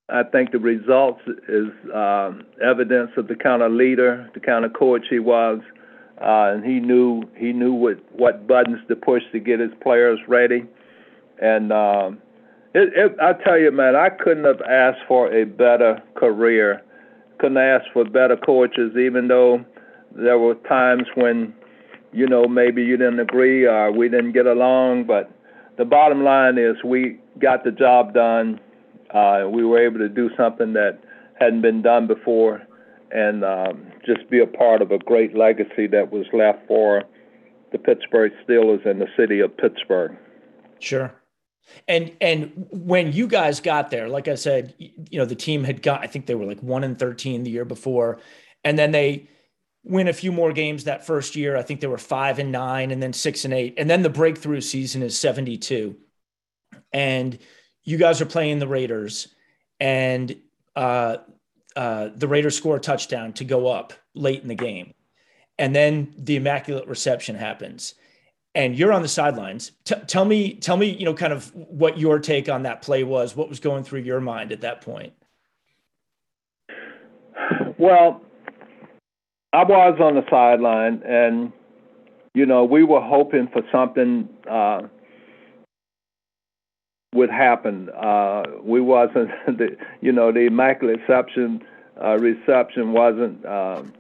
I 0.10 0.24
think 0.24 0.52
the 0.52 0.60
results 0.60 1.22
is 1.48 1.68
um, 1.94 2.46
evidence 2.64 3.12
of 3.18 3.28
the 3.28 3.36
kind 3.36 3.62
of 3.62 3.72
leader, 3.72 4.30
the 4.34 4.40
kind 4.40 4.66
of 4.66 4.74
coach 4.74 5.06
he 5.10 5.20
was, 5.20 5.60
uh, 6.22 6.54
and 6.54 6.66
he 6.66 6.80
knew 6.80 7.24
he 7.36 7.54
knew 7.54 7.74
what 7.74 8.00
what 8.12 8.48
buttons 8.48 8.80
to 8.88 8.96
push 8.96 9.22
to 9.32 9.40
get 9.40 9.60
his 9.60 9.72
players 9.82 10.20
ready. 10.28 10.66
And 11.40 11.72
um, 11.72 12.20
it, 12.74 12.92
it, 12.96 13.16
I 13.22 13.34
tell 13.44 13.60
you, 13.60 13.72
man, 13.72 13.96
I 13.96 14.10
couldn't 14.10 14.46
have 14.46 14.62
asked 14.62 15.06
for 15.08 15.32
a 15.32 15.46
better 15.46 16.02
career. 16.16 16.82
Couldn't 17.40 17.58
ask 17.58 17.86
for 17.94 18.04
better 18.04 18.36
coaches, 18.36 18.94
even 18.98 19.28
though 19.28 19.64
there 20.16 20.40
were 20.40 20.56
times 20.56 21.04
when 21.14 21.54
you 22.12 22.28
know, 22.28 22.48
maybe 22.48 22.84
you 22.84 22.98
didn't 22.98 23.20
agree 23.20 23.66
or 23.66 23.92
we 23.92 24.10
didn't 24.10 24.32
get 24.32 24.46
along, 24.46 25.06
but 25.06 25.32
the 25.78 25.86
bottom 25.86 26.24
line 26.24 26.58
is 26.58 26.76
we 26.84 27.20
got 27.40 27.64
the 27.64 27.72
job 27.72 28.14
done. 28.14 28.60
Uh, 29.14 29.48
we 29.50 29.64
were 29.64 29.86
able 29.86 30.00
to 30.00 30.10
do 30.10 30.30
something 30.36 30.74
that 30.74 31.00
hadn't 31.40 31.62
been 31.62 31.82
done 31.82 32.08
before 32.08 32.62
and 33.12 33.44
um, 33.46 33.86
just 34.06 34.30
be 34.30 34.40
a 34.40 34.48
part 34.48 34.82
of 34.82 34.92
a 34.92 34.98
great 35.00 35.36
legacy 35.36 35.88
that 35.88 36.12
was 36.12 36.26
left 36.34 36.68
for 36.68 37.04
the 37.72 37.78
Pittsburgh 37.78 38.32
Steelers 38.48 38.86
and 38.86 39.00
the 39.00 39.08
city 39.16 39.40
of 39.40 39.56
Pittsburgh. 39.56 40.18
Sure. 40.80 41.14
And 41.88 42.16
and 42.22 42.68
when 42.72 43.12
you 43.12 43.28
guys 43.28 43.60
got 43.60 43.92
there, 43.92 44.08
like 44.08 44.28
I 44.28 44.36
said, 44.36 44.74
you 44.78 45.20
know, 45.20 45.26
the 45.26 45.36
team 45.36 45.64
had 45.64 45.82
got 45.82 46.02
I 46.02 46.08
think 46.08 46.26
they 46.26 46.36
were 46.36 46.46
like 46.46 46.62
1 46.62 46.84
and 46.84 46.98
13 46.98 47.44
the 47.44 47.52
year 47.52 47.66
before 47.66 48.20
and 48.64 48.78
then 48.78 48.92
they 48.92 49.28
win 49.84 50.08
a 50.08 50.14
few 50.14 50.32
more 50.32 50.52
games 50.52 50.84
that 50.84 51.06
first 51.06 51.36
year. 51.36 51.56
I 51.56 51.62
think 51.62 51.80
they 51.80 51.88
were 51.88 51.98
five 51.98 52.40
and 52.40 52.52
nine 52.52 52.92
and 52.92 53.02
then 53.02 53.14
six 53.14 53.46
and 53.46 53.54
eight. 53.54 53.74
And 53.78 53.90
then 53.90 54.02
the 54.02 54.10
breakthrough 54.10 54.62
season 54.62 55.02
is 55.02 55.18
72. 55.18 55.96
And 56.94 57.38
you 57.84 57.98
guys 57.98 58.22
are 58.22 58.26
playing 58.26 58.60
the 58.60 58.68
Raiders 58.68 59.28
and 59.80 60.36
uh, 60.76 61.18
uh, 61.76 62.10
the 62.16 62.28
Raiders 62.28 62.56
score 62.56 62.78
a 62.78 62.80
touchdown 62.80 63.34
to 63.34 63.44
go 63.44 63.68
up 63.68 63.94
late 64.14 64.42
in 64.42 64.48
the 64.48 64.56
game. 64.56 64.94
And 65.60 65.76
then 65.76 66.14
the 66.18 66.36
immaculate 66.36 66.88
reception 66.88 67.36
happens 67.36 67.96
and 68.58 68.76
you're 68.76 68.92
on 68.92 69.04
the 69.04 69.08
sidelines. 69.08 69.72
T- 69.86 69.96
tell 70.08 70.26
me, 70.26 70.56
tell 70.56 70.78
me, 70.78 70.88
you 70.88 71.06
know, 71.06 71.14
kind 71.14 71.32
of 71.32 71.54
what 71.54 72.00
your 72.00 72.18
take 72.18 72.50
on 72.50 72.64
that 72.64 72.82
play 72.82 73.04
was, 73.04 73.36
what 73.36 73.50
was 73.50 73.60
going 73.60 73.84
through 73.84 74.00
your 74.02 74.20
mind 74.20 74.52
at 74.52 74.62
that 74.62 74.82
point? 74.82 75.14
Well, 77.78 78.22
I 79.54 79.64
was 79.64 80.00
on 80.02 80.16
the 80.16 80.26
sideline, 80.28 81.04
and 81.06 81.54
you 82.34 82.48
know 82.48 82.64
we 82.64 82.84
were 82.84 83.00
hoping 83.00 83.48
for 83.54 83.62
something 83.72 84.28
uh, 84.50 84.82
would 87.18 87.30
happen. 87.30 87.90
Uh, 87.90 88.44
we 88.62 88.80
wasn't, 88.80 89.30
the, 89.48 89.78
you 90.02 90.12
know, 90.12 90.32
the 90.32 90.42
immaculate 90.42 91.00
reception 91.02 91.62
uh, 92.02 92.16
reception 92.20 92.94
wasn't, 92.94 93.44
um, 93.46 93.92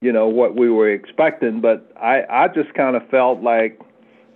you 0.00 0.12
know, 0.12 0.28
what 0.28 0.56
we 0.56 0.70
were 0.70 0.88
expecting. 0.88 1.60
But 1.60 1.92
I, 2.00 2.22
I 2.30 2.48
just 2.48 2.72
kind 2.74 2.94
of 2.96 3.08
felt 3.08 3.42
like, 3.42 3.80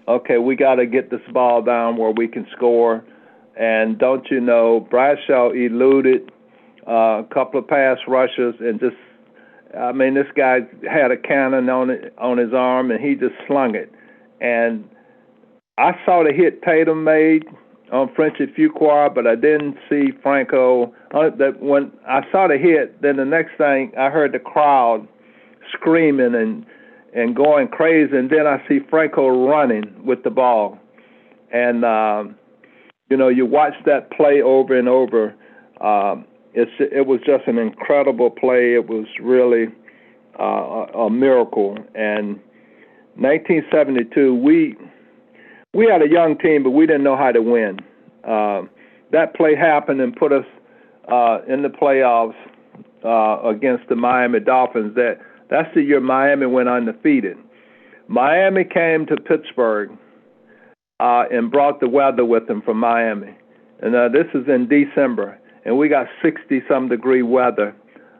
okay, 0.08 0.38
we 0.38 0.56
got 0.56 0.76
to 0.76 0.86
get 0.86 1.10
this 1.10 1.20
ball 1.32 1.62
down 1.62 1.96
where 1.96 2.10
we 2.10 2.26
can 2.26 2.46
score. 2.54 3.04
And 3.56 3.98
don't 3.98 4.28
you 4.30 4.40
know, 4.40 4.80
Bradshaw 4.80 5.50
eluded 5.50 6.32
uh, 6.88 7.22
a 7.22 7.26
couple 7.32 7.60
of 7.60 7.68
pass 7.68 7.98
rushes 8.08 8.56
and 8.58 8.80
just 8.80 8.96
I 9.78 9.92
mean, 9.92 10.14
this 10.14 10.26
guy 10.36 10.60
had 10.88 11.10
a 11.10 11.16
cannon 11.16 11.68
on 11.68 11.90
it, 11.90 12.14
on 12.16 12.38
his 12.38 12.52
arm, 12.52 12.92
and 12.92 13.00
he 13.00 13.14
just 13.16 13.34
slung 13.46 13.74
it. 13.74 13.92
And 14.40 14.88
I 15.78 15.92
saw 16.04 16.22
the 16.22 16.32
hit 16.32 16.62
Tatum 16.62 17.04
made 17.04 17.44
on 17.92 18.12
Frenchy 18.14 18.46
Fuqua, 18.46 19.12
but 19.14 19.26
I 19.26 19.34
didn't 19.34 19.76
see 19.88 20.12
Franco. 20.22 20.94
Uh, 21.12 21.30
that 21.38 21.60
when 21.60 21.92
I 22.06 22.20
saw 22.30 22.46
the 22.48 22.58
hit, 22.58 23.02
then 23.02 23.16
the 23.16 23.24
next 23.24 23.56
thing 23.58 23.92
I 23.98 24.10
heard 24.10 24.32
the 24.32 24.38
crowd 24.38 25.06
screaming 25.72 26.34
and 26.34 26.66
and 27.14 27.36
going 27.36 27.68
crazy, 27.68 28.16
and 28.16 28.28
then 28.28 28.46
I 28.46 28.60
see 28.68 28.80
Franco 28.90 29.28
running 29.28 30.04
with 30.04 30.24
the 30.24 30.30
ball, 30.30 30.78
and 31.52 31.84
um, 31.84 32.36
you 33.08 33.16
know 33.16 33.28
you 33.28 33.46
watch 33.46 33.74
that 33.86 34.10
play 34.10 34.42
over 34.42 34.76
and 34.76 34.88
over. 34.88 35.34
Um, 35.80 36.24
it's 36.54 36.72
it 36.78 37.06
was 37.06 37.20
just 37.26 37.46
an 37.46 37.58
incredible 37.58 38.30
play. 38.30 38.74
It 38.74 38.88
was 38.88 39.06
really 39.20 39.66
uh, 40.38 40.42
a, 40.42 41.06
a 41.06 41.10
miracle. 41.10 41.76
And 41.94 42.40
1972, 43.16 44.34
we 44.34 44.76
we 45.74 45.86
had 45.90 46.02
a 46.02 46.08
young 46.08 46.38
team, 46.38 46.62
but 46.62 46.70
we 46.70 46.86
didn't 46.86 47.02
know 47.02 47.16
how 47.16 47.32
to 47.32 47.42
win. 47.42 47.80
Uh, 48.22 48.62
that 49.12 49.34
play 49.34 49.54
happened 49.54 50.00
and 50.00 50.14
put 50.16 50.32
us 50.32 50.46
uh, 51.10 51.40
in 51.46 51.62
the 51.62 51.68
playoffs 51.68 52.34
uh, 53.04 53.46
against 53.48 53.88
the 53.88 53.96
Miami 53.96 54.40
Dolphins. 54.40 54.94
That 54.94 55.18
that's 55.50 55.68
the 55.74 55.82
year 55.82 56.00
Miami 56.00 56.46
went 56.46 56.68
undefeated. 56.68 57.36
Miami 58.08 58.64
came 58.64 59.06
to 59.06 59.16
Pittsburgh 59.16 59.90
uh, 61.00 61.24
and 61.30 61.50
brought 61.50 61.80
the 61.80 61.88
weather 61.88 62.24
with 62.24 62.46
them 62.46 62.62
from 62.62 62.78
Miami, 62.78 63.34
and 63.80 63.94
uh, 63.94 64.08
this 64.08 64.26
is 64.34 64.48
in 64.48 64.68
December, 64.68 65.38
and 65.64 65.76
we 65.76 65.88
got 65.88 66.06
60 66.22 66.62
some 66.68 66.88
degree 66.88 67.22
weather 67.22 67.74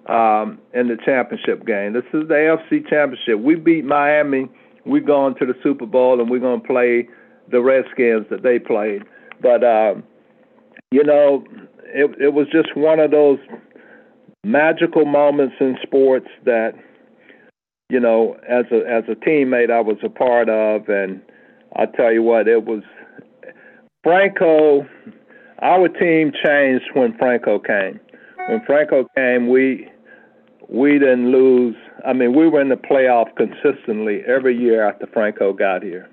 um, 0.07 0.59
in 0.75 0.89
the 0.89 0.97
championship 1.05 1.67
game. 1.67 1.93
This 1.93 2.05
is 2.13 2.29
the 2.29 2.35
AFC 2.35 2.89
championship. 2.89 3.41
We 3.41 3.55
beat 3.55 3.85
Miami. 3.85 4.51
We're 4.85 5.01
going 5.01 5.35
to 5.37 5.47
the 5.47 5.55
Super 5.63 5.87
Bowl, 5.87 6.21
and 6.21 6.29
we're 6.29 6.41
going 6.41 6.61
to 6.61 6.67
play 6.67 7.09
the 7.51 7.61
Redskins 7.61 8.27
that 8.31 8.43
they 8.43 8.59
played. 8.59 9.03
But 9.41 9.65
uh, 9.65 9.95
you 10.91 11.05
know, 11.05 11.45
it 11.85 12.11
it 12.21 12.33
was 12.35 12.47
just 12.53 12.77
one 12.77 13.01
of 13.01 13.11
those 13.11 13.39
magical 14.45 15.05
moments 15.05 15.57
in 15.61 15.77
sports 15.83 16.29
that 16.45 16.75
you 17.89 18.01
know, 18.01 18.37
as 18.49 18.65
a 18.73 18.79
as 18.91 19.05
a 19.09 19.15
teammate, 19.15 19.71
I 19.71 19.81
was 19.81 19.99
a 20.03 20.09
part 20.09 20.49
of, 20.49 20.89
and 20.89 21.21
I 21.77 21.87
tell 21.87 22.13
you 22.13 22.23
what, 22.23 22.49
it 22.49 22.65
was 22.65 22.83
Franco. 24.03 24.87
Our 25.63 25.89
team 25.89 26.33
changed 26.45 26.87
when 26.95 27.17
Franco 27.17 27.59
came. 27.59 28.01
When 28.49 28.61
Franco 28.67 29.07
came, 29.17 29.49
we 29.49 29.89
we 30.69 30.99
didn't 30.99 31.31
lose. 31.31 31.77
I 32.07 32.13
mean, 32.13 32.37
we 32.37 32.49
were 32.49 32.61
in 32.61 32.69
the 32.69 32.77
playoff 32.77 33.27
consistently 33.37 34.23
every 34.27 34.57
year 34.57 34.87
after 34.87 35.07
Franco 35.07 35.53
got 35.53 35.83
here, 35.83 36.09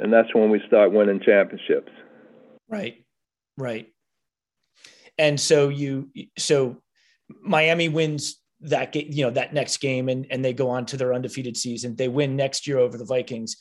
and 0.00 0.12
that's 0.12 0.34
when 0.34 0.50
we 0.50 0.60
start 0.66 0.92
winning 0.92 1.20
championships. 1.20 1.92
Right, 2.68 3.04
right. 3.56 3.86
And 5.18 5.40
so 5.40 5.68
you, 5.68 6.10
so 6.38 6.82
Miami 7.28 7.88
wins 7.88 8.40
that 8.60 8.92
game, 8.92 9.08
you 9.10 9.24
know, 9.24 9.30
that 9.30 9.54
next 9.54 9.78
game, 9.78 10.08
and 10.08 10.26
and 10.30 10.44
they 10.44 10.52
go 10.52 10.70
on 10.70 10.86
to 10.86 10.96
their 10.96 11.14
undefeated 11.14 11.56
season. 11.56 11.96
They 11.96 12.08
win 12.08 12.36
next 12.36 12.66
year 12.66 12.78
over 12.78 12.98
the 12.98 13.04
Vikings, 13.04 13.56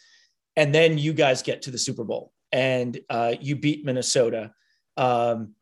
and 0.56 0.74
then 0.74 0.98
you 0.98 1.14
guys 1.14 1.42
get 1.42 1.62
to 1.64 1.72
the 1.72 1.78
Super 1.78 2.04
Bowl 2.04 2.32
and 2.56 2.98
uh, 3.10 3.36
you 3.42 3.58
beat 3.58 3.86
Minnesota. 3.86 4.52
Um, 4.96 5.56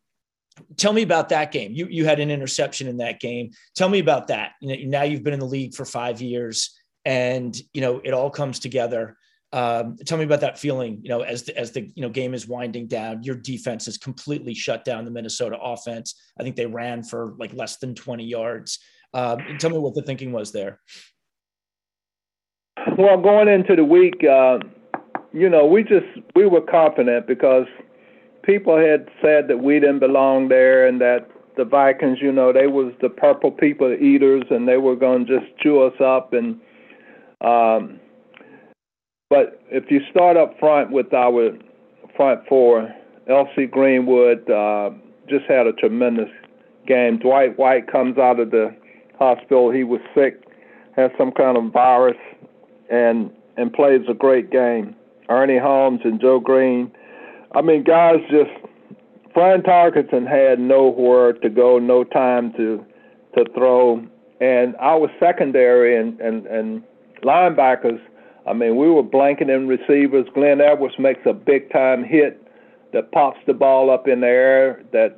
tell 0.78 0.94
me 0.94 1.02
about 1.02 1.30
that 1.30 1.52
game. 1.52 1.74
You 1.74 1.88
you 1.88 2.06
had 2.06 2.20
an 2.20 2.30
interception 2.30 2.88
in 2.88 2.98
that 2.98 3.20
game. 3.20 3.52
Tell 3.76 3.90
me 3.90 4.00
about 4.00 4.28
that. 4.28 4.52
You 4.62 4.70
know, 4.70 5.00
now 5.00 5.04
you've 5.04 5.24
been 5.24 5.34
in 5.34 5.40
the 5.40 5.46
league 5.46 5.74
for 5.74 5.86
five 5.86 6.22
years, 6.22 6.78
and 7.04 7.56
you 7.74 7.82
know 7.82 8.00
it 8.04 8.14
all 8.14 8.30
comes 8.30 8.60
together. 8.60 9.18
Um, 9.54 9.98
tell 10.04 10.18
me 10.18 10.24
about 10.24 10.42
that 10.42 10.58
feeling. 10.58 11.00
You 11.04 11.10
know, 11.10 11.22
as 11.22 11.44
the, 11.44 11.56
as 11.56 11.72
the 11.72 11.92
you 11.94 12.02
know 12.02 12.10
game 12.10 12.34
is 12.34 12.48
winding 12.48 12.88
down, 12.88 13.22
your 13.22 13.36
defense 13.36 13.86
has 13.86 14.00
completely 14.00 14.56
shut 14.56 14.84
down 14.84 15.06
the 15.06 15.12
Minnesota 15.12 15.58
offense. 15.62 16.16
I 16.40 16.44
think 16.44 16.56
they 16.56 16.66
ran 16.66 17.04
for 17.04 17.36
like 17.38 17.54
less 17.54 17.78
than 17.78 17.94
twenty 17.94 18.26
yards. 18.26 18.80
Um, 19.14 19.38
tell 19.60 19.70
me 19.70 19.78
what 19.78 19.94
the 19.94 20.02
thinking 20.02 20.32
was 20.32 20.52
there. 20.52 20.80
Well, 22.98 23.22
going 23.22 23.48
into 23.48 23.76
the 23.76 23.84
week, 23.84 24.24
uh, 24.24 24.58
you 25.32 25.50
know, 25.50 25.68
we 25.68 25.84
just 25.84 26.08
we 26.36 26.48
were 26.48 26.62
confident 26.62 27.28
because 27.28 27.68
people 28.42 28.76
had 28.76 29.08
said 29.22 29.48
that 29.50 29.58
we 29.58 29.80
didn't 29.80 30.00
belong 30.00 30.50
there 30.50 30.88
and 30.88 31.00
that 31.00 31.30
the 31.58 31.64
Vikings, 31.64 32.18
you 32.20 32.32
know, 32.32 32.52
they 32.52 32.66
was 32.66 32.92
the 33.02 33.10
purple 33.10 33.52
people 33.52 33.94
eaters 33.94 34.46
and 34.50 34.68
they 34.68 34.78
were 34.78 34.96
going 34.96 35.28
to 35.28 35.40
just 35.40 35.56
chew 35.60 35.84
us 35.84 35.94
up 36.02 36.34
and 36.34 36.60
um 37.42 38.00
but 39.34 39.60
if 39.72 39.90
you 39.90 40.00
start 40.12 40.38
up 40.38 40.60
front 40.60 40.92
with 40.92 41.12
our 41.12 41.58
front 42.16 42.48
four, 42.48 42.94
L.C. 43.28 43.66
Greenwood 43.66 44.48
uh, 44.48 44.92
just 45.28 45.46
had 45.46 45.66
a 45.66 45.74
tremendous 45.74 46.30
game. 46.86 47.18
Dwight 47.18 47.58
White 47.58 47.92
comes 47.92 48.20
out 48.20 48.40
of 48.40 48.52
the 48.52 48.76
hospital. 49.18 49.72
He 49.72 49.84
was 49.84 50.02
sick, 50.14 50.44
had 50.96 51.14
some 51.18 51.32
kind 51.32 51.58
of 51.58 51.74
virus, 51.74 52.18
and 52.92 53.32
and 53.58 53.74
plays 53.74 54.02
a 54.08 54.14
great 54.14 54.52
game. 54.52 54.96
Ernie 55.30 55.58
Holmes 55.58 56.02
and 56.04 56.22
Joe 56.22 56.40
Greene. 56.40 56.92
I 57.56 57.64
mean, 57.64 57.84
guys 57.84 58.18
just 58.30 58.52
Fran 59.34 59.64
Tarkenton 59.64 60.30
had 60.30 60.60
nowhere 60.60 61.34
to 61.34 61.50
go, 61.50 61.80
no 61.80 62.04
time 62.04 62.54
to 62.54 62.86
to 63.36 63.46
throw, 63.56 64.00
and 64.40 64.76
our 64.80 65.10
secondary 65.20 66.00
and 66.00 66.20
and 66.22 66.46
and 66.46 66.84
linebackers. 67.24 68.00
I 68.46 68.54
mean, 68.54 68.76
we 68.76 68.90
were 68.90 69.04
blanketing 69.04 69.68
receivers. 69.68 70.26
Glenn 70.34 70.60
Edwards 70.60 70.96
makes 71.00 71.22
a 71.26 71.34
big 71.34 71.72
time 71.72 72.04
hit 72.04 72.42
that 72.92 73.12
pops 73.12 73.40
the 73.48 73.54
ball 73.54 73.90
up 73.90 74.08
in 74.08 74.22
the 74.22 74.28
air 74.28 74.84
that 74.92 75.18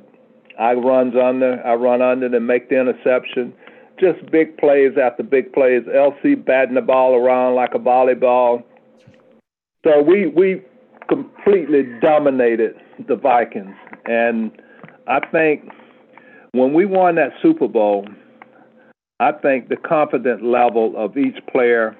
I 0.58 0.72
runs 0.72 1.14
under. 1.16 1.60
I 1.66 1.74
run 1.74 2.02
under 2.02 2.26
and 2.26 2.46
make 2.46 2.68
the 2.68 2.80
interception. 2.80 3.52
Just 4.00 4.30
big 4.30 4.56
plays 4.58 4.92
after 5.02 5.22
big 5.22 5.52
plays. 5.52 5.82
L.C. 5.92 6.34
batting 6.34 6.74
the 6.74 6.82
ball 6.82 7.14
around 7.14 7.54
like 7.54 7.74
a 7.74 7.78
volleyball. 7.78 8.62
So 9.84 10.02
we 10.02 10.26
we 10.26 10.62
completely 11.08 11.82
dominated 12.00 12.74
the 13.08 13.16
Vikings. 13.16 13.74
And 14.06 14.50
I 15.06 15.20
think 15.30 15.68
when 16.52 16.72
we 16.72 16.84
won 16.84 17.14
that 17.16 17.30
Super 17.42 17.68
Bowl, 17.68 18.06
I 19.20 19.32
think 19.32 19.68
the 19.68 19.76
confidence 19.76 20.40
level 20.42 20.94
of 20.96 21.16
each 21.16 21.36
player 21.50 21.96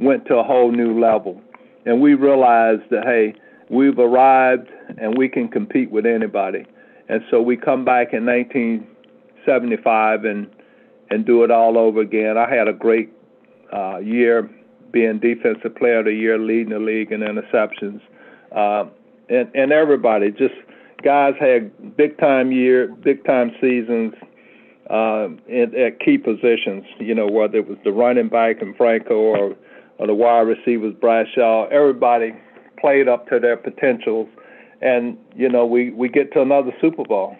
went 0.00 0.26
to 0.26 0.36
a 0.36 0.42
whole 0.42 0.72
new 0.72 0.98
level. 0.98 1.40
And 1.86 2.00
we 2.00 2.14
realized 2.14 2.82
that, 2.90 3.04
hey, 3.04 3.34
we've 3.68 3.98
arrived 3.98 4.68
and 4.98 5.16
we 5.16 5.28
can 5.28 5.48
compete 5.48 5.90
with 5.90 6.06
anybody. 6.06 6.66
And 7.08 7.22
so 7.30 7.40
we 7.40 7.56
come 7.56 7.84
back 7.84 8.12
in 8.12 8.26
1975 8.26 10.24
and 10.24 10.50
and 11.12 11.26
do 11.26 11.42
it 11.42 11.50
all 11.50 11.76
over 11.76 12.00
again. 12.00 12.38
I 12.38 12.48
had 12.48 12.68
a 12.68 12.72
great 12.72 13.10
uh, 13.72 13.98
year 13.98 14.48
being 14.92 15.18
defensive 15.18 15.74
player 15.74 15.98
of 15.98 16.04
the 16.04 16.12
year, 16.12 16.38
leading 16.38 16.72
the 16.72 16.78
league 16.78 17.10
in 17.10 17.20
interceptions 17.20 18.00
uh, 18.52 18.84
and 19.28 19.50
and 19.54 19.72
everybody 19.72 20.30
just 20.30 20.54
guys 21.02 21.34
had 21.38 21.96
big 21.96 22.18
time 22.18 22.52
year, 22.52 22.88
big 22.88 23.24
time 23.24 23.52
seasons 23.60 24.14
uh, 24.90 25.28
at, 25.50 25.74
at 25.74 26.00
key 26.00 26.18
positions. 26.18 26.84
You 26.98 27.14
know 27.14 27.26
whether 27.26 27.58
it 27.58 27.68
was 27.68 27.78
the 27.84 27.92
running 27.92 28.28
back 28.28 28.60
and 28.60 28.76
Franco 28.76 29.14
or 29.14 29.56
the 30.06 30.14
wide 30.14 30.40
receivers 30.40 30.94
Bradshaw, 31.00 31.66
everybody 31.68 32.34
played 32.78 33.08
up 33.08 33.28
to 33.28 33.38
their 33.38 33.56
potentials, 33.56 34.28
and 34.80 35.16
you 35.34 35.48
know 35.48 35.66
we 35.66 35.90
we 35.90 36.08
get 36.08 36.32
to 36.32 36.42
another 36.42 36.72
Super 36.80 37.04
Bowl, 37.04 37.36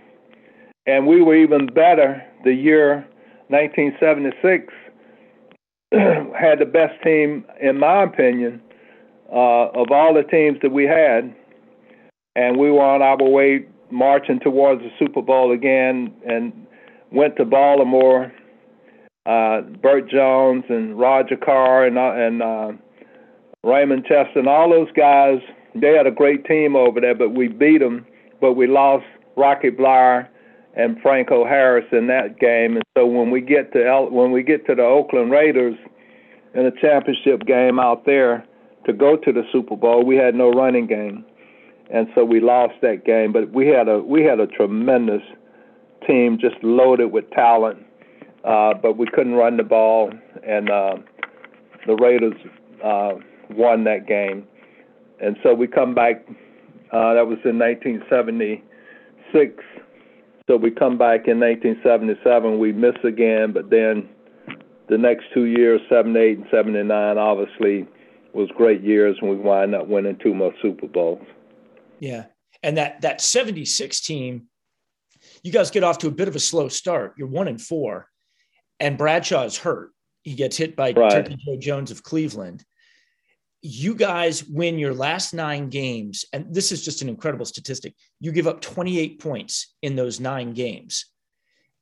and 0.87 1.07
we 1.07 1.23
were 1.23 1.37
even 1.37 1.67
better 1.67 2.23
the 2.45 2.53
year 2.53 3.07
1976. 3.49 4.73
had 6.41 6.61
the 6.61 6.65
best 6.65 6.95
team, 7.03 7.45
in 7.61 7.79
my 7.79 8.05
opinion, 8.05 8.63
uh, 9.33 9.69
of 9.75 9.91
all 9.91 10.15
the 10.15 10.23
teams 10.23 10.59
that 10.63 10.71
we 10.71 10.85
had, 10.85 11.35
and 12.37 12.57
we 12.59 12.71
were 12.71 12.85
on 12.85 13.03
our 13.03 13.23
way 13.29 13.67
marching 13.91 14.39
towards 14.41 14.81
the 14.83 14.91
Super 14.99 15.21
Bowl 15.21 15.53
again, 15.53 16.15
and 16.27 16.53
went 17.11 17.37
to 17.37 17.45
Baltimore. 17.45 18.33
Uh, 19.27 19.61
Bert 19.83 20.11
Jones 20.11 20.65
and 20.69 20.99
Roger 20.99 21.37
Carr 21.37 21.85
and 21.87 21.99
uh, 21.99 22.13
and 22.15 22.43
uh, 22.43 22.73
Raymond 23.63 24.05
Chester 24.05 24.39
and 24.39 24.49
all 24.49 24.71
those 24.71 24.91
guys. 24.93 25.41
They 25.75 25.95
had 25.95 26.07
a 26.07 26.11
great 26.11 26.45
team 26.47 26.75
over 26.75 27.01
there, 27.01 27.15
but 27.15 27.31
we 27.31 27.49
beat 27.49 27.79
them. 27.79 28.07
But 28.41 28.55
we 28.55 28.67
lost 28.67 29.05
Rocky 29.37 29.71
Bleier 29.71 30.27
and 30.75 31.01
Franco 31.03 31.45
Harris 31.45 31.85
in 31.93 32.07
that 32.07 32.39
game. 32.39 32.77
And 32.77 32.85
so 32.97 33.07
when 33.07 33.31
we 33.31 33.41
get 33.41 33.73
to 33.75 33.87
El- 33.87 34.11
when 34.11 34.33
we 34.33 34.43
get 34.43 34.67
to 34.67 34.75
the 34.75 34.83
Oakland 34.83 35.31
Raiders 35.31 35.77
in 36.55 36.67
a 36.67 36.73
championship 36.81 37.47
game 37.47 37.79
out 37.79 38.07
there, 38.07 38.45
to 38.87 38.93
go 38.93 39.17
to 39.17 39.33
the 39.33 39.43
Super 39.53 39.77
Bowl, 39.77 40.05
we 40.05 40.17
had 40.17 40.35
no 40.35 40.51
running 40.51 40.87
game, 40.87 41.25
and 41.93 42.09
so 42.15 42.25
we 42.25 42.41
lost 42.41 42.75
that 42.83 43.05
game. 43.05 43.33
But 43.33 43.53
we 43.53 43.69
had 43.69 43.89
a 43.89 43.99
we 43.99 44.25
had 44.25 44.41
a 44.41 44.47
tremendous 44.47 45.23
team, 46.07 46.39
just 46.41 46.57
loaded 46.63 47.13
with 47.13 47.31
talent, 47.31 47.79
uh, 48.45 48.75
but 48.75 48.97
we 48.97 49.07
couldn't 49.07 49.35
run 49.35 49.57
the 49.57 49.63
ball, 49.63 50.13
and 50.47 50.71
uh, 50.71 50.97
the 51.87 51.95
Raiders 51.97 52.35
uh, 52.85 53.13
won 53.51 53.85
that 53.85 54.07
game. 54.07 54.47
And 55.21 55.37
so 55.43 55.55
we 55.55 55.67
come 55.67 55.95
back. 55.95 56.27
Uh, 56.93 57.15
that 57.15 57.27
was 57.27 57.39
in 57.45 57.59
1976. 57.59 59.65
So 60.49 60.57
we 60.57 60.71
come 60.71 60.99
back 60.99 61.29
in 61.29 61.39
1977. 61.39 62.59
We 62.59 62.73
miss 62.73 62.97
again, 63.05 63.53
but 63.53 63.71
then 63.71 64.09
the 64.89 64.99
next 64.99 65.27
two 65.33 65.45
years, 65.45 65.81
78 65.89 66.39
and 66.39 66.47
79, 66.51 67.19
obviously 67.19 67.87
was 68.35 68.49
great 68.57 68.83
years, 68.83 69.17
and 69.21 69.31
we 69.31 69.37
wind 69.37 69.75
up 69.75 69.87
winning 69.87 70.19
two 70.23 70.35
more 70.35 70.53
Super 70.61 70.89
Bowls. 70.89 71.25
Yeah, 72.01 72.27
and 72.63 72.77
that 72.77 73.01
that 73.03 73.21
'76 73.21 74.01
team, 74.01 74.49
you 75.43 75.53
guys 75.53 75.71
get 75.71 75.85
off 75.85 75.99
to 75.99 76.09
a 76.09 76.13
bit 76.13 76.29
of 76.29 76.37
a 76.37 76.41
slow 76.41 76.69
start. 76.69 77.15
You're 77.17 77.29
one 77.29 77.49
and 77.49 77.61
four, 77.61 78.10
and 78.81 78.99
Bradshaw 78.99 79.45
is 79.45 79.57
hurt. 79.57 79.93
He 80.23 80.35
gets 80.35 80.57
hit 80.57 80.77
by 80.77 80.93
right. 80.93 81.11
Turkey 81.11 81.37
Joe 81.45 81.57
Jones 81.59 81.91
of 81.91 82.03
Cleveland. 82.03 82.65
You 83.63 83.95
guys 83.95 84.45
win 84.45 84.79
your 84.79 84.95
last 84.95 85.35
nine 85.35 85.69
games, 85.69 86.25
and 86.33 86.53
this 86.53 86.73
is 86.73 86.83
just 86.83 87.03
an 87.03 87.09
incredible 87.09 87.45
statistic. 87.45 87.95
You 88.19 88.33
give 88.33 88.47
up 88.47 88.63
28 88.63 89.21
points 89.21 89.75
in 89.83 89.97
those 89.97 90.19
nine 90.19 90.55
games. 90.55 91.07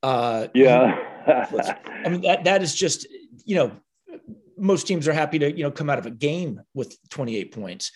Uh, 0.02 0.48
yeah, 0.54 0.96
I 2.04 2.08
mean 2.08 2.22
that 2.22 2.44
that 2.44 2.62
is 2.62 2.74
just 2.74 3.06
you 3.44 3.56
know 3.56 3.72
most 4.56 4.86
teams 4.86 5.06
are 5.06 5.12
happy 5.12 5.38
to 5.38 5.56
you 5.56 5.62
know 5.62 5.70
come 5.70 5.90
out 5.90 5.98
of 5.98 6.06
a 6.06 6.10
game 6.10 6.60
with 6.74 6.96
28 7.10 7.52
points. 7.52 7.92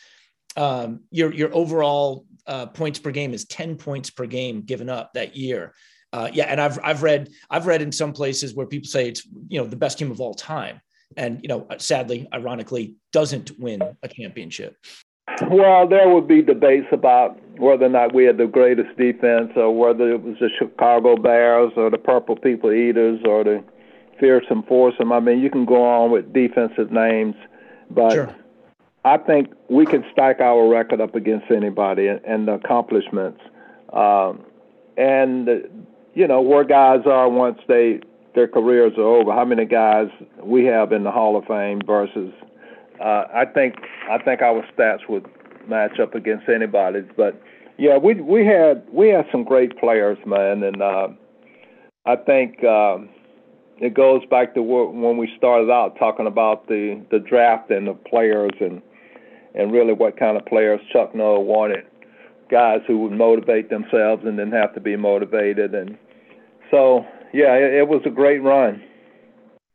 Um, 0.57 1.01
your 1.11 1.33
your 1.33 1.55
overall 1.55 2.27
uh, 2.47 2.67
points 2.67 2.99
per 2.99 3.11
game 3.11 3.35
is 3.35 3.45
10 3.47 3.77
points 3.77 4.11
per 4.11 4.27
game 4.27 4.63
given 4.63 4.89
up 4.89 5.13
that 5.15 5.37
year. 5.37 5.75
Uh, 6.13 6.29
yeah, 6.33 6.45
and 6.45 6.61
I've 6.61 6.79
I've 6.83 7.03
read 7.03 7.31
I've 7.51 7.67
read 7.67 7.81
in 7.81 7.91
some 7.91 8.13
places 8.13 8.55
where 8.55 8.67
people 8.67 8.89
say 8.89 9.09
it's 9.09 9.27
you 9.49 9.59
know 9.59 9.67
the 9.67 9.77
best 9.77 9.99
team 9.99 10.11
of 10.11 10.21
all 10.21 10.35
time, 10.35 10.81
and 11.17 11.41
you 11.43 11.49
know 11.49 11.67
sadly, 11.79 12.29
ironically, 12.35 12.95
doesn't 13.13 13.59
win 13.59 13.81
a 14.03 14.09
championship. 14.09 14.77
Well, 15.49 15.89
there 15.89 16.09
would 16.13 16.29
be 16.29 16.43
debates 16.43 16.89
about 16.93 17.39
whether 17.59 17.87
or 17.87 17.89
not 17.89 18.15
we 18.15 18.25
had 18.25 18.37
the 18.37 18.47
greatest 18.47 18.97
defense, 18.99 19.53
or 19.57 19.75
whether 19.77 20.13
it 20.13 20.23
was 20.23 20.37
the 20.41 20.51
Chicago 20.59 21.17
Bears, 21.17 21.73
or 21.77 21.91
the 21.91 21.99
Purple 21.99 22.37
People 22.37 22.73
Eaters, 22.73 23.21
or 23.25 23.45
the 23.45 23.65
Fearsome 24.21 24.65
Foursome. 24.65 25.13
I 25.13 25.21
mean, 25.21 25.41
you 25.41 25.49
can 25.49 25.65
go 25.65 25.83
on 25.83 26.11
with 26.11 26.33
defensive 26.33 26.91
names, 26.91 27.37
but 27.91 28.13
sure. 28.13 28.37
I 29.05 29.17
think 29.17 29.49
we 29.69 29.87
can 29.87 30.05
stack 30.13 30.41
our 30.41 30.69
record 30.69 31.01
up 31.01 31.15
against 31.15 31.51
anybody 31.51 32.09
and, 32.09 32.21
and 32.25 32.49
the 32.49 32.55
accomplishments, 32.55 33.41
um, 33.93 34.45
and 34.97 35.87
you 36.15 36.27
know 36.27 36.41
where 36.41 36.65
guys 36.65 37.01
are 37.07 37.29
once 37.29 37.59
they 37.69 38.01
their 38.35 38.49
careers 38.49 38.93
are 38.97 39.03
over. 39.03 39.33
How 39.33 39.45
many 39.45 39.65
guys 39.65 40.09
we 40.43 40.65
have 40.67 40.93
in 40.93 41.05
the 41.05 41.11
Hall 41.11 41.37
of 41.37 41.45
Fame 41.47 41.81
versus 41.87 42.33
uh, 43.01 43.25
I 43.35 43.45
think 43.47 43.75
I 44.11 44.19
think 44.19 44.43
our 44.43 44.65
stats 44.77 45.09
would 45.09 45.27
match 45.69 45.99
up 46.01 46.15
against 46.15 46.49
anybody's. 46.49 47.09
But 47.17 47.41
yeah, 47.79 47.97
we 47.97 48.15
we 48.15 48.47
had 48.47 48.87
we 48.93 49.09
had 49.09 49.27
some 49.33 49.45
great 49.45 49.79
players, 49.79 50.19
man, 50.27 50.63
and 50.63 50.83
uh, 50.83 51.09
I 52.07 52.17
think 52.17 52.63
um, 52.65 53.09
it 53.79 53.95
goes 53.95 54.23
back 54.31 54.55
to 54.55 54.63
when 54.63 55.17
we 55.17 55.33
started 55.37 55.71
out 55.71 55.99
talking 55.99 56.27
about 56.27 56.69
the 56.69 57.03
the 57.11 57.19
draft 57.19 57.71
and 57.71 57.87
the 57.89 57.95
players 57.95 58.53
and 58.61 58.83
and 59.55 59.73
really 59.73 59.93
what 59.93 60.17
kind 60.19 60.37
of 60.37 60.47
players 60.47 60.81
Chuck 60.93 61.15
Noll 61.15 61.45
wanted. 61.45 61.85
Guys 62.53 62.81
who 62.87 62.99
would 62.99 63.13
motivate 63.13 63.71
themselves 63.71 64.23
and 64.25 64.37
didn't 64.37 64.53
have 64.53 64.75
to 64.75 64.81
be 64.81 64.95
motivated, 64.95 65.75
and 65.75 65.97
so 66.71 67.05
yeah, 67.33 67.55
it, 67.55 67.75
it 67.75 67.89
was 67.89 68.03
a 68.05 68.11
great 68.11 68.43
run. 68.43 68.83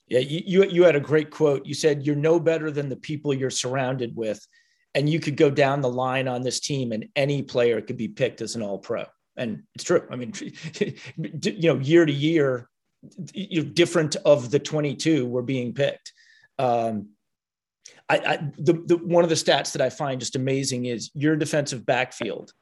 Yeah, 0.07 0.19
you, 0.19 0.41
you 0.45 0.63
you 0.65 0.83
had 0.83 0.95
a 0.95 1.01
great 1.01 1.31
quote. 1.31 1.65
You 1.65 1.73
said 1.73 2.05
you're 2.05 2.15
no 2.15 2.39
better 2.39 2.69
than 2.71 2.87
the 2.87 2.95
people 2.95 3.33
you're 3.33 3.49
surrounded 3.49 4.15
with, 4.15 4.39
and 4.93 5.09
you 5.09 5.19
could 5.19 5.37
go 5.37 5.49
down 5.49 5.81
the 5.81 5.89
line 5.89 6.27
on 6.27 6.43
this 6.43 6.59
team, 6.59 6.91
and 6.91 7.07
any 7.15 7.41
player 7.41 7.81
could 7.81 7.97
be 7.97 8.07
picked 8.07 8.41
as 8.41 8.55
an 8.55 8.61
All 8.61 8.77
Pro. 8.77 9.05
And 9.35 9.63
it's 9.75 9.83
true. 9.83 10.07
I 10.09 10.15
mean, 10.15 10.33
you 10.79 11.73
know, 11.73 11.79
year 11.79 12.05
to 12.05 12.13
year, 12.13 12.69
you 13.33 13.63
know, 13.63 13.69
different 13.69 14.15
of 14.17 14.49
the 14.49 14.59
22 14.59 15.27
were 15.27 15.41
being 15.41 15.73
picked. 15.73 16.13
Um, 16.57 17.09
I, 18.09 18.17
I 18.17 18.37
the, 18.57 18.73
the 18.85 18.97
one 18.97 19.23
of 19.23 19.29
the 19.29 19.35
stats 19.35 19.73
that 19.73 19.81
I 19.81 19.89
find 19.89 20.19
just 20.19 20.35
amazing 20.35 20.85
is 20.85 21.11
your 21.13 21.35
defensive 21.35 21.85
backfield. 21.85 22.53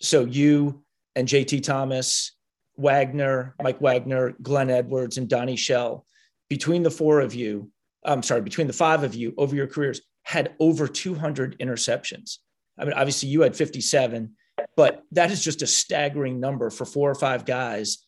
So 0.00 0.24
you 0.24 0.82
and 1.16 1.26
JT 1.26 1.62
Thomas, 1.62 2.32
Wagner, 2.76 3.54
Mike 3.62 3.80
Wagner, 3.80 4.34
Glenn 4.40 4.70
Edwards, 4.70 5.18
and 5.18 5.28
Donnie 5.28 5.56
Shell 5.56 6.06
between 6.48 6.82
the 6.82 6.90
four 6.90 7.20
of 7.20 7.34
you, 7.34 7.70
I'm 8.04 8.22
sorry, 8.22 8.40
between 8.40 8.66
the 8.66 8.72
five 8.72 9.02
of 9.02 9.14
you 9.14 9.34
over 9.36 9.54
your 9.54 9.66
careers 9.66 10.00
had 10.22 10.54
over 10.60 10.86
200 10.86 11.58
interceptions. 11.58 12.38
I 12.78 12.84
mean, 12.84 12.94
obviously 12.94 13.28
you 13.28 13.40
had 13.42 13.56
57, 13.56 14.32
but 14.76 15.02
that 15.12 15.30
is 15.30 15.42
just 15.42 15.62
a 15.62 15.66
staggering 15.66 16.38
number 16.38 16.70
for 16.70 16.84
four 16.84 17.10
or 17.10 17.14
five 17.14 17.44
guys 17.44 17.98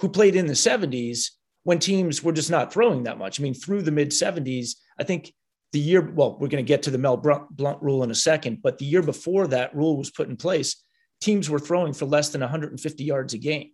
who 0.00 0.08
played 0.08 0.36
in 0.36 0.46
the 0.46 0.52
70s 0.52 1.30
when 1.64 1.78
teams 1.78 2.22
were 2.22 2.32
just 2.32 2.50
not 2.50 2.72
throwing 2.72 3.04
that 3.04 3.18
much. 3.18 3.38
I 3.38 3.42
mean, 3.42 3.54
through 3.54 3.82
the 3.82 3.90
mid 3.90 4.10
70s, 4.10 4.76
I 4.98 5.04
think 5.04 5.32
the 5.72 5.80
year, 5.80 6.00
well, 6.00 6.32
we're 6.38 6.48
going 6.48 6.64
to 6.64 6.68
get 6.68 6.82
to 6.84 6.90
the 6.90 6.98
Mel 6.98 7.16
Blount 7.16 7.82
rule 7.82 8.02
in 8.02 8.10
a 8.10 8.14
second, 8.14 8.60
but 8.62 8.78
the 8.78 8.84
year 8.84 9.02
before 9.02 9.46
that 9.48 9.74
rule 9.74 9.96
was 9.96 10.10
put 10.10 10.28
in 10.28 10.36
place, 10.36 10.81
teams 11.22 11.48
were 11.48 11.58
throwing 11.58 11.92
for 11.92 12.04
less 12.04 12.30
than 12.30 12.40
150 12.40 13.04
yards 13.04 13.32
a 13.32 13.38
game. 13.38 13.70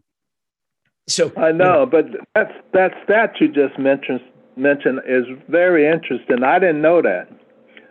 So 1.08 1.32
I 1.36 1.52
know, 1.52 1.86
but 1.86 2.04
that's 2.34 2.52
that 2.74 2.90
stat 3.04 3.32
you 3.40 3.48
just 3.48 3.78
mentioned 3.78 4.20
mentioned 4.56 5.00
is 5.08 5.24
very 5.48 5.86
interesting. 5.90 6.42
I 6.44 6.58
didn't 6.58 6.82
know 6.82 7.00
that. 7.00 7.28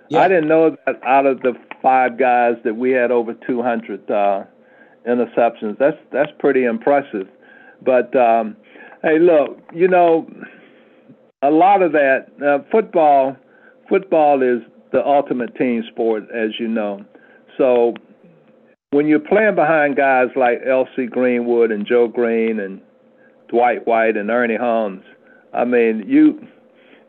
Yeah. 0.09 0.19
I 0.19 0.27
didn't 0.27 0.47
know 0.47 0.77
that 0.85 1.01
out 1.03 1.25
of 1.25 1.41
the 1.41 1.53
five 1.81 2.19
guys 2.19 2.55
that 2.63 2.75
we 2.75 2.91
had 2.91 3.09
over 3.11 3.33
200 3.33 4.11
uh, 4.11 4.43
interceptions. 5.07 5.79
That's 5.79 5.97
that's 6.11 6.31
pretty 6.37 6.65
impressive. 6.65 7.27
But 7.83 8.15
um, 8.15 8.55
hey, 9.01 9.17
look, 9.19 9.59
you 9.73 9.87
know, 9.87 10.29
a 11.41 11.49
lot 11.49 11.81
of 11.81 11.93
that 11.93 12.27
uh, 12.45 12.63
football. 12.71 13.35
Football 13.89 14.43
is 14.43 14.61
the 14.91 15.03
ultimate 15.03 15.55
team 15.55 15.81
sport, 15.89 16.23
as 16.35 16.51
you 16.59 16.67
know. 16.67 17.03
So 17.57 17.95
when 18.91 19.07
you're 19.07 19.19
playing 19.19 19.55
behind 19.55 19.95
guys 19.95 20.27
like 20.35 20.59
L.C. 20.65 21.07
Greenwood 21.07 21.71
and 21.71 21.85
Joe 21.85 22.07
Greene 22.07 22.59
and 22.59 22.81
Dwight 23.49 23.85
White 23.85 24.17
and 24.17 24.29
Ernie 24.29 24.55
Holmes. 24.55 25.03
I 25.53 25.65
mean, 25.65 26.03
you 26.07 26.39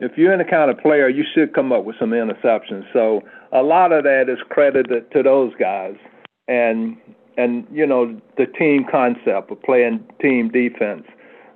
if 0.00 0.12
you're 0.16 0.32
any 0.32 0.48
kind 0.48 0.70
of 0.70 0.78
player, 0.78 1.08
you 1.08 1.24
should 1.34 1.54
come 1.54 1.72
up 1.72 1.84
with 1.84 1.96
some 1.98 2.10
interceptions. 2.10 2.84
So 2.92 3.22
a 3.52 3.62
lot 3.62 3.92
of 3.92 4.04
that 4.04 4.28
is 4.28 4.38
credited 4.48 5.10
to 5.12 5.22
those 5.22 5.52
guys, 5.58 5.96
and 6.46 6.96
and 7.36 7.66
you 7.72 7.86
know 7.86 8.20
the 8.36 8.46
team 8.46 8.84
concept 8.90 9.50
of 9.50 9.62
playing 9.62 10.06
team 10.20 10.50
defense, 10.50 11.04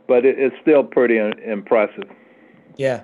but 0.08 0.24
it, 0.24 0.38
it's 0.38 0.56
still 0.60 0.84
pretty 0.84 1.18
impressive. 1.18 2.08
Yeah, 2.76 3.02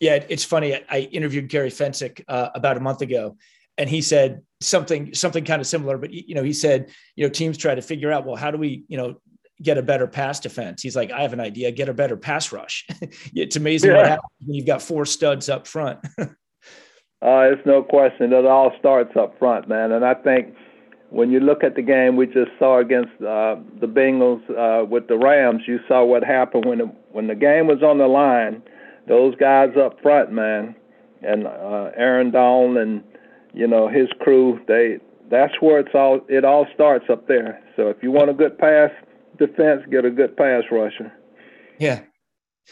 yeah. 0.00 0.24
It's 0.28 0.44
funny. 0.44 0.76
I 0.90 1.08
interviewed 1.12 1.48
Gary 1.48 1.70
Fencik 1.70 2.22
uh, 2.28 2.50
about 2.54 2.76
a 2.76 2.80
month 2.80 3.00
ago, 3.00 3.36
and 3.78 3.88
he 3.88 4.02
said 4.02 4.42
something 4.60 5.14
something 5.14 5.44
kind 5.44 5.60
of 5.60 5.66
similar. 5.66 5.96
But 5.96 6.12
you 6.12 6.34
know, 6.34 6.42
he 6.42 6.52
said 6.52 6.90
you 7.16 7.24
know 7.24 7.30
teams 7.30 7.56
try 7.56 7.74
to 7.74 7.82
figure 7.82 8.12
out 8.12 8.26
well 8.26 8.36
how 8.36 8.50
do 8.50 8.58
we 8.58 8.84
you 8.88 8.98
know 8.98 9.20
get 9.62 9.78
a 9.78 9.82
better 9.82 10.06
pass 10.06 10.40
defense. 10.40 10.82
He's 10.82 10.96
like, 10.96 11.10
I 11.10 11.22
have 11.22 11.32
an 11.32 11.40
idea, 11.40 11.72
get 11.72 11.88
a 11.88 11.94
better 11.94 12.16
pass 12.16 12.52
rush. 12.52 12.86
it's 13.34 13.56
amazing 13.56 13.90
yeah. 13.90 13.96
what 13.96 14.06
happens 14.06 14.32
when 14.44 14.54
you've 14.54 14.66
got 14.66 14.82
four 14.82 15.04
studs 15.04 15.48
up 15.48 15.66
front. 15.66 15.98
uh, 16.18 16.26
it's 17.20 17.66
no 17.66 17.82
question. 17.82 18.32
It 18.32 18.46
all 18.46 18.72
starts 18.78 19.16
up 19.16 19.38
front, 19.38 19.68
man. 19.68 19.92
And 19.92 20.04
I 20.04 20.14
think 20.14 20.54
when 21.10 21.30
you 21.30 21.40
look 21.40 21.64
at 21.64 21.74
the 21.74 21.82
game 21.82 22.16
we 22.16 22.26
just 22.26 22.50
saw 22.58 22.78
against 22.78 23.12
uh, 23.20 23.56
the 23.80 23.86
Bengals 23.88 24.42
uh, 24.50 24.84
with 24.84 25.08
the 25.08 25.16
Rams, 25.16 25.62
you 25.66 25.80
saw 25.88 26.04
what 26.04 26.22
happened 26.22 26.64
when 26.64 26.78
the, 26.78 26.92
when 27.10 27.26
the 27.26 27.34
game 27.34 27.66
was 27.66 27.82
on 27.82 27.98
the 27.98 28.06
line. 28.06 28.62
Those 29.08 29.34
guys 29.36 29.70
up 29.82 30.00
front, 30.02 30.32
man, 30.32 30.76
and 31.22 31.46
uh, 31.46 31.90
Aaron 31.96 32.30
Donald 32.30 32.76
and 32.76 33.02
you 33.54 33.66
know 33.66 33.88
his 33.88 34.08
crew, 34.20 34.60
they 34.66 34.98
that's 35.30 35.54
where 35.60 35.78
it's 35.78 35.94
all 35.94 36.20
it 36.28 36.44
all 36.44 36.66
starts 36.74 37.06
up 37.10 37.28
there. 37.28 37.62
So 37.76 37.88
if 37.88 38.02
you 38.02 38.10
want 38.10 38.30
a 38.30 38.34
good 38.34 38.58
pass, 38.58 38.90
defense 39.38 39.82
get 39.90 40.04
a 40.04 40.10
good 40.10 40.36
pass 40.36 40.64
rusher. 40.70 41.12
Yeah. 41.78 42.02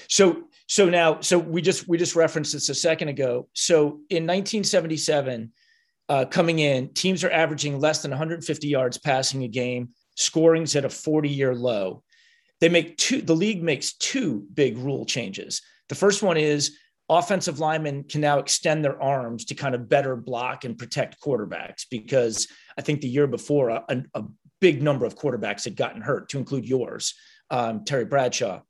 So 0.09 0.45
so 0.66 0.89
now 0.89 1.20
so 1.20 1.39
we 1.39 1.62
just 1.62 1.89
we 1.89 1.99
just 1.99 2.16
referenced 2.16 2.53
this 2.53 2.68
a 2.68 2.74
second 2.74 3.09
ago. 3.09 3.49
So 3.53 4.01
in 4.11 4.24
1977, 4.24 5.53
uh, 6.09 6.24
coming 6.27 6.59
in, 6.61 6.93
teams 6.95 7.24
are 7.24 7.31
averaging 7.31 7.81
less 7.81 8.03
than 8.03 8.11
150 8.11 8.68
yards 8.68 8.99
passing 8.99 9.43
a 9.43 9.49
game. 9.49 9.91
Scoring's 10.16 10.77
at 10.77 10.85
a 10.85 10.91
40 10.91 11.29
year 11.29 11.55
low. 11.55 12.03
They 12.61 12.68
make 12.68 12.97
two. 12.97 13.20
The 13.20 13.37
league 13.37 13.62
makes 13.62 13.95
two 13.95 14.47
big 14.55 14.79
rule 14.79 15.05
changes. 15.05 15.62
The 15.89 15.95
first 15.95 16.22
one 16.22 16.37
is 16.37 16.77
offensive 17.09 17.61
linemen 17.61 18.05
can 18.05 18.21
now 18.21 18.39
extend 18.39 18.85
their 18.85 19.01
arms 19.01 19.45
to 19.47 19.55
kind 19.55 19.75
of 19.75 19.89
better 19.89 20.17
block 20.17 20.65
and 20.65 20.77
protect 20.77 21.21
quarterbacks 21.21 21.85
because 21.91 22.49
I 22.77 22.83
think 22.83 23.01
the 23.01 23.09
year 23.09 23.27
before 23.27 23.71
a, 23.71 23.85
a 24.15 24.25
big 24.61 24.83
number 24.83 25.07
of 25.07 25.17
quarterbacks 25.17 25.65
had 25.65 25.77
gotten 25.77 26.03
hurt, 26.03 26.29
to 26.31 26.39
include 26.39 26.67
yours, 26.67 27.15
um, 27.51 27.85
Terry 27.85 28.05
Bradshaw. 28.05 28.61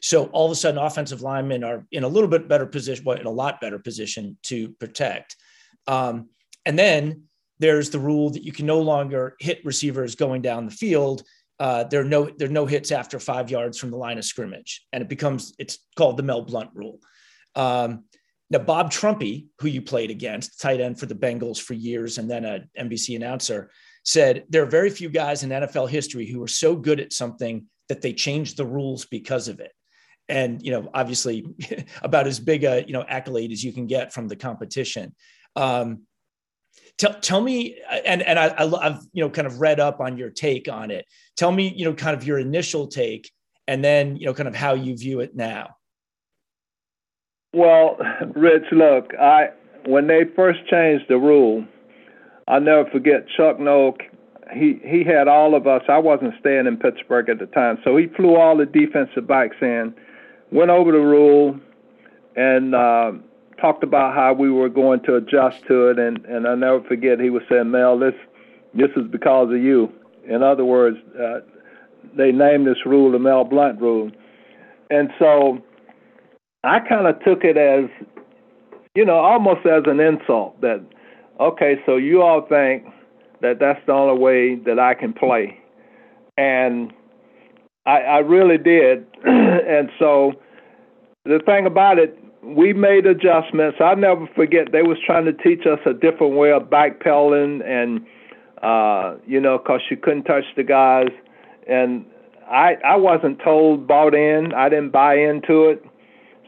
So 0.00 0.26
all 0.26 0.46
of 0.46 0.52
a 0.52 0.54
sudden, 0.54 0.78
offensive 0.78 1.22
linemen 1.22 1.64
are 1.64 1.86
in 1.92 2.04
a 2.04 2.08
little 2.08 2.28
bit 2.28 2.48
better 2.48 2.66
position, 2.66 3.04
well, 3.04 3.18
in 3.18 3.26
a 3.26 3.30
lot 3.30 3.60
better 3.60 3.78
position 3.78 4.38
to 4.44 4.70
protect. 4.80 5.36
Um, 5.86 6.30
and 6.64 6.78
then 6.78 7.24
there's 7.58 7.90
the 7.90 7.98
rule 7.98 8.30
that 8.30 8.44
you 8.44 8.52
can 8.52 8.66
no 8.66 8.80
longer 8.80 9.36
hit 9.40 9.64
receivers 9.64 10.14
going 10.14 10.42
down 10.42 10.66
the 10.66 10.72
field. 10.72 11.22
Uh, 11.58 11.84
there 11.84 12.02
are 12.02 12.04
no 12.04 12.30
there 12.36 12.48
are 12.48 12.52
no 12.52 12.66
hits 12.66 12.92
after 12.92 13.18
five 13.18 13.50
yards 13.50 13.78
from 13.78 13.90
the 13.90 13.96
line 13.96 14.18
of 14.18 14.24
scrimmage, 14.24 14.86
and 14.92 15.02
it 15.02 15.08
becomes 15.08 15.54
it's 15.58 15.78
called 15.96 16.16
the 16.16 16.22
Mel 16.22 16.42
Blount 16.42 16.70
rule. 16.74 16.98
Um, 17.56 18.04
now, 18.48 18.60
Bob 18.60 18.92
Trumpy, 18.92 19.46
who 19.58 19.68
you 19.68 19.82
played 19.82 20.10
against, 20.10 20.60
tight 20.60 20.80
end 20.80 21.00
for 21.00 21.06
the 21.06 21.14
Bengals 21.14 21.60
for 21.60 21.74
years, 21.74 22.18
and 22.18 22.30
then 22.30 22.44
an 22.44 22.70
NBC 22.78 23.16
announcer, 23.16 23.70
said 24.04 24.44
there 24.48 24.62
are 24.62 24.66
very 24.66 24.90
few 24.90 25.08
guys 25.08 25.42
in 25.42 25.50
NFL 25.50 25.88
history 25.88 26.26
who 26.26 26.40
are 26.42 26.48
so 26.48 26.76
good 26.76 27.00
at 27.00 27.12
something 27.12 27.66
that 27.88 28.02
they 28.02 28.12
changed 28.12 28.56
the 28.56 28.66
rules 28.66 29.04
because 29.04 29.48
of 29.48 29.58
it. 29.58 29.72
And 30.28 30.62
you 30.62 30.70
know, 30.70 30.88
obviously, 30.94 31.46
about 32.02 32.26
as 32.26 32.38
big 32.38 32.64
a 32.64 32.84
you 32.86 32.92
know 32.92 33.04
accolade 33.08 33.52
as 33.52 33.64
you 33.64 33.72
can 33.72 33.86
get 33.86 34.12
from 34.12 34.28
the 34.28 34.36
competition. 34.36 35.14
Um, 35.56 36.02
tell, 36.98 37.14
tell 37.14 37.40
me, 37.40 37.78
and 38.04 38.22
and 38.22 38.38
I, 38.38 38.54
I've 38.58 39.00
you 39.12 39.24
know 39.24 39.30
kind 39.30 39.46
of 39.46 39.60
read 39.60 39.80
up 39.80 40.00
on 40.00 40.18
your 40.18 40.30
take 40.30 40.68
on 40.68 40.90
it. 40.90 41.04
Tell 41.36 41.50
me, 41.50 41.72
you 41.74 41.84
know, 41.84 41.94
kind 41.94 42.16
of 42.16 42.24
your 42.24 42.38
initial 42.38 42.86
take, 42.86 43.30
and 43.66 43.84
then 43.84 44.16
you 44.16 44.26
know, 44.26 44.34
kind 44.34 44.48
of 44.48 44.54
how 44.54 44.74
you 44.74 44.96
view 44.96 45.20
it 45.20 45.34
now. 45.34 45.75
Well, 47.56 47.96
Rich, 48.34 48.66
look, 48.70 49.14
I 49.18 49.48
when 49.86 50.08
they 50.08 50.24
first 50.36 50.60
changed 50.70 51.06
the 51.08 51.16
rule, 51.16 51.64
I'll 52.46 52.60
never 52.60 52.88
forget 52.90 53.26
Chuck 53.34 53.58
Noll 53.58 53.96
he 54.52 54.78
he 54.84 55.02
had 55.02 55.26
all 55.26 55.54
of 55.54 55.66
us. 55.66 55.82
I 55.88 55.98
wasn't 55.98 56.34
staying 56.38 56.66
in 56.66 56.76
Pittsburgh 56.76 57.30
at 57.30 57.38
the 57.38 57.46
time, 57.46 57.78
so 57.82 57.96
he 57.96 58.08
flew 58.08 58.36
all 58.36 58.58
the 58.58 58.66
defensive 58.66 59.26
backs 59.26 59.56
in, 59.62 59.94
went 60.52 60.70
over 60.70 60.92
the 60.92 60.98
rule, 60.98 61.58
and 62.36 62.74
uh, 62.74 63.12
talked 63.58 63.82
about 63.82 64.14
how 64.14 64.34
we 64.34 64.50
were 64.50 64.68
going 64.68 65.00
to 65.04 65.16
adjust 65.16 65.66
to 65.66 65.88
it. 65.88 65.98
And 65.98 66.24
and 66.26 66.46
I'll 66.46 66.56
never 66.58 66.82
forget 66.82 67.18
he 67.20 67.30
was 67.30 67.42
saying, 67.48 67.70
Mel, 67.70 67.98
this 67.98 68.14
this 68.74 68.90
is 68.96 69.08
because 69.10 69.48
of 69.48 69.62
you. 69.62 69.90
In 70.28 70.42
other 70.42 70.64
words, 70.64 70.98
uh, 71.18 71.40
they 72.14 72.32
named 72.32 72.66
this 72.66 72.84
rule 72.84 73.10
the 73.10 73.18
Mel 73.18 73.44
Blount 73.44 73.80
rule, 73.80 74.10
and 74.90 75.10
so 75.18 75.62
I 76.66 76.80
kind 76.80 77.06
of 77.06 77.22
took 77.24 77.44
it 77.44 77.56
as, 77.56 77.88
you 78.94 79.04
know, 79.04 79.16
almost 79.16 79.66
as 79.66 79.84
an 79.86 80.00
insult 80.00 80.60
that, 80.60 80.84
okay, 81.40 81.76
so 81.86 81.96
you 81.96 82.22
all 82.22 82.42
think 82.42 82.84
that 83.42 83.58
that's 83.58 83.80
the 83.86 83.92
only 83.92 84.18
way 84.18 84.56
that 84.56 84.78
I 84.78 84.94
can 84.94 85.12
play. 85.12 85.58
And 86.38 86.92
I, 87.84 88.00
I 88.00 88.18
really 88.18 88.58
did. 88.58 89.06
and 89.24 89.90
so 89.98 90.32
the 91.24 91.40
thing 91.44 91.66
about 91.66 91.98
it, 91.98 92.18
we 92.42 92.72
made 92.72 93.06
adjustments. 93.06 93.78
I'll 93.80 93.96
never 93.96 94.26
forget 94.34 94.72
they 94.72 94.82
was 94.82 94.98
trying 95.04 95.24
to 95.24 95.32
teach 95.32 95.66
us 95.66 95.80
a 95.84 95.92
different 95.92 96.34
way 96.34 96.52
of 96.52 96.64
backpedaling 96.64 97.64
and 97.66 98.06
uh, 98.62 99.16
you 99.26 99.40
know, 99.40 99.58
cause 99.58 99.80
you 99.90 99.96
couldn't 99.96 100.24
touch 100.24 100.44
the 100.56 100.62
guys. 100.62 101.10
And 101.68 102.06
I 102.48 102.76
I 102.84 102.96
wasn't 102.96 103.40
told 103.42 103.86
bought 103.86 104.14
in. 104.14 104.52
I 104.54 104.68
didn't 104.68 104.90
buy 104.90 105.16
into 105.16 105.68
it. 105.68 105.84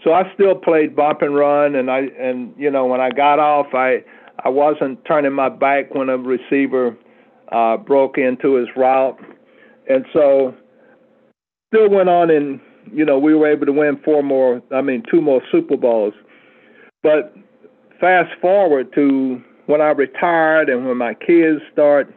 So 0.04 0.12
I 0.12 0.32
still 0.34 0.54
played 0.54 0.94
bump 0.94 1.22
and 1.22 1.34
run 1.34 1.74
and 1.74 1.90
I 1.90 2.00
and 2.18 2.54
you 2.56 2.70
know, 2.70 2.86
when 2.86 3.00
I 3.00 3.10
got 3.10 3.38
off 3.38 3.74
I 3.74 4.04
I 4.44 4.48
wasn't 4.48 5.04
turning 5.04 5.32
my 5.32 5.48
back 5.48 5.94
when 5.94 6.08
a 6.08 6.16
receiver 6.16 6.96
uh, 7.50 7.76
broke 7.76 8.18
into 8.18 8.54
his 8.54 8.68
route, 8.76 9.18
and 9.88 10.04
so 10.12 10.54
still 11.68 11.90
went 11.90 12.08
on 12.08 12.30
and 12.30 12.60
you 12.92 13.04
know 13.04 13.18
we 13.18 13.34
were 13.34 13.50
able 13.50 13.66
to 13.66 13.72
win 13.72 13.98
four 14.04 14.22
more. 14.22 14.62
I 14.72 14.80
mean 14.80 15.02
two 15.10 15.20
more 15.20 15.42
Super 15.50 15.76
Bowls, 15.76 16.14
but 17.02 17.34
fast 18.00 18.30
forward 18.40 18.92
to 18.94 19.42
when 19.66 19.80
I 19.80 19.90
retired 19.90 20.68
and 20.68 20.86
when 20.86 20.96
my 20.96 21.14
kids 21.14 21.60
start 21.72 22.14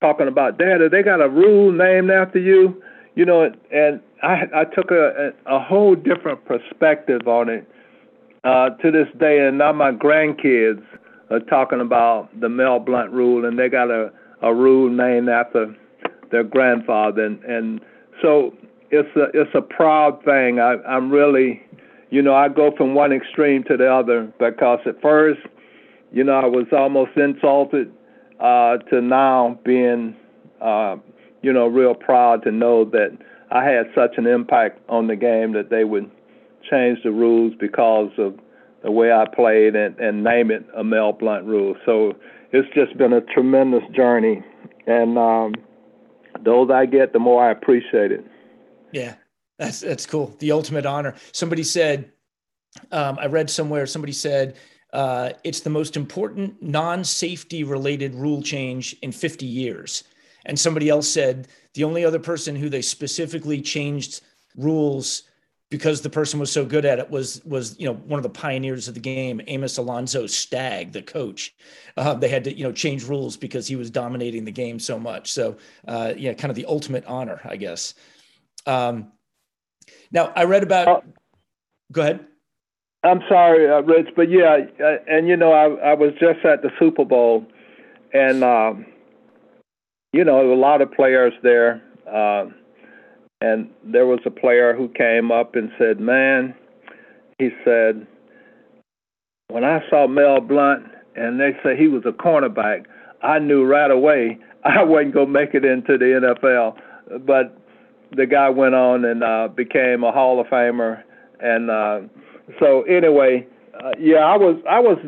talking 0.00 0.28
about 0.28 0.58
Dad, 0.58 0.78
they 0.90 1.02
got 1.02 1.20
a 1.20 1.28
rule 1.28 1.72
named 1.72 2.10
after 2.10 2.38
you, 2.38 2.82
you 3.20 3.26
know, 3.26 3.52
and 3.70 4.00
I 4.22 4.44
I 4.54 4.64
took 4.64 4.90
a 4.90 5.32
a, 5.44 5.60
whole 5.60 5.94
different 5.94 6.42
perspective 6.46 7.28
on 7.28 7.50
it 7.50 7.68
uh, 8.44 8.70
to 8.70 8.90
this 8.90 9.08
day, 9.18 9.46
and 9.46 9.58
now 9.58 9.74
my 9.74 9.92
grandkids 9.92 10.82
uh, 11.30 11.40
talking 11.40 11.82
about 11.82 12.30
the 12.40 12.48
Mel 12.48 12.78
Blount 12.78 13.12
rule, 13.12 13.44
and 13.44 13.58
they 13.58 13.68
got 13.68 13.90
a, 13.90 14.10
a 14.40 14.54
rule 14.54 14.88
named 14.88 15.28
after 15.28 15.76
their 16.30 16.44
grandfather, 16.44 17.26
and, 17.26 17.44
and 17.44 17.82
so 18.22 18.54
it's 18.90 19.14
a 19.16 19.24
it's 19.38 19.54
a 19.54 19.60
proud 19.60 20.24
thing. 20.24 20.58
I, 20.58 20.76
I'm 20.88 21.10
really, 21.10 21.60
you 22.08 22.22
know, 22.22 22.34
I 22.34 22.48
go 22.48 22.72
from 22.74 22.94
one 22.94 23.12
extreme 23.12 23.64
to 23.64 23.76
the 23.76 23.92
other 23.92 24.32
because 24.38 24.78
at 24.86 24.98
first, 25.02 25.40
you 26.10 26.24
know, 26.24 26.40
I 26.40 26.46
was 26.46 26.68
almost 26.72 27.10
insulted 27.18 27.92
uh, 28.40 28.78
to 28.88 29.02
now 29.02 29.58
being, 29.62 30.16
uh, 30.62 30.96
you 31.42 31.52
know, 31.52 31.66
real 31.66 31.94
proud 31.94 32.42
to 32.44 32.52
know 32.52 32.84
that 32.86 33.16
I 33.50 33.64
had 33.64 33.86
such 33.94 34.16
an 34.16 34.26
impact 34.26 34.80
on 34.88 35.06
the 35.06 35.16
game 35.16 35.52
that 35.52 35.70
they 35.70 35.84
would 35.84 36.10
change 36.70 36.98
the 37.02 37.10
rules 37.10 37.54
because 37.58 38.10
of 38.18 38.38
the 38.82 38.90
way 38.90 39.12
I 39.12 39.26
played 39.26 39.74
and, 39.74 39.98
and 39.98 40.22
name 40.22 40.50
it 40.50 40.64
a 40.76 40.84
Mel 40.84 41.12
Blount 41.12 41.44
rule. 41.44 41.76
So 41.84 42.14
it's 42.52 42.68
just 42.74 42.96
been 42.96 43.12
a 43.12 43.20
tremendous 43.20 43.82
journey, 43.94 44.42
and 44.86 45.18
um, 45.18 45.54
those 46.44 46.70
I 46.70 46.86
get, 46.86 47.12
the 47.12 47.18
more 47.18 47.44
I 47.44 47.50
appreciate 47.50 48.12
it. 48.12 48.24
Yeah, 48.92 49.14
that's 49.58 49.80
that's 49.80 50.06
cool. 50.06 50.34
The 50.38 50.52
ultimate 50.52 50.86
honor. 50.86 51.14
Somebody 51.32 51.62
said, 51.62 52.12
um, 52.90 53.18
I 53.20 53.26
read 53.26 53.50
somewhere. 53.50 53.86
Somebody 53.86 54.12
said 54.12 54.56
uh, 54.92 55.30
it's 55.44 55.60
the 55.60 55.70
most 55.70 55.96
important 55.96 56.62
non-safety 56.62 57.64
related 57.64 58.14
rule 58.14 58.42
change 58.42 58.96
in 59.02 59.12
50 59.12 59.46
years. 59.46 60.04
And 60.46 60.58
somebody 60.58 60.88
else 60.88 61.08
said 61.08 61.48
the 61.74 61.84
only 61.84 62.04
other 62.04 62.18
person 62.18 62.56
who 62.56 62.68
they 62.68 62.82
specifically 62.82 63.60
changed 63.60 64.22
rules 64.56 65.24
because 65.70 66.00
the 66.00 66.10
person 66.10 66.40
was 66.40 66.50
so 66.50 66.64
good 66.64 66.84
at 66.84 66.98
it 66.98 67.08
was 67.10 67.42
was 67.44 67.78
you 67.78 67.86
know 67.86 67.94
one 67.94 68.18
of 68.18 68.24
the 68.24 68.28
pioneers 68.28 68.88
of 68.88 68.94
the 68.94 69.00
game 69.00 69.40
amos 69.46 69.78
alonzo 69.78 70.26
stagg 70.26 70.92
the 70.92 71.02
coach. 71.02 71.54
Uh, 71.96 72.14
they 72.14 72.28
had 72.28 72.44
to 72.44 72.52
you 72.52 72.64
know 72.64 72.72
change 72.72 73.04
rules 73.04 73.36
because 73.36 73.66
he 73.66 73.76
was 73.76 73.90
dominating 73.90 74.44
the 74.44 74.50
game 74.50 74.78
so 74.78 74.98
much. 74.98 75.32
So 75.32 75.56
uh, 75.86 76.12
yeah 76.16 76.34
kind 76.34 76.50
of 76.50 76.56
the 76.56 76.66
ultimate 76.66 77.04
honor 77.06 77.40
i 77.44 77.56
guess. 77.56 77.94
Um, 78.66 79.12
now 80.12 80.32
i 80.36 80.44
read 80.44 80.62
about 80.62 80.88
uh, 80.88 81.00
go 81.92 82.02
ahead. 82.02 82.26
I'm 83.04 83.22
sorry 83.28 83.70
uh, 83.70 83.80
rich 83.82 84.08
but 84.16 84.28
yeah 84.28 84.58
uh, 84.82 84.96
and 85.08 85.28
you 85.28 85.36
know 85.36 85.52
I, 85.52 85.92
I 85.92 85.94
was 85.94 86.12
just 86.20 86.44
at 86.44 86.62
the 86.62 86.70
super 86.78 87.04
bowl 87.04 87.46
and 88.12 88.42
um, 88.42 88.86
you 90.12 90.24
know 90.24 90.52
a 90.52 90.54
lot 90.54 90.82
of 90.82 90.92
players 90.92 91.32
there 91.42 91.82
uh, 92.10 92.46
and 93.40 93.70
there 93.82 94.06
was 94.06 94.20
a 94.26 94.30
player 94.30 94.74
who 94.74 94.88
came 94.88 95.32
up 95.32 95.54
and 95.54 95.70
said, 95.78 95.98
Man, 95.98 96.54
he 97.38 97.50
said, 97.64 98.06
when 99.48 99.64
I 99.64 99.80
saw 99.88 100.06
Mel 100.06 100.40
Blount 100.40 100.84
and 101.16 101.40
they 101.40 101.52
said 101.62 101.78
he 101.78 101.88
was 101.88 102.02
a 102.04 102.12
cornerback, 102.12 102.84
I 103.22 103.38
knew 103.38 103.64
right 103.64 103.90
away 103.90 104.38
I 104.64 104.82
wasn't 104.84 105.14
going 105.14 105.26
to 105.28 105.32
make 105.32 105.54
it 105.54 105.64
into 105.64 105.96
the 105.96 106.36
NFL. 106.38 107.24
But 107.26 107.56
the 108.14 108.26
guy 108.26 108.50
went 108.50 108.74
on 108.74 109.04
and 109.04 109.24
uh, 109.24 109.48
became 109.48 110.04
a 110.04 110.12
Hall 110.12 110.38
of 110.38 110.46
Famer. 110.48 111.02
And 111.40 111.70
uh, 111.70 112.00
so, 112.58 112.82
anyway, 112.82 113.46
uh, 113.82 113.92
yeah, 113.98 114.18
I 114.18 114.36
was 114.36 114.60
I 114.68 114.80
was 114.80 114.98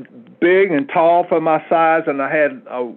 big 0.41 0.73
and 0.73 0.89
tall 0.89 1.27
for 1.29 1.41
my 1.41 1.63
size, 1.69 2.05
and 2.07 2.23
I 2.23 2.35
had 2.35 2.63
a 2.71 2.91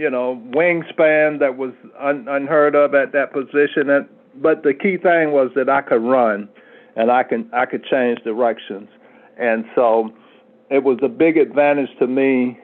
you 0.00 0.08
know 0.08 0.42
wingspan 0.52 1.38
that 1.40 1.58
was 1.58 1.72
un- 1.98 2.26
unheard 2.26 2.74
of 2.74 2.94
at 2.94 3.12
that 3.12 3.32
position. 3.32 3.90
And 3.90 4.08
but 4.36 4.62
the 4.62 4.72
key 4.72 4.96
thing 4.96 5.32
was 5.32 5.50
that 5.54 5.68
I 5.68 5.82
could 5.82 6.02
run, 6.02 6.48
and 6.96 7.10
I 7.10 7.22
can 7.22 7.50
I 7.52 7.66
could 7.66 7.84
change 7.84 8.18
directions, 8.24 8.88
and 9.38 9.66
so 9.74 10.10
it 10.70 10.84
was 10.84 10.98
a 11.02 11.08
big 11.08 11.36
advantage 11.36 11.90
to 11.98 12.06
me 12.06 12.58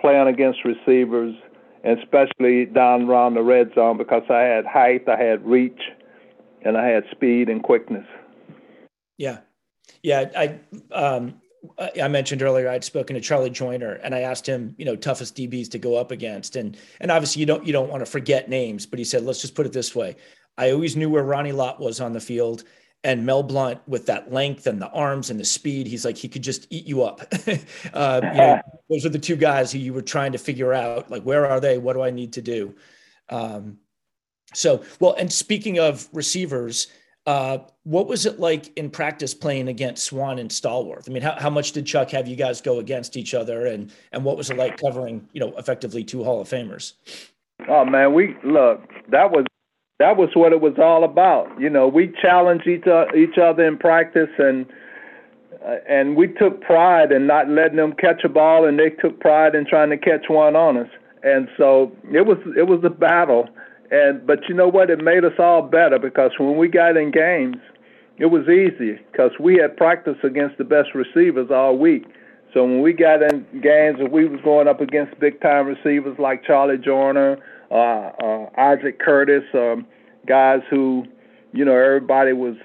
playing 0.00 0.26
against 0.26 0.64
receivers, 0.64 1.34
and 1.84 1.98
especially 2.00 2.66
down 2.66 3.08
around 3.08 3.34
the 3.34 3.42
red 3.42 3.70
zone 3.74 3.96
because 3.96 4.24
I 4.28 4.40
had 4.40 4.66
height, 4.66 5.08
I 5.08 5.22
had 5.22 5.46
reach, 5.46 5.80
and 6.62 6.76
I 6.76 6.88
had 6.88 7.04
speed 7.12 7.48
and 7.48 7.62
quickness. 7.62 8.06
Yeah, 9.16 9.38
yeah. 10.02 10.24
I 10.36 10.58
um, 10.92 11.40
I 11.78 12.08
mentioned 12.08 12.42
earlier 12.42 12.68
I'd 12.68 12.84
spoken 12.84 13.14
to 13.14 13.20
Charlie 13.20 13.50
Joiner 13.50 13.94
and 13.94 14.14
I 14.14 14.20
asked 14.20 14.46
him, 14.46 14.74
you 14.78 14.84
know, 14.84 14.96
toughest 14.96 15.36
DBs 15.36 15.70
to 15.70 15.78
go 15.78 15.96
up 15.96 16.10
against, 16.10 16.56
and 16.56 16.76
and 17.00 17.10
obviously 17.10 17.40
you 17.40 17.46
don't 17.46 17.66
you 17.66 17.72
don't 17.72 17.90
want 17.90 18.00
to 18.00 18.10
forget 18.10 18.48
names, 18.48 18.86
but 18.86 18.98
he 18.98 19.04
said 19.04 19.24
let's 19.24 19.40
just 19.40 19.54
put 19.54 19.66
it 19.66 19.72
this 19.72 19.94
way: 19.94 20.16
I 20.56 20.70
always 20.70 20.96
knew 20.96 21.10
where 21.10 21.24
Ronnie 21.24 21.52
Lott 21.52 21.80
was 21.80 22.00
on 22.00 22.12
the 22.12 22.20
field. 22.20 22.64
And 23.06 23.26
Mel 23.26 23.42
Blount, 23.42 23.86
with 23.86 24.06
that 24.06 24.32
length 24.32 24.66
and 24.66 24.80
the 24.80 24.88
arms 24.88 25.28
and 25.28 25.38
the 25.38 25.44
speed, 25.44 25.86
he's 25.86 26.06
like 26.06 26.16
he 26.16 26.26
could 26.26 26.40
just 26.40 26.66
eat 26.70 26.86
you 26.86 27.02
up. 27.02 27.20
uh, 27.92 28.20
you 28.22 28.38
know, 28.38 28.60
those 28.88 29.04
are 29.04 29.10
the 29.10 29.18
two 29.18 29.36
guys 29.36 29.70
who 29.70 29.78
you 29.78 29.92
were 29.92 30.00
trying 30.00 30.32
to 30.32 30.38
figure 30.38 30.72
out, 30.72 31.10
like 31.10 31.22
where 31.22 31.46
are 31.46 31.60
they? 31.60 31.76
What 31.76 31.92
do 31.92 32.02
I 32.02 32.08
need 32.10 32.32
to 32.32 32.40
do? 32.40 32.74
Um, 33.28 33.76
so, 34.54 34.84
well, 35.00 35.14
and 35.18 35.30
speaking 35.30 35.78
of 35.78 36.08
receivers, 36.12 36.86
uh, 37.26 37.58
what 37.84 38.06
was 38.06 38.26
it 38.26 38.38
like 38.38 38.76
in 38.76 38.90
practice 38.90 39.32
playing 39.32 39.68
against 39.68 40.04
Swann 40.04 40.38
and 40.38 40.50
Stallworth? 40.50 41.08
I 41.08 41.12
mean, 41.12 41.22
how, 41.22 41.36
how 41.38 41.50
much 41.50 41.72
did 41.72 41.86
Chuck 41.86 42.10
have 42.10 42.28
you 42.28 42.36
guys 42.36 42.60
go 42.60 42.78
against 42.78 43.16
each 43.16 43.34
other, 43.34 43.66
and 43.66 43.90
and 44.12 44.24
what 44.24 44.36
was 44.36 44.50
it 44.50 44.56
like 44.56 44.78
covering, 44.78 45.26
you 45.32 45.40
know, 45.40 45.54
effectively 45.56 46.04
two 46.04 46.22
Hall 46.22 46.40
of 46.40 46.48
Famers? 46.48 46.94
Oh 47.68 47.84
man, 47.84 48.12
we 48.12 48.36
look 48.44 48.82
that 49.10 49.30
was 49.30 49.46
that 49.98 50.16
was 50.16 50.30
what 50.34 50.52
it 50.52 50.60
was 50.60 50.74
all 50.78 51.04
about. 51.04 51.48
You 51.58 51.70
know, 51.70 51.88
we 51.88 52.12
challenged 52.20 52.66
each 52.66 52.86
each 53.16 53.38
other 53.38 53.66
in 53.66 53.78
practice, 53.78 54.30
and 54.38 54.66
uh, 55.64 55.76
and 55.88 56.16
we 56.16 56.28
took 56.28 56.60
pride 56.60 57.10
in 57.10 57.26
not 57.26 57.48
letting 57.48 57.76
them 57.76 57.94
catch 57.94 58.22
a 58.24 58.28
ball, 58.28 58.66
and 58.66 58.78
they 58.78 58.90
took 58.90 59.18
pride 59.20 59.54
in 59.54 59.66
trying 59.66 59.90
to 59.90 59.96
catch 59.96 60.28
one 60.28 60.56
on 60.56 60.76
us. 60.76 60.88
And 61.22 61.48
so 61.56 61.90
it 62.12 62.26
was 62.26 62.36
it 62.56 62.66
was 62.66 62.80
a 62.84 62.90
battle, 62.90 63.48
and 63.94 64.26
but 64.26 64.40
you 64.48 64.54
know 64.54 64.68
what? 64.68 64.90
It 64.90 65.02
made 65.02 65.24
us 65.24 65.38
all 65.38 65.62
better 65.62 65.98
because 65.98 66.32
when 66.38 66.56
we 66.56 66.68
got 66.68 66.96
in 66.96 67.10
games, 67.10 67.56
it 68.18 68.26
was 68.26 68.48
easy 68.48 68.98
because 69.12 69.30
we 69.38 69.56
had 69.56 69.76
practiced 69.76 70.24
against 70.24 70.58
the 70.58 70.64
best 70.64 70.90
receivers 70.94 71.50
all 71.50 71.76
week. 71.76 72.04
So 72.52 72.64
when 72.64 72.82
we 72.82 72.92
got 72.92 73.22
in 73.22 73.46
games 73.62 73.98
and 73.98 74.10
we 74.10 74.26
was 74.26 74.40
going 74.42 74.68
up 74.68 74.80
against 74.80 75.18
big 75.18 75.40
time 75.40 75.66
receivers 75.66 76.18
like 76.18 76.44
Charlie 76.44 76.78
Joiner 76.78 77.38
uh, 77.70 78.10
uh, 78.22 78.50
Isaac 78.56 79.00
Curtis, 79.00 79.44
um, 79.54 79.86
guys 80.26 80.60
who, 80.70 81.04
you 81.52 81.64
know, 81.64 81.76
everybody 81.76 82.32
was 82.32 82.56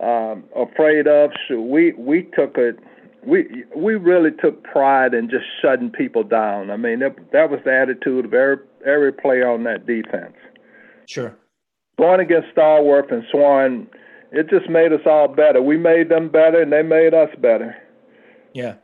um, 0.00 0.44
afraid 0.54 1.06
of. 1.06 1.30
So 1.48 1.60
we 1.60 1.92
we 1.92 2.28
took 2.36 2.56
it 2.58 2.78
we 3.26 3.64
we 3.74 3.94
really 3.94 4.30
took 4.32 4.62
pride 4.64 5.14
in 5.14 5.30
just 5.30 5.44
shutting 5.62 5.90
people 5.90 6.22
down. 6.22 6.70
I 6.70 6.76
mean, 6.76 7.00
that, 7.00 7.16
that 7.32 7.50
was 7.50 7.60
the 7.64 7.72
attitude 7.74 8.26
of 8.26 8.34
every 8.34 8.58
every 8.86 9.12
player 9.12 9.48
on 9.48 9.64
that 9.64 9.86
defense. 9.86 10.34
Sure. 11.06 11.36
Going 11.98 12.20
against 12.20 12.54
Stallworth 12.54 13.12
and 13.12 13.24
Swann, 13.30 13.88
it 14.32 14.50
just 14.50 14.68
made 14.68 14.92
us 14.92 15.00
all 15.06 15.28
better. 15.28 15.62
We 15.62 15.76
made 15.76 16.08
them 16.08 16.28
better, 16.28 16.60
and 16.62 16.72
they 16.72 16.82
made 16.82 17.14
us 17.14 17.30
better. 17.38 17.76
Yeah. 18.52 18.74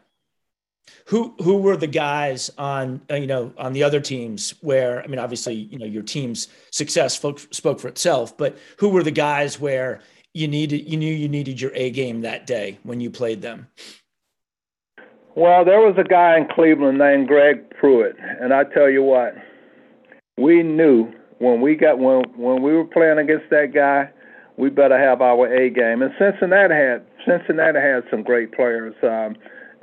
Who 1.06 1.34
who 1.42 1.58
were 1.58 1.76
the 1.76 1.86
guys 1.86 2.50
on 2.56 3.00
uh, 3.10 3.14
you 3.14 3.26
know 3.26 3.52
on 3.58 3.72
the 3.72 3.82
other 3.82 4.00
teams 4.00 4.54
where 4.60 5.02
I 5.02 5.06
mean 5.06 5.18
obviously 5.18 5.54
you 5.54 5.78
know 5.78 5.86
your 5.86 6.02
team's 6.02 6.48
success 6.70 7.14
spoke, 7.14 7.40
spoke 7.52 7.80
for 7.80 7.88
itself, 7.88 8.36
but 8.36 8.56
who 8.78 8.88
were 8.90 9.02
the 9.02 9.10
guys 9.10 9.58
where 9.58 10.00
you 10.34 10.46
needed 10.46 10.88
you 10.88 10.96
knew 10.96 11.12
you 11.12 11.28
needed 11.28 11.60
your 11.60 11.72
A 11.74 11.90
game 11.90 12.22
that 12.22 12.46
day 12.46 12.78
when 12.82 13.00
you 13.00 13.10
played 13.10 13.42
them? 13.42 13.68
Well, 15.36 15.64
there 15.64 15.80
was 15.80 15.96
a 15.96 16.04
guy 16.04 16.36
in 16.36 16.48
Cleveland 16.48 16.98
named 16.98 17.28
Greg 17.28 17.70
Pruitt, 17.70 18.16
and 18.18 18.52
I 18.52 18.64
tell 18.64 18.90
you 18.90 19.02
what, 19.02 19.34
we 20.36 20.62
knew 20.62 21.12
when 21.40 21.62
we 21.62 21.74
got 21.74 21.98
when 21.98 22.22
when 22.36 22.62
we 22.62 22.72
were 22.72 22.84
playing 22.84 23.18
against 23.18 23.48
that 23.50 23.72
guy, 23.74 24.10
we 24.56 24.68
better 24.68 24.98
have 24.98 25.22
our 25.22 25.46
A 25.52 25.70
game. 25.70 26.02
And 26.02 26.12
Cincinnati 26.18 26.74
had 26.74 27.04
Cincinnati 27.26 27.80
had 27.80 28.04
some 28.10 28.22
great 28.22 28.52
players. 28.52 28.94
Um, 29.02 29.36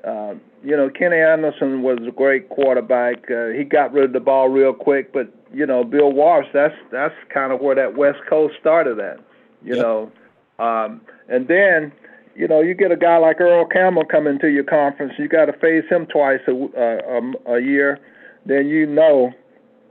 uh, 0.07 0.35
you 0.63 0.77
know, 0.77 0.89
Kenny 0.89 1.17
Anderson 1.17 1.81
was 1.81 1.97
a 2.07 2.11
great 2.11 2.49
quarterback. 2.49 3.29
Uh, 3.29 3.47
he 3.47 3.63
got 3.63 3.91
rid 3.91 4.05
of 4.05 4.13
the 4.13 4.19
ball 4.19 4.49
real 4.49 4.73
quick, 4.73 5.11
but 5.11 5.33
you 5.51 5.65
know, 5.65 5.83
Bill 5.83 6.11
Walsh, 6.11 6.45
that's 6.53 6.75
that's 6.91 7.15
kind 7.33 7.51
of 7.51 7.59
where 7.59 7.75
that 7.75 7.97
West 7.97 8.19
Coast 8.29 8.53
started 8.59 8.99
at. 8.99 9.19
You 9.63 9.75
yep. 9.75 9.83
know, 9.83 10.11
um, 10.59 11.01
and 11.27 11.47
then 11.47 11.91
you 12.35 12.47
know, 12.47 12.61
you 12.61 12.75
get 12.75 12.91
a 12.91 12.95
guy 12.95 13.17
like 13.17 13.41
Earl 13.41 13.65
Campbell 13.65 14.05
coming 14.05 14.37
to 14.39 14.47
your 14.47 14.63
conference, 14.63 15.13
you 15.17 15.27
got 15.27 15.45
to 15.45 15.53
face 15.53 15.85
him 15.89 16.05
twice 16.05 16.41
a, 16.47 16.51
a, 16.51 17.55
a 17.55 17.61
year. 17.61 17.99
Then 18.45 18.67
you 18.67 18.85
know 18.85 19.33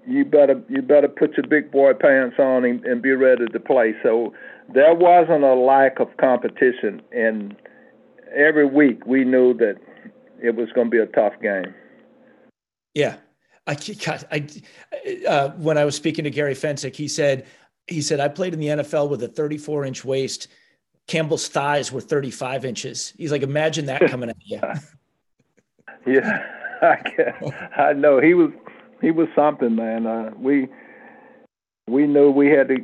you 0.07 0.25
better 0.25 0.63
you 0.69 0.83
better 0.83 1.09
put 1.09 1.37
your 1.37 1.47
big 1.47 1.71
boy 1.71 1.93
pants 1.95 2.37
on 2.39 2.65
and, 2.65 2.85
and 2.85 3.03
be 3.03 3.13
ready 3.13 3.47
to 3.47 3.61
play. 3.61 3.95
So 4.03 4.33
there 4.73 4.95
wasn't 4.95 5.45
a 5.45 5.55
lack 5.55 6.01
of 6.01 6.17
competition, 6.17 7.03
and 7.13 7.57
every 8.35 8.67
week 8.67 9.07
we 9.07 9.25
knew 9.25 9.55
that 9.55 9.77
it 10.43 10.55
was 10.55 10.69
going 10.75 10.89
to 10.89 10.91
be 10.91 10.99
a 10.99 11.07
tough 11.07 11.35
game. 11.41 11.75
Yeah, 12.95 13.17
I 13.67 13.75
God, 13.75 14.27
I 14.31 14.47
uh, 15.27 15.51
when 15.51 15.79
I 15.79 15.85
was 15.85 15.97
speaking 15.97 16.25
to 16.25 16.31
Gary 16.31 16.55
Fencik, 16.55 16.95
he 16.95 17.09
said 17.09 17.47
he 17.87 18.01
said 18.01 18.21
I 18.21 18.29
played 18.29 18.55
in 18.55 18.61
the 18.61 18.69
NFL 18.69 19.09
with 19.09 19.23
a 19.23 19.29
34 19.29 19.85
inch 19.85 20.05
waist 20.05 20.49
Campbell's 21.07 21.49
thighs 21.49 21.93
were 21.93 22.01
35 22.01 22.65
inches. 22.65 23.13
He's 23.17 23.31
like, 23.31 23.43
imagine 23.43 23.87
that 23.87 24.01
coming 24.09 24.31
at 24.31 24.37
you. 24.45 24.61
yeah, 26.07 26.45
I, 26.83 27.81
I 27.81 27.93
know 27.93 28.21
he 28.21 28.35
was 28.35 28.51
he 29.01 29.11
was 29.11 29.29
something, 29.35 29.75
man. 29.75 30.07
Uh, 30.07 30.31
we 30.39 30.69
we 31.89 32.07
knew 32.07 32.31
we 32.31 32.49
had 32.49 32.69
to 32.69 32.77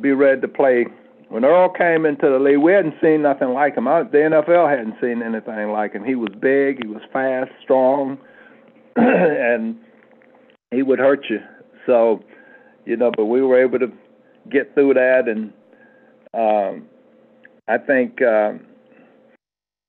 be 0.00 0.12
ready 0.12 0.40
to 0.40 0.48
play. 0.48 0.86
When 1.28 1.44
Earl 1.44 1.68
came 1.68 2.06
into 2.06 2.28
the 2.28 2.38
league, 2.38 2.58
we 2.58 2.72
hadn't 2.72 2.94
seen 3.02 3.22
nothing 3.22 3.50
like 3.50 3.76
him. 3.76 3.86
I, 3.86 4.02
the 4.02 4.18
NFL 4.18 4.68
hadn't 4.68 4.94
seen 5.00 5.22
anything 5.22 5.72
like 5.72 5.92
him. 5.92 6.02
He 6.02 6.14
was 6.14 6.30
big, 6.40 6.82
he 6.82 6.88
was 6.88 7.02
fast, 7.12 7.50
strong, 7.62 8.18
and 8.96 9.76
he 10.70 10.82
would 10.82 10.98
hurt 10.98 11.26
you. 11.28 11.40
So, 11.84 12.24
you 12.86 12.96
know, 12.96 13.12
but 13.14 13.26
we 13.26 13.42
were 13.42 13.62
able 13.62 13.78
to 13.78 13.92
get 14.50 14.72
through 14.74 14.94
that 14.94 15.28
and 15.28 15.52
um, 16.34 16.86
I 17.66 17.78
think 17.78 18.20
uh, 18.22 18.52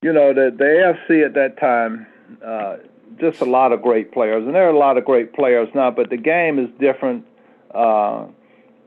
you 0.01 0.13
know 0.13 0.33
the 0.33 0.51
the 0.55 0.63
AFC 1.09 1.25
at 1.25 1.33
that 1.33 1.59
time. 1.59 2.07
Uh, 2.45 2.77
just 3.19 3.41
a 3.41 3.45
lot 3.45 3.71
of 3.71 3.81
great 3.81 4.11
players, 4.11 4.45
and 4.45 4.55
there 4.55 4.67
are 4.67 4.73
a 4.73 4.77
lot 4.77 4.97
of 4.97 5.05
great 5.05 5.33
players 5.33 5.69
now. 5.73 5.91
But 5.91 6.09
the 6.09 6.17
game 6.17 6.59
is 6.59 6.69
different. 6.79 7.25
Uh, 7.73 8.27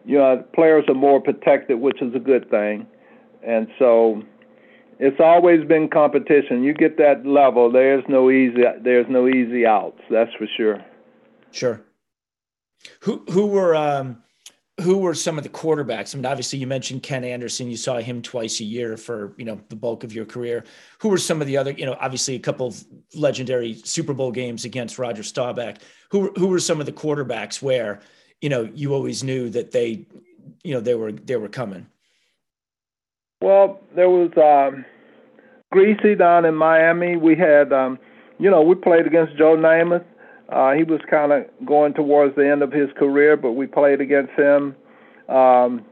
you 0.04 0.18
know, 0.18 0.44
players 0.54 0.84
are 0.88 0.94
more 0.94 1.20
protected, 1.20 1.80
which 1.80 2.02
is 2.02 2.14
a 2.14 2.18
good 2.18 2.50
thing, 2.50 2.86
and 3.46 3.68
so 3.78 4.22
it's 4.98 5.20
always 5.20 5.66
been 5.66 5.88
competition. 5.88 6.62
You 6.62 6.74
get 6.74 6.96
that 6.98 7.26
level, 7.26 7.70
there's 7.70 8.04
no 8.08 8.30
easy 8.30 8.62
there's 8.82 9.06
no 9.08 9.28
easy 9.28 9.66
outs. 9.66 10.00
That's 10.10 10.32
for 10.34 10.46
sure. 10.56 10.84
Sure. 11.50 11.82
Who 13.00 13.24
who 13.30 13.46
were 13.46 13.74
um, 13.74 14.22
who 14.80 14.98
were 14.98 15.14
some 15.14 15.36
of 15.36 15.44
the 15.44 15.50
quarterbacks? 15.50 16.14
I 16.14 16.18
mean, 16.18 16.26
obviously 16.26 16.58
you 16.58 16.66
mentioned 16.66 17.02
Ken 17.02 17.24
Anderson. 17.24 17.70
You 17.70 17.76
saw 17.76 17.98
him 17.98 18.22
twice 18.22 18.60
a 18.60 18.64
year 18.64 18.96
for 18.96 19.34
you 19.36 19.44
know 19.44 19.60
the 19.68 19.76
bulk 19.76 20.02
of 20.04 20.12
your 20.12 20.24
career. 20.24 20.64
Who 21.00 21.08
were 21.08 21.18
some 21.18 21.40
of 21.40 21.46
the 21.46 21.56
other? 21.56 21.72
You 21.72 21.86
know, 21.86 21.96
obviously 22.00 22.34
a 22.34 22.40
couple 22.40 22.66
of 22.68 22.82
legendary 23.14 23.74
Super 23.84 24.14
Bowl 24.14 24.32
games 24.32 24.64
against 24.64 24.98
Roger 24.98 25.22
Staubach. 25.22 25.78
Who 26.10 26.32
who 26.36 26.48
were 26.48 26.60
some 26.60 26.80
of 26.80 26.86
the 26.86 26.92
quarterbacks 26.92 27.60
where 27.60 28.00
you 28.40 28.48
know 28.48 28.68
you 28.74 28.94
always 28.94 29.22
knew 29.22 29.50
that 29.50 29.72
they, 29.72 30.06
you 30.64 30.74
know, 30.74 30.80
they 30.80 30.94
were 30.94 31.12
they 31.12 31.36
were 31.36 31.48
coming. 31.48 31.86
Well, 33.42 33.80
there 33.96 34.08
was 34.08 34.30
um, 34.36 34.84
Griese 35.74 36.16
down 36.16 36.44
in 36.44 36.54
Miami. 36.54 37.16
We 37.16 37.34
had, 37.34 37.72
um, 37.72 37.98
you 38.38 38.48
know, 38.48 38.62
we 38.62 38.76
played 38.76 39.04
against 39.04 39.36
Joe 39.36 39.56
Namath. 39.56 40.04
Uh, 40.48 40.72
he 40.72 40.84
was 40.84 41.00
kind 41.08 41.32
of 41.32 41.44
going 41.64 41.94
towards 41.94 42.36
the 42.36 42.48
end 42.48 42.62
of 42.62 42.72
his 42.72 42.90
career, 42.98 43.36
but 43.36 43.52
we 43.52 43.66
played 43.66 44.00
against 44.00 44.32
him. 44.32 44.76
Um, 45.28 45.84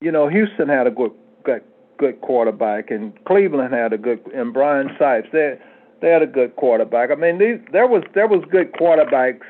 you 0.00 0.10
know, 0.12 0.28
Houston 0.28 0.68
had 0.68 0.86
a 0.86 0.90
good, 0.90 1.12
good, 1.44 1.62
good 1.98 2.20
quarterback, 2.20 2.90
and 2.90 3.12
Cleveland 3.24 3.74
had 3.74 3.92
a 3.92 3.98
good, 3.98 4.20
and 4.34 4.52
Brian 4.52 4.88
Sipes. 5.00 5.30
They 5.32 5.58
they 6.00 6.10
had 6.10 6.22
a 6.22 6.26
good 6.26 6.56
quarterback. 6.56 7.10
I 7.10 7.14
mean, 7.14 7.38
these, 7.38 7.58
there 7.72 7.86
was 7.86 8.02
there 8.14 8.28
was 8.28 8.44
good 8.50 8.72
quarterbacks 8.72 9.46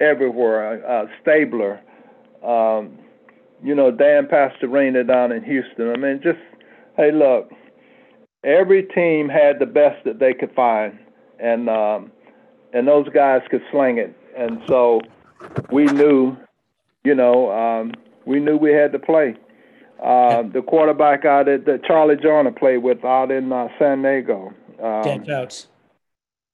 everywhere. 0.00 0.86
Uh, 0.86 1.06
Stabler, 1.22 1.80
um, 2.44 2.98
you 3.62 3.74
know, 3.74 3.90
Dan 3.90 4.26
Pastorini 4.26 5.06
down 5.06 5.32
in 5.32 5.42
Houston. 5.44 5.90
I 5.90 5.96
mean, 5.96 6.20
just 6.22 6.38
hey, 6.96 7.12
look, 7.12 7.50
every 8.44 8.82
team 8.82 9.28
had 9.28 9.58
the 9.58 9.66
best 9.66 10.04
that 10.04 10.18
they 10.18 10.34
could 10.34 10.52
find, 10.54 10.98
and 11.38 11.68
um, 11.68 12.12
and 12.72 12.86
those 12.86 13.08
guys 13.08 13.42
could 13.50 13.62
sling 13.70 13.98
it. 13.98 14.14
And 14.36 14.60
so 14.66 15.00
we 15.70 15.84
knew, 15.84 16.36
you 17.04 17.14
know, 17.14 17.50
um, 17.50 17.92
we 18.24 18.40
knew 18.40 18.56
we 18.56 18.72
had 18.72 18.92
to 18.92 18.98
play. 18.98 19.36
Uh, 20.02 20.42
the 20.42 20.62
quarterback 20.62 21.24
out 21.24 21.48
at 21.48 21.66
that 21.66 21.84
Charlie 21.84 22.16
Joiner 22.16 22.52
played 22.52 22.78
with 22.78 23.04
out 23.04 23.30
in 23.30 23.52
uh, 23.52 23.68
San 23.78 24.02
Diego. 24.02 24.52
Um, 24.82 25.02
Dan 25.02 25.24
Fouts. 25.26 25.66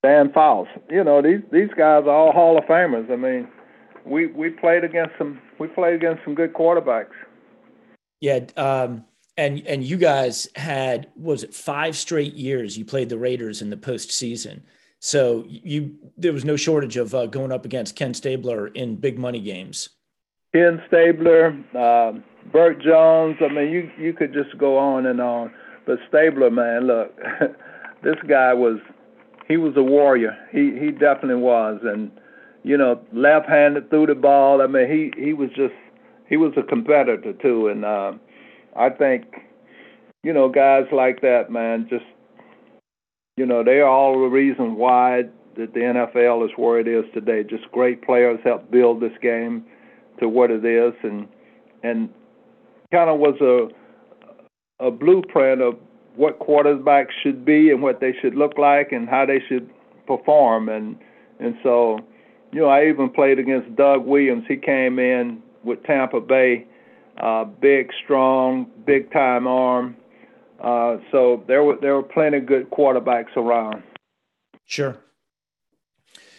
Dan 0.03 0.33
Fouts. 0.33 0.69
You 0.91 1.05
know, 1.05 1.23
these 1.23 1.41
these 1.53 1.69
guys 1.71 2.05
are 2.05 2.11
all 2.11 2.33
Hall 2.33 2.59
of 2.59 2.65
Famers. 2.65 3.11
I 3.11 3.17
mean, 3.17 3.49
we 4.05 4.27
we 4.27 4.51
played 4.51 4.83
against 4.83 5.13
some 5.17 5.41
we 5.61 5.69
played 5.69 5.95
against 5.95 6.25
some 6.25 6.35
good 6.35 6.55
quarterbacks. 6.55 7.15
Yeah, 8.21 8.41
um, 8.57 9.05
and 9.37 9.65
and 9.67 9.85
you 9.85 9.97
guys 9.97 10.49
had 10.57 11.09
was 11.15 11.45
it 11.45 11.55
five 11.55 11.97
straight 11.97 12.35
years 12.35 12.77
you 12.77 12.85
played 12.85 13.09
the 13.09 13.19
Raiders 13.19 13.63
in 13.63 13.71
the 13.71 13.77
postseason. 13.77 14.63
So 15.07 15.45
you 15.47 15.95
there 16.17 16.33
was 16.33 16.45
no 16.45 16.57
shortage 16.57 16.97
of 16.97 17.15
uh, 17.15 17.27
going 17.27 17.53
up 17.53 17.65
against 17.65 17.95
Ken 17.95 18.13
Stabler 18.13 18.67
in 18.67 18.97
big 18.97 19.21
money 19.21 19.41
games. 19.41 19.91
Ken 20.53 20.83
Stabler, 20.89 21.57
uh, 21.79 22.15
Bert 22.51 22.83
Jones. 22.83 23.37
I 23.41 23.47
mean, 23.47 23.71
you 23.71 23.89
you 23.97 24.13
could 24.13 24.33
just 24.33 24.59
go 24.59 24.77
on 24.77 25.07
and 25.07 25.21
on. 25.21 25.53
But 25.87 26.01
Stabler, 26.09 26.51
man, 26.51 26.89
look, 26.89 27.17
this 28.03 28.17
guy 28.27 28.53
was 28.53 28.81
he 29.47 29.57
was 29.57 29.75
a 29.77 29.83
warrior. 29.83 30.37
He 30.51 30.77
he 30.77 30.91
definitely 30.91 31.41
was, 31.41 31.81
and 31.85 32.11
you 32.65 32.77
know, 32.77 33.01
left-handed 33.13 33.91
through 33.91 34.07
the 34.07 34.17
ball. 34.17 34.61
I 34.61 34.67
mean, 34.67 34.91
he 34.91 35.23
he 35.25 35.35
was 35.35 35.51
just 35.51 35.75
he 36.29 36.37
was 36.37 36.53
a 36.57 36.65
competitor 36.65 37.33
too, 37.33 37.69
and 37.69 37.85
uh, 37.85 38.15
I 38.75 38.91
think 38.91 39.23
you 40.25 40.33
know 40.33 40.49
guys 40.49 40.87
like 40.91 41.21
that, 41.21 41.49
man, 41.49 41.87
just 41.89 42.07
you 43.37 43.45
know, 43.45 43.63
they 43.63 43.81
are 43.81 43.89
all 43.89 44.21
the 44.21 44.29
reason 44.29 44.77
why 44.77 45.25
that 45.57 45.75
the 45.75 45.81
NFL 45.81 46.45
is 46.45 46.51
where 46.57 46.81
it 46.81 46.89
is 46.89 47.05
today. 47.15 47.45
Just 47.45 47.71
great 47.71 48.03
players 48.03 48.39
helped 48.45 48.71
build 48.71 49.01
this 49.01 49.13
game 49.23 49.65
to 50.21 50.29
what 50.29 50.51
it 50.51 50.65
is, 50.65 50.95
and 51.03 51.29
and 51.83 52.09
kind 52.91 53.11
of 53.11 53.19
was 53.19 53.39
a 53.41 54.85
a 54.85 54.91
blueprint 54.91 55.61
of 55.61 55.77
what 56.17 56.39
quarterbacks 56.39 57.13
should 57.23 57.45
be 57.45 57.71
and 57.71 57.83
what 57.83 58.01
they 58.01 58.15
should 58.21 58.35
look 58.35 58.57
like 58.59 58.93
and 58.93 59.09
how 59.09 59.27
they 59.27 59.41
should 59.49 59.69
perform. 60.07 60.69
And 60.71 60.97
and 61.39 61.57
so, 61.63 61.99
you 62.53 62.61
know, 62.61 62.69
I 62.69 62.89
even 62.89 63.11
played 63.11 63.39
against 63.39 63.75
Doug 63.77 64.07
Williams. 64.07 64.45
He 64.49 64.57
came 64.57 64.99
in 64.99 65.43
with 65.63 65.83
Tampa 65.85 66.21
Bay, 66.21 66.67
uh, 67.19 67.45
big, 67.45 67.91
strong, 68.03 68.67
big 68.87 69.13
time 69.13 69.47
arm 69.47 69.97
uh, 70.61 70.99
so 71.11 71.45
there 71.47 71.63
were 71.63 71.77
there 71.81 71.95
were 71.95 72.03
plenty 72.03 72.39
of 72.39 72.47
good 72.47 72.71
quarterbacks 72.71 73.37
around. 73.37 73.83
Sure. 74.65 74.97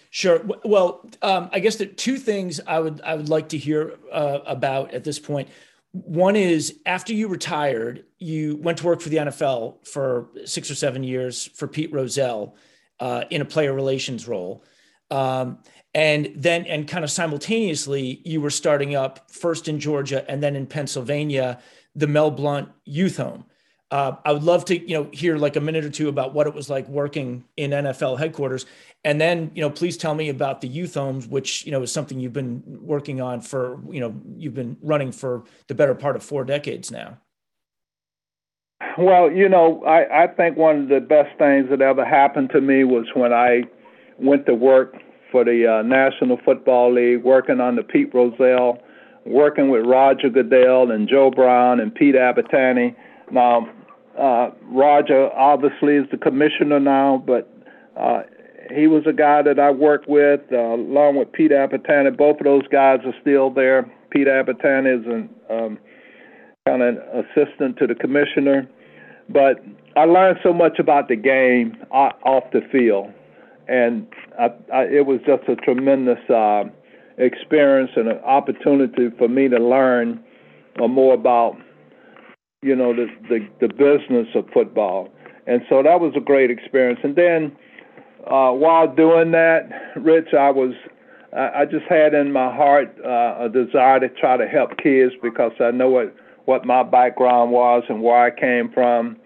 Sure. 0.09 0.41
Well, 0.63 1.07
um, 1.21 1.49
I 1.51 1.59
guess 1.59 1.75
the 1.75 1.85
two 1.85 2.17
things 2.17 2.59
I 2.65 2.79
would 2.79 3.01
I 3.01 3.15
would 3.15 3.29
like 3.29 3.49
to 3.49 3.57
hear 3.57 3.95
uh, 4.11 4.39
about 4.45 4.93
at 4.93 5.03
this 5.03 5.19
point. 5.19 5.49
One 5.91 6.35
is 6.35 6.79
after 6.85 7.13
you 7.13 7.27
retired, 7.27 8.05
you 8.19 8.57
went 8.57 8.79
to 8.79 8.85
work 8.85 9.01
for 9.01 9.09
the 9.09 9.17
NFL 9.17 9.87
for 9.87 10.29
six 10.45 10.69
or 10.69 10.75
seven 10.75 11.03
years 11.03 11.45
for 11.55 11.67
Pete 11.67 11.91
Rozelle 11.91 12.55
uh, 12.99 13.23
in 13.29 13.41
a 13.41 13.45
player 13.45 13.73
relations 13.73 14.27
role. 14.27 14.63
Um, 15.09 15.59
and 15.93 16.31
then, 16.35 16.65
and 16.65 16.87
kind 16.87 17.03
of 17.03 17.09
simultaneously, 17.09 18.21
you 18.25 18.41
were 18.41 18.49
starting 18.49 18.95
up 18.95 19.31
first 19.31 19.67
in 19.67 19.79
Georgia 19.79 20.29
and 20.29 20.43
then 20.43 20.55
in 20.55 20.67
Pennsylvania, 20.67 21.59
the 21.95 22.07
Mel 22.07 22.29
Blount 22.29 22.69
Youth 22.85 23.17
Home. 23.17 23.45
Uh, 23.89 24.17
I 24.25 24.33
would 24.33 24.43
love 24.43 24.65
to, 24.65 24.77
you 24.77 24.95
know, 24.95 25.09
hear 25.13 25.37
like 25.37 25.55
a 25.55 25.61
minute 25.61 25.85
or 25.85 25.89
two 25.89 26.09
about 26.09 26.33
what 26.33 26.45
it 26.45 26.53
was 26.53 26.69
like 26.69 26.87
working 26.89 27.45
in 27.55 27.71
NFL 27.71 28.19
headquarters, 28.19 28.65
and 29.05 29.21
then, 29.21 29.51
you 29.55 29.61
know, 29.61 29.69
please 29.69 29.95
tell 29.95 30.13
me 30.13 30.27
about 30.27 30.59
the 30.59 30.67
youth 30.67 30.95
homes, 30.95 31.27
which 31.27 31.65
you 31.65 31.71
know 31.71 31.81
is 31.81 31.91
something 31.91 32.19
you've 32.19 32.33
been 32.33 32.63
working 32.65 33.21
on 33.21 33.39
for, 33.39 33.79
you 33.89 34.01
know, 34.01 34.13
you've 34.35 34.53
been 34.53 34.75
running 34.81 35.13
for 35.13 35.43
the 35.67 35.75
better 35.75 35.95
part 35.95 36.17
of 36.17 36.23
four 36.23 36.43
decades 36.43 36.91
now. 36.91 37.17
Well, 38.97 39.31
you 39.31 39.47
know, 39.47 39.83
I, 39.85 40.23
I 40.23 40.27
think 40.27 40.57
one 40.57 40.83
of 40.83 40.89
the 40.89 40.99
best 40.99 41.37
things 41.37 41.69
that 41.69 41.81
ever 41.81 42.03
happened 42.03 42.49
to 42.51 42.61
me 42.61 42.83
was 42.83 43.05
when 43.13 43.31
I 43.31 43.63
went 44.17 44.45
to 44.47 44.55
work 44.55 44.95
for 45.31 45.43
the 45.43 45.67
uh, 45.67 45.81
National 45.83 46.37
Football 46.43 46.93
League, 46.93 47.23
working 47.23 47.59
on 47.59 47.75
the 47.75 47.83
Pete 47.83 48.13
Rozelle, 48.13 48.79
working 49.25 49.69
with 49.69 49.85
Roger 49.85 50.29
Goodell 50.29 50.91
and 50.91 51.07
Joe 51.07 51.29
Brown 51.29 51.79
and 51.79 51.93
Pete 51.93 52.15
Abitante. 52.15 52.95
Now, 53.31 53.69
uh, 54.17 54.51
Roger 54.63 55.31
obviously 55.33 55.95
is 55.95 56.05
the 56.11 56.17
commissioner 56.17 56.79
now, 56.79 57.23
but 57.25 57.49
uh, 57.99 58.21
he 58.73 58.87
was 58.87 59.03
a 59.07 59.13
guy 59.13 59.41
that 59.41 59.59
I 59.59 59.71
worked 59.71 60.09
with 60.09 60.41
uh, 60.51 60.57
along 60.57 61.17
with 61.17 61.31
Pete 61.31 61.51
Abitante. 61.51 62.15
Both 62.17 62.39
of 62.39 62.45
those 62.45 62.67
guys 62.67 62.99
are 63.05 63.13
still 63.21 63.49
there. 63.49 63.83
Pete 64.09 64.27
Abitante 64.27 64.99
is 64.99 65.05
an 65.05 65.29
um, 65.49 65.79
kind 66.67 66.81
of 66.81 66.97
assistant 67.13 67.77
to 67.77 67.87
the 67.87 67.95
commissioner, 67.95 68.67
but 69.29 69.63
I 69.95 70.05
learned 70.05 70.39
so 70.43 70.53
much 70.53 70.79
about 70.79 71.07
the 71.07 71.15
game 71.15 71.77
off 71.91 72.43
the 72.51 72.61
field, 72.71 73.11
and 73.67 74.07
I, 74.39 74.49
I, 74.73 74.83
it 74.83 75.05
was 75.05 75.19
just 75.25 75.47
a 75.47 75.55
tremendous 75.55 76.19
uh, 76.29 76.63
experience 77.17 77.91
and 77.95 78.07
an 78.09 78.19
opportunity 78.19 79.09
for 79.17 79.27
me 79.27 79.47
to 79.49 79.57
learn 79.57 80.23
uh, 80.81 80.87
more 80.87 81.13
about 81.13 81.57
you 82.61 82.75
know 82.75 82.93
the, 82.93 83.07
the 83.29 83.47
the 83.61 83.67
business 83.67 84.27
of 84.33 84.45
football, 84.53 85.09
and 85.45 85.61
so 85.69 85.83
that 85.83 85.99
was 85.99 86.13
a 86.15 86.19
great 86.19 86.49
experience. 86.49 86.99
And 87.03 87.15
then 87.15 87.55
uh, 88.25 88.51
while 88.51 88.93
doing 88.93 89.31
that, 89.31 89.69
Rich, 89.95 90.33
I 90.33 90.49
was 90.49 90.73
I, 91.33 91.61
I 91.61 91.65
just 91.65 91.85
had 91.87 92.13
in 92.15 92.31
my 92.31 92.53
heart 92.53 92.95
uh, 93.05 93.45
a 93.45 93.49
desire 93.49 93.99
to 93.99 94.09
try 94.09 94.37
to 94.37 94.47
help 94.47 94.77
kids 94.77 95.13
because 95.21 95.51
I 95.59 95.71
know 95.71 95.89
what 95.89 96.15
what 96.45 96.65
my 96.65 96.81
background 96.81 97.51
was 97.51 97.83
and 97.89 98.01
where 98.01 98.23
I 98.23 98.31
came 98.31 98.71
from, 98.73 99.17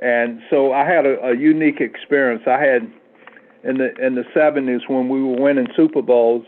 and 0.00 0.40
so 0.48 0.72
I 0.72 0.84
had 0.84 1.04
a, 1.04 1.20
a 1.20 1.36
unique 1.36 1.80
experience. 1.80 2.42
I 2.46 2.60
had 2.60 2.82
in 3.64 3.78
the 3.78 3.92
in 3.96 4.14
the 4.14 4.24
70s 4.36 4.88
when 4.88 5.08
we 5.08 5.20
were 5.20 5.40
winning 5.40 5.66
Super 5.74 6.02
Bowls. 6.02 6.46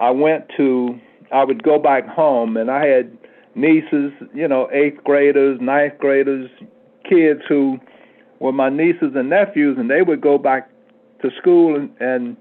I 0.00 0.10
went 0.10 0.46
to 0.56 0.98
I 1.30 1.44
would 1.44 1.62
go 1.62 1.78
back 1.78 2.08
home 2.08 2.56
and 2.56 2.72
I 2.72 2.86
had 2.86 3.19
nieces, 3.54 4.12
you 4.34 4.48
know, 4.48 4.68
eighth 4.72 5.02
graders, 5.04 5.58
ninth 5.60 5.98
graders, 5.98 6.50
kids 7.08 7.40
who 7.48 7.78
were 8.38 8.52
my 8.52 8.68
nieces 8.68 9.12
and 9.14 9.30
nephews, 9.30 9.76
and 9.78 9.90
they 9.90 10.02
would 10.02 10.20
go 10.20 10.38
back 10.38 10.70
to 11.22 11.30
school 11.38 11.76
and 11.76 11.90
and, 12.00 12.36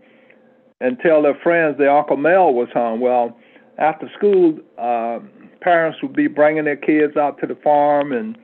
and 0.79 0.97
tell 0.99 1.21
their 1.21 1.37
friends 1.43 1.77
their 1.77 1.95
Uncle 1.95 2.17
Mel 2.17 2.53
was 2.53 2.69
home. 2.73 2.99
Well, 3.01 3.37
after 3.77 4.09
school, 4.17 4.57
uh, 4.77 5.19
parents 5.61 5.99
would 6.01 6.13
be 6.13 6.27
bringing 6.27 6.65
their 6.65 6.77
kids 6.77 7.17
out 7.17 7.39
to 7.39 7.47
the 7.47 7.55
farm, 7.55 8.11
and 8.11 8.37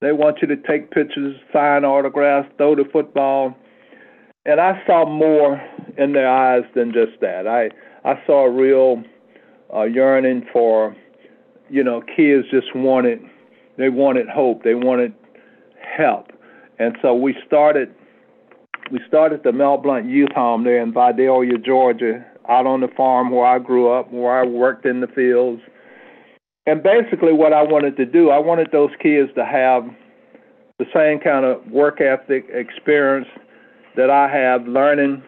they 0.00 0.12
want 0.12 0.38
you 0.40 0.48
to 0.48 0.56
take 0.56 0.90
pictures, 0.90 1.36
sign 1.52 1.84
autographs, 1.84 2.48
throw 2.56 2.74
the 2.74 2.84
football. 2.90 3.54
And 4.46 4.60
I 4.60 4.82
saw 4.86 5.06
more 5.06 5.60
in 5.98 6.12
their 6.12 6.28
eyes 6.28 6.64
than 6.74 6.92
just 6.92 7.20
that. 7.20 7.46
I 7.46 7.70
I 8.08 8.14
saw 8.26 8.46
a 8.46 8.50
real 8.50 9.02
uh, 9.74 9.82
yearning 9.82 10.46
for 10.52 10.96
you 11.70 11.84
know, 11.84 12.02
kids 12.02 12.46
just 12.50 12.74
wanted 12.74 13.20
they 13.78 13.88
wanted 13.88 14.28
hope, 14.28 14.62
they 14.62 14.74
wanted 14.74 15.14
help, 15.96 16.28
and 16.78 16.96
so 17.00 17.14
we 17.14 17.34
started 17.46 17.94
we 18.90 19.00
started 19.06 19.42
the 19.44 19.52
Mel 19.52 19.78
Blount 19.78 20.06
Youth 20.06 20.32
Home 20.34 20.64
there 20.64 20.82
in 20.82 20.92
Vidalia, 20.92 21.58
Georgia, 21.58 22.24
out 22.48 22.66
on 22.66 22.80
the 22.80 22.88
farm 22.96 23.30
where 23.30 23.46
I 23.46 23.58
grew 23.58 23.92
up, 23.92 24.12
where 24.12 24.40
I 24.40 24.44
worked 24.44 24.84
in 24.84 25.00
the 25.00 25.06
fields. 25.06 25.62
And 26.66 26.82
basically, 26.82 27.32
what 27.32 27.52
I 27.52 27.62
wanted 27.62 27.96
to 27.96 28.06
do, 28.06 28.30
I 28.30 28.38
wanted 28.38 28.68
those 28.72 28.90
kids 29.00 29.30
to 29.36 29.44
have 29.44 29.84
the 30.78 30.86
same 30.94 31.20
kind 31.20 31.44
of 31.44 31.64
work 31.70 32.00
ethic 32.00 32.46
experience 32.52 33.28
that 33.96 34.10
I 34.10 34.28
have, 34.28 34.66
learning 34.66 35.22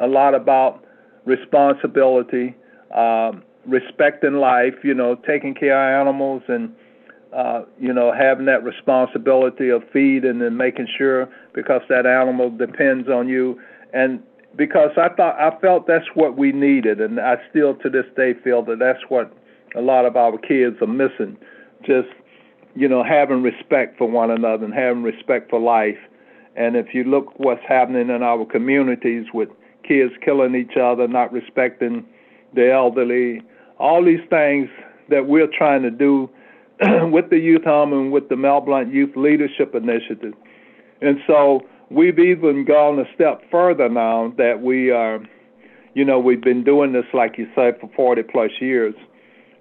a 0.00 0.06
lot 0.06 0.34
about 0.34 0.84
responsibility, 1.24 2.54
um, 2.94 3.42
respecting 3.68 4.34
life, 4.34 4.74
you 4.82 4.94
know, 4.94 5.14
taking 5.14 5.54
care 5.54 5.76
of 6.00 6.06
animals 6.06 6.42
and 6.48 6.72
uh, 7.36 7.62
you 7.78 7.92
know, 7.92 8.10
having 8.12 8.46
that 8.46 8.64
responsibility 8.64 9.68
of 9.68 9.82
feeding 9.92 10.30
and 10.30 10.40
then 10.40 10.56
making 10.56 10.88
sure 10.96 11.28
because 11.54 11.82
that 11.88 12.06
animal 12.06 12.50
depends 12.50 13.08
on 13.08 13.28
you. 13.28 13.60
And 13.92 14.22
because 14.56 14.90
I 14.96 15.10
thought 15.10 15.38
I 15.38 15.58
felt 15.60 15.86
that's 15.86 16.06
what 16.14 16.38
we 16.38 16.52
needed 16.52 17.00
and 17.00 17.20
I 17.20 17.36
still 17.50 17.74
to 17.76 17.90
this 17.90 18.06
day 18.16 18.34
feel 18.42 18.62
that 18.64 18.78
that's 18.78 19.02
what 19.08 19.32
a 19.76 19.80
lot 19.82 20.06
of 20.06 20.16
our 20.16 20.38
kids 20.38 20.76
are 20.80 20.86
missing. 20.86 21.36
Just 21.86 22.08
you 22.74 22.88
know 22.88 23.04
having 23.04 23.42
respect 23.42 23.98
for 23.98 24.08
one 24.08 24.30
another 24.30 24.64
and 24.64 24.74
having 24.74 25.02
respect 25.02 25.50
for 25.50 25.60
life. 25.60 25.98
And 26.56 26.76
if 26.76 26.94
you 26.94 27.04
look 27.04 27.38
what's 27.38 27.62
happening 27.68 28.08
in 28.08 28.22
our 28.22 28.44
communities 28.46 29.26
with 29.34 29.50
kids 29.86 30.12
killing 30.24 30.54
each 30.54 30.76
other 30.76 31.06
not 31.06 31.32
respecting 31.32 32.04
the 32.54 32.72
elderly 32.72 33.42
all 33.78 34.04
these 34.04 34.26
things 34.28 34.68
that 35.08 35.26
we're 35.26 35.48
trying 35.56 35.82
to 35.82 35.90
do 35.90 36.28
with 37.10 37.30
the 37.30 37.38
Youth 37.38 37.64
Home 37.64 37.92
and 37.92 38.12
with 38.12 38.28
the 38.28 38.36
Mel 38.36 38.60
Blount 38.60 38.92
Youth 38.92 39.16
Leadership 39.16 39.74
Initiative. 39.74 40.34
And 41.00 41.18
so 41.26 41.60
we've 41.90 42.18
even 42.18 42.64
gone 42.64 42.98
a 42.98 43.04
step 43.14 43.42
further 43.50 43.88
now 43.88 44.32
that 44.36 44.62
we 44.62 44.90
are, 44.90 45.20
you 45.94 46.04
know, 46.04 46.18
we've 46.18 46.42
been 46.42 46.64
doing 46.64 46.92
this, 46.92 47.06
like 47.14 47.38
you 47.38 47.48
said, 47.54 47.78
for 47.80 47.90
40 47.96 48.22
plus 48.24 48.50
years. 48.60 48.94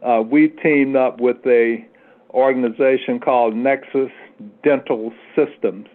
Uh, 0.04 0.22
we 0.22 0.50
teamed 0.50 0.96
up 0.96 1.20
with 1.20 1.38
a 1.46 1.86
organization 2.32 3.20
called 3.20 3.56
Nexus 3.56 4.12
Dental 4.64 5.12
Systems. 5.36 5.88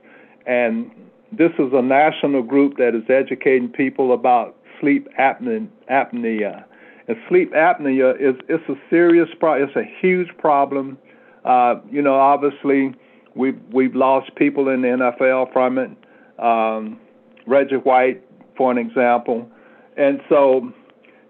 And 0.47 0.91
this 1.31 1.53
is 1.59 1.73
a 1.73 1.83
national 1.83 2.43
group 2.43 2.79
that 2.79 2.95
is 2.95 3.09
educating 3.09 3.69
people 3.69 4.13
about 4.13 4.57
sleep 4.81 5.09
apnea 5.19 6.65
and 7.13 7.21
sleep 7.29 7.53
apnea 7.53 8.15
is 8.15 8.37
it's 8.49 8.67
a 8.69 8.75
serious 8.89 9.29
problem. 9.39 9.69
It's 9.69 9.77
a 9.77 10.01
huge 10.01 10.29
problem. 10.39 10.99
Uh, 11.45 11.77
you 11.91 12.03
know, 12.03 12.15
obviously, 12.15 12.95
we've 13.35 13.61
we've 13.73 13.95
lost 13.95 14.35
people 14.37 14.69
in 14.69 14.83
the 14.83 14.89
NFL 14.89 15.53
from 15.53 15.79
it. 15.79 15.91
Um, 16.39 16.99
Reggie 17.47 17.77
White, 17.77 18.23
for 18.57 18.71
an 18.71 18.79
example, 18.79 19.49
and 19.97 20.21
so 20.29 20.73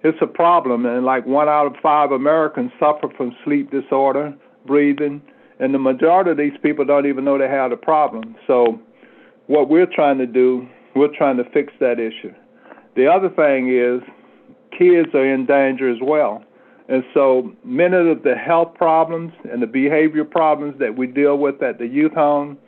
it's 0.05 0.19
a 0.21 0.27
problem. 0.27 0.87
And 0.87 1.05
like 1.05 1.27
one 1.27 1.49
out 1.49 1.67
of 1.67 1.75
five 1.83 2.13
Americans 2.13 2.71
suffer 2.79 3.09
from 3.17 3.35
sleep 3.45 3.71
disorder, 3.71 4.35
breathing, 4.67 5.23
and 5.59 5.75
the 5.75 5.79
majority 5.79 6.31
of 6.31 6.37
these 6.37 6.59
people 6.63 6.85
don't 6.85 7.07
even 7.07 7.25
know 7.25 7.39
they 7.39 7.49
have 7.49 7.73
a 7.73 7.77
problem. 7.77 8.37
So, 8.47 8.81
what 9.47 9.69
we're 9.69 9.87
trying 9.87 10.19
to 10.19 10.27
do, 10.27 10.69
we're 10.95 11.15
trying 11.17 11.39
to 11.39 11.45
fix 11.51 11.73
that 11.81 11.99
issue. 11.99 12.33
The 12.95 13.07
other 13.09 13.31
thing 13.31 13.75
is 13.75 14.03
kids 14.77 15.09
are 15.15 15.27
in 15.27 15.47
danger 15.47 15.91
as 15.91 15.99
well. 16.03 16.43
And 16.89 17.05
so 17.15 17.53
many 17.65 17.97
of 18.11 18.23
the 18.23 18.35
health 18.35 18.75
problems 18.75 19.33
and 19.51 19.63
the 19.63 19.67
behavior 19.67 20.25
problems 20.25 20.79
that 20.79 20.97
we 20.97 21.07
deal 21.07 21.39
with 21.39 21.63
at 21.63 21.79
the 21.79 21.87
youth 21.87 22.13
home 22.13 22.59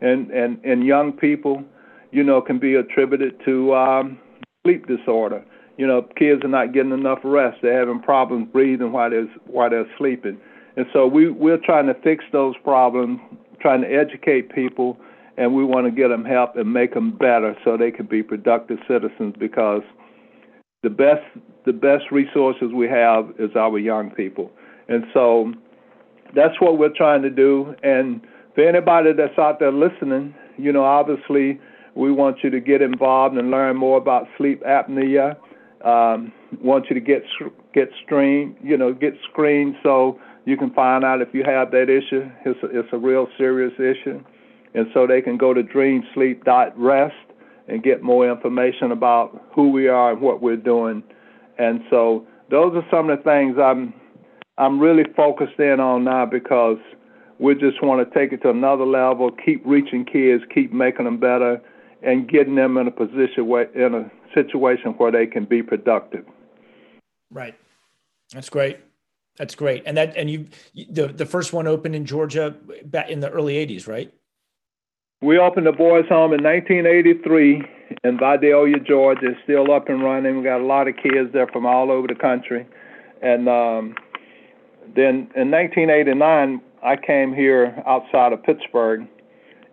and, 0.00 0.30
and, 0.30 0.64
and 0.64 0.84
young 0.84 1.12
people, 1.12 1.64
you 2.12 2.22
know, 2.22 2.40
can 2.40 2.58
be 2.58 2.74
attributed 2.74 3.34
to 3.44 3.74
um, 3.74 4.18
sleep 4.64 4.86
disorder. 4.86 5.44
You 5.76 5.86
know, 5.86 6.02
kids 6.16 6.42
are 6.44 6.48
not 6.48 6.72
getting 6.72 6.92
enough 6.92 7.18
rest. 7.22 7.58
They're 7.60 7.78
having 7.78 8.00
problems 8.00 8.48
breathing 8.52 8.92
while 8.92 9.10
they're, 9.10 9.28
while 9.46 9.68
they're 9.68 9.90
sleeping. 9.98 10.38
And 10.76 10.86
so 10.92 11.06
we, 11.06 11.30
we're 11.30 11.58
trying 11.58 11.86
to 11.86 11.94
fix 11.94 12.24
those 12.32 12.54
problems, 12.62 13.20
trying 13.60 13.82
to 13.82 13.88
educate 13.88 14.54
people, 14.54 14.96
and 15.36 15.54
we 15.54 15.64
want 15.64 15.86
to 15.86 15.90
get 15.90 16.08
them 16.08 16.24
help 16.24 16.56
and 16.56 16.72
make 16.72 16.94
them 16.94 17.10
better 17.10 17.54
so 17.62 17.76
they 17.76 17.90
can 17.90 18.06
be 18.06 18.22
productive 18.22 18.78
citizens 18.88 19.34
because– 19.38 19.82
the 20.86 20.90
best 20.90 21.26
the 21.64 21.72
best 21.72 22.04
resources 22.12 22.68
we 22.72 22.86
have 22.86 23.28
is 23.40 23.50
our 23.56 23.76
young 23.76 24.08
people, 24.12 24.52
and 24.86 25.02
so 25.12 25.52
that's 26.32 26.60
what 26.60 26.78
we're 26.78 26.94
trying 26.96 27.22
to 27.22 27.30
do. 27.30 27.74
And 27.82 28.20
for 28.54 28.68
anybody 28.68 29.12
that's 29.12 29.36
out 29.36 29.58
there 29.58 29.72
listening, 29.72 30.32
you 30.56 30.72
know, 30.72 30.84
obviously 30.84 31.60
we 31.96 32.12
want 32.12 32.36
you 32.44 32.50
to 32.50 32.60
get 32.60 32.82
involved 32.82 33.36
and 33.36 33.50
learn 33.50 33.76
more 33.76 33.98
about 33.98 34.28
sleep 34.38 34.62
apnea. 34.62 35.36
Um, 35.84 36.32
want 36.62 36.86
you 36.88 36.94
to 36.94 37.00
get 37.00 37.24
get 37.74 37.90
screened, 38.04 38.54
you 38.62 38.76
know, 38.76 38.92
get 38.92 39.14
screened 39.28 39.74
so 39.82 40.20
you 40.44 40.56
can 40.56 40.70
find 40.70 41.04
out 41.04 41.20
if 41.20 41.34
you 41.34 41.42
have 41.42 41.72
that 41.72 41.90
issue. 41.90 42.30
It's 42.44 42.62
a, 42.62 42.78
it's 42.78 42.88
a 42.92 42.98
real 42.98 43.26
serious 43.36 43.72
issue, 43.74 44.22
and 44.74 44.86
so 44.94 45.04
they 45.08 45.20
can 45.20 45.36
go 45.36 45.52
to 45.52 45.64
dreamsleep.rest 45.64 47.25
and 47.68 47.82
get 47.82 48.02
more 48.02 48.30
information 48.30 48.92
about 48.92 49.42
who 49.54 49.70
we 49.70 49.88
are 49.88 50.12
and 50.12 50.20
what 50.20 50.40
we're 50.40 50.56
doing. 50.56 51.02
And 51.58 51.80
so 51.90 52.26
those 52.50 52.74
are 52.74 52.86
some 52.90 53.10
of 53.10 53.18
the 53.18 53.24
things 53.24 53.56
I'm 53.58 53.94
I'm 54.58 54.80
really 54.80 55.04
focused 55.16 55.58
in 55.58 55.80
on 55.80 56.04
now 56.04 56.24
because 56.26 56.78
we 57.38 57.54
just 57.54 57.82
want 57.82 58.06
to 58.06 58.18
take 58.18 58.32
it 58.32 58.42
to 58.42 58.50
another 58.50 58.86
level, 58.86 59.30
keep 59.30 59.62
reaching 59.66 60.04
kids, 60.04 60.42
keep 60.54 60.72
making 60.72 61.04
them 61.04 61.18
better, 61.18 61.60
and 62.02 62.28
getting 62.28 62.54
them 62.54 62.78
in 62.78 62.86
a 62.86 62.90
position 62.90 63.46
where 63.46 63.64
in 63.74 63.94
a 63.94 64.10
situation 64.34 64.92
where 64.92 65.12
they 65.12 65.26
can 65.26 65.44
be 65.44 65.62
productive. 65.62 66.24
Right. 67.30 67.54
That's 68.32 68.48
great. 68.48 68.78
That's 69.36 69.54
great. 69.54 69.82
And 69.84 69.96
that 69.96 70.16
and 70.16 70.30
you 70.30 70.46
the 70.90 71.08
the 71.08 71.26
first 71.26 71.52
one 71.52 71.66
opened 71.66 71.94
in 71.94 72.06
Georgia 72.06 72.54
back 72.84 73.10
in 73.10 73.20
the 73.20 73.30
early 73.30 73.54
80s, 73.54 73.86
right? 73.86 74.12
We 75.22 75.38
opened 75.38 75.66
the 75.66 75.72
boys' 75.72 76.04
home 76.10 76.34
in 76.34 76.44
1983 76.44 77.62
in 78.04 78.18
Vidalia, 78.18 78.78
Georgia. 78.80 79.28
It's 79.30 79.40
still 79.44 79.72
up 79.72 79.88
and 79.88 80.02
running. 80.02 80.36
We 80.36 80.44
got 80.44 80.60
a 80.60 80.66
lot 80.66 80.88
of 80.88 80.96
kids 80.96 81.32
there 81.32 81.46
from 81.46 81.64
all 81.64 81.90
over 81.90 82.06
the 82.06 82.14
country. 82.14 82.66
And 83.22 83.48
um, 83.48 83.94
then 84.94 85.30
in 85.34 85.50
1989, 85.50 86.60
I 86.84 86.96
came 86.96 87.32
here 87.32 87.82
outside 87.86 88.34
of 88.34 88.42
Pittsburgh 88.42 89.08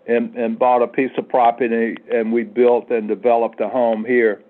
and, 0.08 0.34
and 0.38 0.58
bought 0.58 0.82
a 0.82 0.88
piece 0.88 1.12
of 1.18 1.28
property, 1.28 1.98
and 2.10 2.32
we 2.32 2.44
built 2.44 2.90
and 2.90 3.10
developed 3.10 3.60
a 3.60 3.68
home 3.68 4.06
here. 4.06 4.42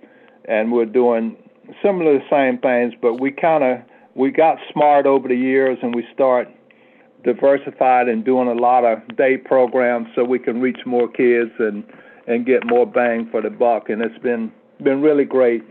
And 0.45 0.71
we're 0.71 0.85
doing 0.85 1.35
similar 1.81 2.19
the 2.19 2.25
same 2.29 2.59
things, 2.59 2.93
but 3.01 3.19
we 3.19 3.31
kind 3.31 3.63
of 3.63 3.79
we 4.13 4.29
got 4.29 4.59
smart 4.71 5.07
over 5.07 5.27
the 5.27 5.35
years, 5.35 5.79
and 5.81 5.95
we 5.95 6.05
start 6.13 6.47
diversified 7.24 8.07
and 8.07 8.24
doing 8.26 8.47
a 8.47 8.53
lot 8.53 8.84
of 8.84 8.99
day 9.15 9.38
programs 9.38 10.07
so 10.15 10.24
we 10.24 10.39
can 10.39 10.61
reach 10.61 10.80
more 10.86 11.07
kids 11.07 11.51
and 11.59 11.84
and 12.28 12.45
get 12.45 12.65
more 12.65 12.86
bang 12.86 13.28
for 13.30 13.41
the 13.41 13.49
buck. 13.49 13.89
And 13.89 14.01
it's 14.01 14.17
been 14.19 14.51
been 14.82 15.01
really 15.01 15.26
great. 15.26 15.63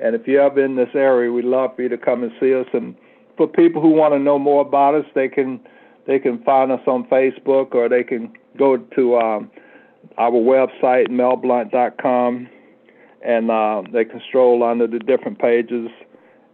And 0.00 0.14
if 0.16 0.26
you're 0.26 0.42
ever 0.42 0.64
in 0.64 0.76
this 0.76 0.88
area, 0.94 1.30
we'd 1.30 1.44
love 1.44 1.76
for 1.76 1.82
you 1.82 1.88
to 1.88 1.98
come 1.98 2.22
and 2.22 2.32
see 2.40 2.54
us. 2.54 2.66
And 2.72 2.96
for 3.36 3.46
people 3.46 3.80
who 3.80 3.90
want 3.90 4.14
to 4.14 4.18
know 4.18 4.38
more 4.38 4.62
about 4.62 4.94
us, 4.94 5.04
they 5.14 5.28
can 5.28 5.60
they 6.06 6.18
can 6.18 6.42
find 6.42 6.72
us 6.72 6.80
on 6.86 7.04
Facebook 7.04 7.74
or 7.74 7.88
they 7.88 8.02
can 8.02 8.32
go 8.58 8.76
to 8.76 9.16
um, 9.16 9.50
our 10.18 10.32
website 10.32 11.08
melblount.com 11.08 12.48
and 13.24 13.50
uh, 13.50 13.82
they 13.92 14.04
can 14.04 14.20
stroll 14.28 14.64
under 14.64 14.86
the 14.88 14.98
different 14.98 15.38
pages 15.38 15.88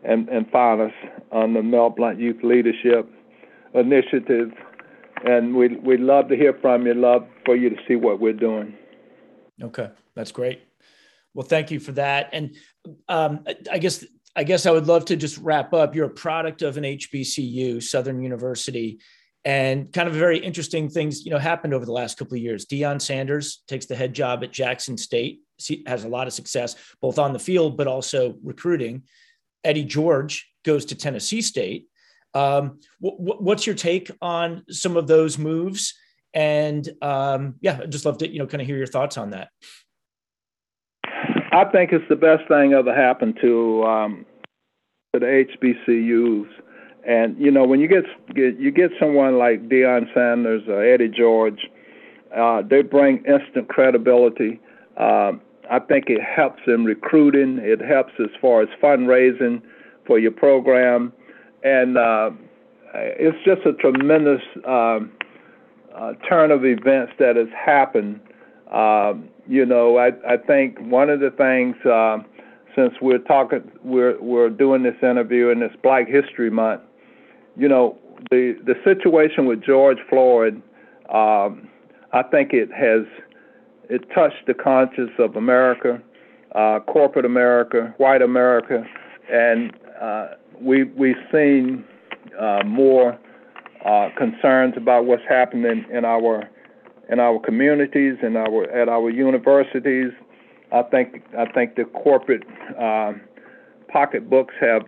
and, 0.05 0.29
and 0.29 0.51
find 0.51 0.83
us 0.83 0.93
on 1.33 1.55
the 1.55 1.63
Mel 1.63 1.89
Blount 1.89 2.21
Youth 2.21 2.43
Leadership 2.43 3.11
Initiative. 3.75 4.53
And 5.25 5.55
we 5.55 5.77
we 5.77 5.97
love 5.97 6.29
to 6.29 6.37
hear 6.37 6.57
from 6.61 6.87
you. 6.87 6.95
Love 6.95 7.27
for 7.45 7.57
you 7.57 7.71
to 7.71 7.77
see 7.87 7.97
what 7.97 8.21
we're 8.21 8.33
doing. 8.33 8.75
Okay, 9.61 9.91
that's 10.15 10.33
great. 10.33 10.63
Well, 11.35 11.47
thank 11.47 11.71
you 11.71 11.81
for 11.81 11.93
that. 11.93 12.31
And 12.33 12.55
um, 13.09 13.45
I 13.71 13.79
guess 13.79 14.05
I 14.37 14.45
guess 14.45 14.67
I 14.67 14.71
would 14.71 14.87
love 14.87 15.07
to 15.07 15.17
just 15.17 15.39
wrap 15.39 15.73
up. 15.73 15.95
You're 15.95 16.07
a 16.07 16.11
product 16.11 16.63
of 16.63 16.77
an 16.77 16.85
HBCU, 16.85 17.83
Southern 17.83 18.23
University, 18.23 19.01
and 19.45 19.93
kind 19.93 20.09
of 20.09 20.15
very 20.15 20.39
interesting 20.39 20.89
things 20.89 21.25
you 21.25 21.33
know 21.33 21.39
happened 21.39 21.75
over 21.75 21.85
the 21.85 21.93
last 21.93 22.19
couple 22.19 22.35
of 22.35 22.43
years. 22.43 22.67
Deion 22.67 23.01
Sanders 23.01 23.63
takes 23.67 23.87
the 23.87 23.97
head 23.97 24.15
job 24.15 24.45
at 24.45 24.53
Jackson 24.53 24.97
State, 24.97 25.41
has 25.87 26.05
a 26.05 26.09
lot 26.09 26.27
of 26.27 26.33
success 26.33 26.77
both 27.01 27.19
on 27.19 27.33
the 27.33 27.39
field 27.39 27.77
but 27.77 27.87
also 27.87 28.37
recruiting. 28.45 29.03
Eddie 29.65 29.85
George 29.85 30.49
goes 30.65 30.85
to 30.87 30.95
Tennessee 30.95 31.43
State. 31.43 31.87
Um, 32.39 32.79
what's 33.01 33.67
your 33.67 33.75
take 33.75 34.11
on 34.23 34.65
some 34.71 34.97
of 34.97 35.07
those 35.07 35.39
moves? 35.39 35.95
And 36.35 36.89
um, 37.03 37.57
yeah, 37.61 37.81
I'd 37.83 37.93
just 37.93 38.05
love 38.05 38.19
to 38.19 38.31
you 38.31 38.39
know 38.39 38.47
kind 38.47 38.61
of 38.61 38.67
hear 38.67 38.77
your 38.77 38.87
thoughts 38.87 39.17
on 39.17 39.31
that. 39.31 39.49
I 41.51 41.65
think 41.73 41.93
it's 41.93 42.05
the 42.09 42.17
best 42.17 42.47
thing 42.49 42.75
ever 42.75 42.95
happened 42.95 43.39
to 43.41 43.83
um, 43.85 44.27
to 45.13 45.21
the 45.21 45.27
HBCUs. 45.27 46.47
And 47.07 47.39
you 47.39 47.51
know, 47.51 47.65
when 47.65 47.81
you 47.81 47.89
get, 47.89 48.05
get 48.35 48.59
you 48.61 48.71
get 48.71 48.91
someone 49.01 49.39
like 49.39 49.69
Deion 49.69 50.13
Sanders 50.15 50.63
or 50.69 50.85
Eddie 50.85 51.09
George, 51.09 51.61
uh, 52.37 52.63
they 52.63 52.83
bring 52.83 53.25
instant 53.25 53.69
credibility. 53.69 54.61
Uh, 54.97 55.33
I 55.71 55.79
think 55.81 56.05
it 56.09 56.21
helps 56.23 56.63
in 56.67 56.85
recruiting. 56.85 57.59
It 57.61 57.81
helps 57.81 58.13
as 58.21 58.31
far 58.41 58.63
as 58.63 58.69
fundraising 58.83 59.63
for 60.07 60.19
your 60.19 60.33
program, 60.33 61.13
and 61.63 61.97
uh, 61.97 62.31
it's 62.95 63.37
just 63.45 63.67
a 63.67 63.73
tremendous 63.75 64.43
um, 64.67 65.13
uh, 65.95 66.13
turn 66.29 66.51
of 66.51 66.65
events 66.65 67.13
that 67.19 67.37
has 67.37 67.49
happened. 67.55 68.21
Um, 68.73 69.29
you 69.47 69.65
know, 69.65 69.97
I, 69.97 70.09
I 70.29 70.37
think 70.37 70.79
one 70.81 71.11
of 71.11 71.21
the 71.21 71.31
things 71.31 71.77
uh, 71.87 72.19
since 72.77 72.95
we're 73.01 73.19
talking, 73.19 73.71
we're 73.83 74.21
we're 74.21 74.51
doing 74.51 74.83
this 74.83 74.97
interview 75.03 75.49
in 75.49 75.61
this 75.61 75.73
Black 75.83 76.07
History 76.07 76.51
Month. 76.51 76.83
You 77.57 77.69
know, 77.69 77.99
the 78.31 78.57
the 78.65 78.75
situation 78.85 79.47
with 79.47 79.63
George 79.65 79.99
Floyd, 80.09 80.63
um, 81.09 81.69
I 82.13 82.23
think 82.31 82.53
it 82.53 82.71
has 82.73 83.07
it 83.89 84.09
touched 84.15 84.47
the 84.47 84.55
conscience 84.55 85.13
of 85.19 85.37
America, 85.37 86.01
uh, 86.55 86.81
corporate 86.81 87.25
America, 87.25 87.95
white 87.97 88.23
America, 88.23 88.85
and 89.33 89.75
uh, 90.01 90.29
we 90.61 90.85
we've 90.85 91.17
seen 91.33 91.85
uh, 92.39 92.63
more 92.65 93.19
uh, 93.85 94.09
concerns 94.17 94.75
about 94.77 95.07
what's 95.07 95.23
happening 95.29 95.85
in 95.93 96.05
our 96.05 96.49
in 97.11 97.21
our 97.21 97.39
communities 97.41 98.17
and 98.23 98.37
our 98.37 98.71
at 98.71 98.89
our 98.89 99.11
universities. 99.11 100.13
I 100.73 100.83
think 100.83 101.23
I 101.37 101.47
think 101.53 101.77
the 101.77 101.85
corporate 101.85 102.45
uh, 102.79 103.13
pocketbooks 103.89 104.55
have 104.61 104.83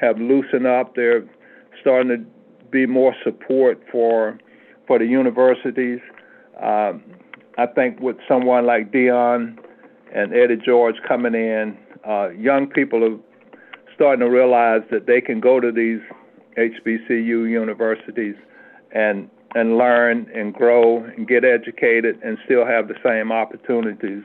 have 0.00 0.18
loosened 0.18 0.66
up. 0.66 0.94
They're 0.94 1.24
starting 1.80 2.08
to 2.08 2.70
be 2.70 2.86
more 2.86 3.14
support 3.24 3.82
for 3.90 4.38
for 4.86 4.98
the 4.98 5.06
universities. 5.06 6.00
Um, 6.62 7.02
I 7.58 7.66
think 7.66 8.00
with 8.00 8.16
someone 8.28 8.66
like 8.66 8.92
Deion 8.92 9.58
and 10.14 10.34
Eddie 10.34 10.56
George 10.64 10.96
coming 11.06 11.34
in, 11.34 11.76
uh, 12.08 12.28
young 12.30 12.68
people 12.68 13.20
starting 13.96 14.20
to 14.20 14.30
realize 14.30 14.82
that 14.90 15.06
they 15.06 15.20
can 15.20 15.40
go 15.40 15.58
to 15.58 15.72
these 15.72 16.00
HBCU 16.56 17.50
universities 17.50 18.36
and 18.92 19.28
and 19.54 19.78
learn 19.78 20.28
and 20.34 20.52
grow 20.52 21.02
and 21.02 21.26
get 21.26 21.42
educated 21.42 22.20
and 22.22 22.36
still 22.44 22.66
have 22.66 22.88
the 22.88 22.94
same 23.02 23.32
opportunities 23.32 24.22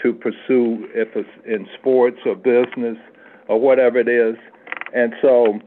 to 0.00 0.12
pursue 0.12 0.86
if 0.94 1.08
it's 1.16 1.28
in 1.44 1.66
sports 1.78 2.18
or 2.24 2.36
business 2.36 2.96
or 3.48 3.60
whatever 3.60 3.98
it 3.98 4.08
is. 4.08 4.36
And 4.94 5.14
so, 5.20 5.58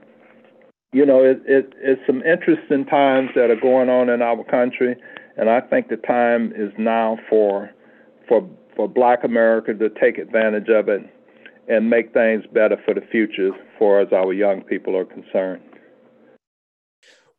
you 0.94 1.06
know, 1.06 1.24
it, 1.24 1.42
it, 1.46 1.74
it's 1.78 2.02
some 2.08 2.22
interesting 2.24 2.86
times 2.86 3.32
that 3.36 3.50
are 3.50 3.60
going 3.60 3.90
on 3.90 4.08
in 4.08 4.22
our 4.22 4.44
country, 4.46 4.96
and 5.36 5.50
I 5.50 5.60
think 5.60 5.90
the 5.90 5.98
time 5.98 6.54
is 6.56 6.72
now 6.78 7.18
for 7.30 7.70
for 8.30 8.48
for 8.78 8.88
Black 8.88 9.24
America 9.26 9.74
to 9.74 9.90
take 9.90 10.18
advantage 10.18 10.70
of 10.70 10.88
it 10.88 11.02
and 11.68 11.90
make 11.90 12.14
things 12.14 12.44
better 12.54 12.78
for 12.86 12.94
the 12.94 13.02
future, 13.12 13.48
as 13.48 13.62
far 13.80 14.00
as 14.00 14.12
our 14.14 14.34
young 14.34 14.62
people 14.62 14.96
are 14.96 15.06
concerned. 15.06 15.64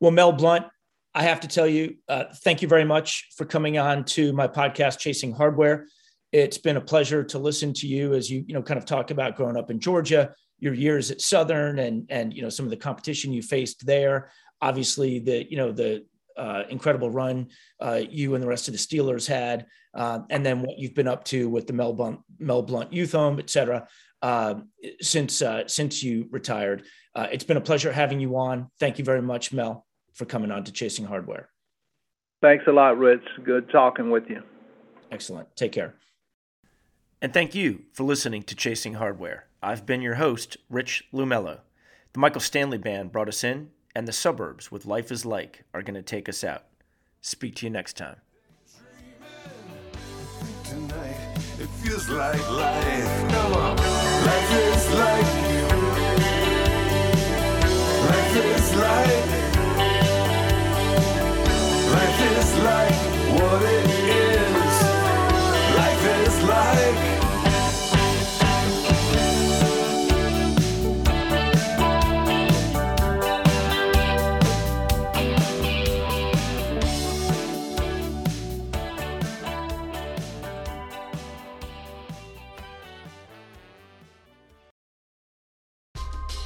Well, 0.00 0.10
Mel 0.10 0.32
Blount, 0.32 0.66
I 1.14 1.22
have 1.22 1.40
to 1.40 1.48
tell 1.48 1.66
you, 1.66 1.96
uh, 2.08 2.24
thank 2.44 2.60
you 2.60 2.68
very 2.68 2.84
much 2.84 3.28
for 3.36 3.46
coming 3.46 3.78
on 3.78 4.04
to 4.04 4.32
my 4.32 4.46
podcast, 4.46 4.98
Chasing 4.98 5.32
Hardware. 5.32 5.86
It's 6.32 6.58
been 6.58 6.76
a 6.76 6.80
pleasure 6.80 7.24
to 7.24 7.38
listen 7.38 7.72
to 7.74 7.86
you 7.86 8.12
as 8.12 8.30
you, 8.30 8.44
you 8.46 8.52
know, 8.52 8.62
kind 8.62 8.76
of 8.76 8.84
talk 8.84 9.10
about 9.10 9.36
growing 9.36 9.56
up 9.56 9.70
in 9.70 9.80
Georgia, 9.80 10.34
your 10.58 10.74
years 10.74 11.10
at 11.10 11.20
Southern, 11.20 11.78
and 11.78 12.06
and 12.10 12.34
you 12.34 12.42
know 12.42 12.50
some 12.50 12.66
of 12.66 12.70
the 12.70 12.76
competition 12.76 13.32
you 13.32 13.42
faced 13.42 13.86
there. 13.86 14.30
Obviously, 14.60 15.18
the 15.20 15.50
you 15.50 15.56
know 15.56 15.72
the 15.72 16.04
uh, 16.36 16.64
incredible 16.68 17.10
run 17.10 17.48
uh, 17.80 18.02
you 18.10 18.34
and 18.34 18.42
the 18.42 18.48
rest 18.48 18.68
of 18.68 18.72
the 18.72 18.78
Steelers 18.78 19.26
had, 19.26 19.66
uh, 19.94 20.20
and 20.28 20.44
then 20.44 20.60
what 20.60 20.78
you've 20.78 20.94
been 20.94 21.08
up 21.08 21.24
to 21.24 21.48
with 21.48 21.66
the 21.66 21.72
Mel 21.72 21.94
Blount, 21.94 22.20
Mel 22.38 22.62
Blount 22.62 22.92
Youth 22.92 23.12
Home, 23.12 23.38
et 23.38 23.48
cetera, 23.48 23.86
uh, 24.22 24.54
since 25.00 25.42
uh, 25.42 25.66
since 25.68 26.02
you 26.02 26.28
retired. 26.30 26.84
Uh, 27.14 27.28
it's 27.32 27.44
been 27.44 27.56
a 27.56 27.62
pleasure 27.62 27.92
having 27.92 28.20
you 28.20 28.36
on. 28.36 28.70
Thank 28.78 28.98
you 28.98 29.04
very 29.04 29.22
much, 29.22 29.52
Mel 29.52 29.86
for 30.16 30.24
coming 30.24 30.50
on 30.50 30.64
to 30.64 30.72
Chasing 30.72 31.04
Hardware. 31.04 31.50
Thanks 32.42 32.64
a 32.66 32.72
lot, 32.72 32.98
Rich. 32.98 33.22
Good 33.44 33.70
talking 33.70 34.10
with 34.10 34.24
you. 34.28 34.42
Excellent. 35.12 35.54
Take 35.56 35.72
care. 35.72 35.94
And 37.20 37.32
thank 37.32 37.54
you 37.54 37.82
for 37.92 38.04
listening 38.04 38.42
to 38.44 38.54
Chasing 38.54 38.94
Hardware. 38.94 39.46
I've 39.62 39.86
been 39.86 40.02
your 40.02 40.14
host, 40.16 40.56
Rich 40.68 41.04
Lumello. 41.12 41.60
The 42.12 42.18
Michael 42.18 42.40
Stanley 42.40 42.78
Band 42.78 43.12
brought 43.12 43.28
us 43.28 43.44
in, 43.44 43.70
and 43.94 44.08
the 44.08 44.12
suburbs 44.12 44.70
with 44.70 44.86
Life 44.86 45.12
is 45.12 45.24
Like 45.24 45.64
are 45.74 45.82
going 45.82 45.94
to 45.94 46.02
take 46.02 46.28
us 46.28 46.42
out. 46.42 46.64
Speak 47.20 47.56
to 47.56 47.66
you 47.66 47.70
next 47.70 47.96
time. 47.96 48.16
Tonight, 50.64 51.16
it 51.58 51.68
feels 51.82 52.08
like 52.08 52.40
Life 54.26 54.52
is 54.54 54.86
like 62.58 62.96
what 63.40 63.62
it 63.62 63.75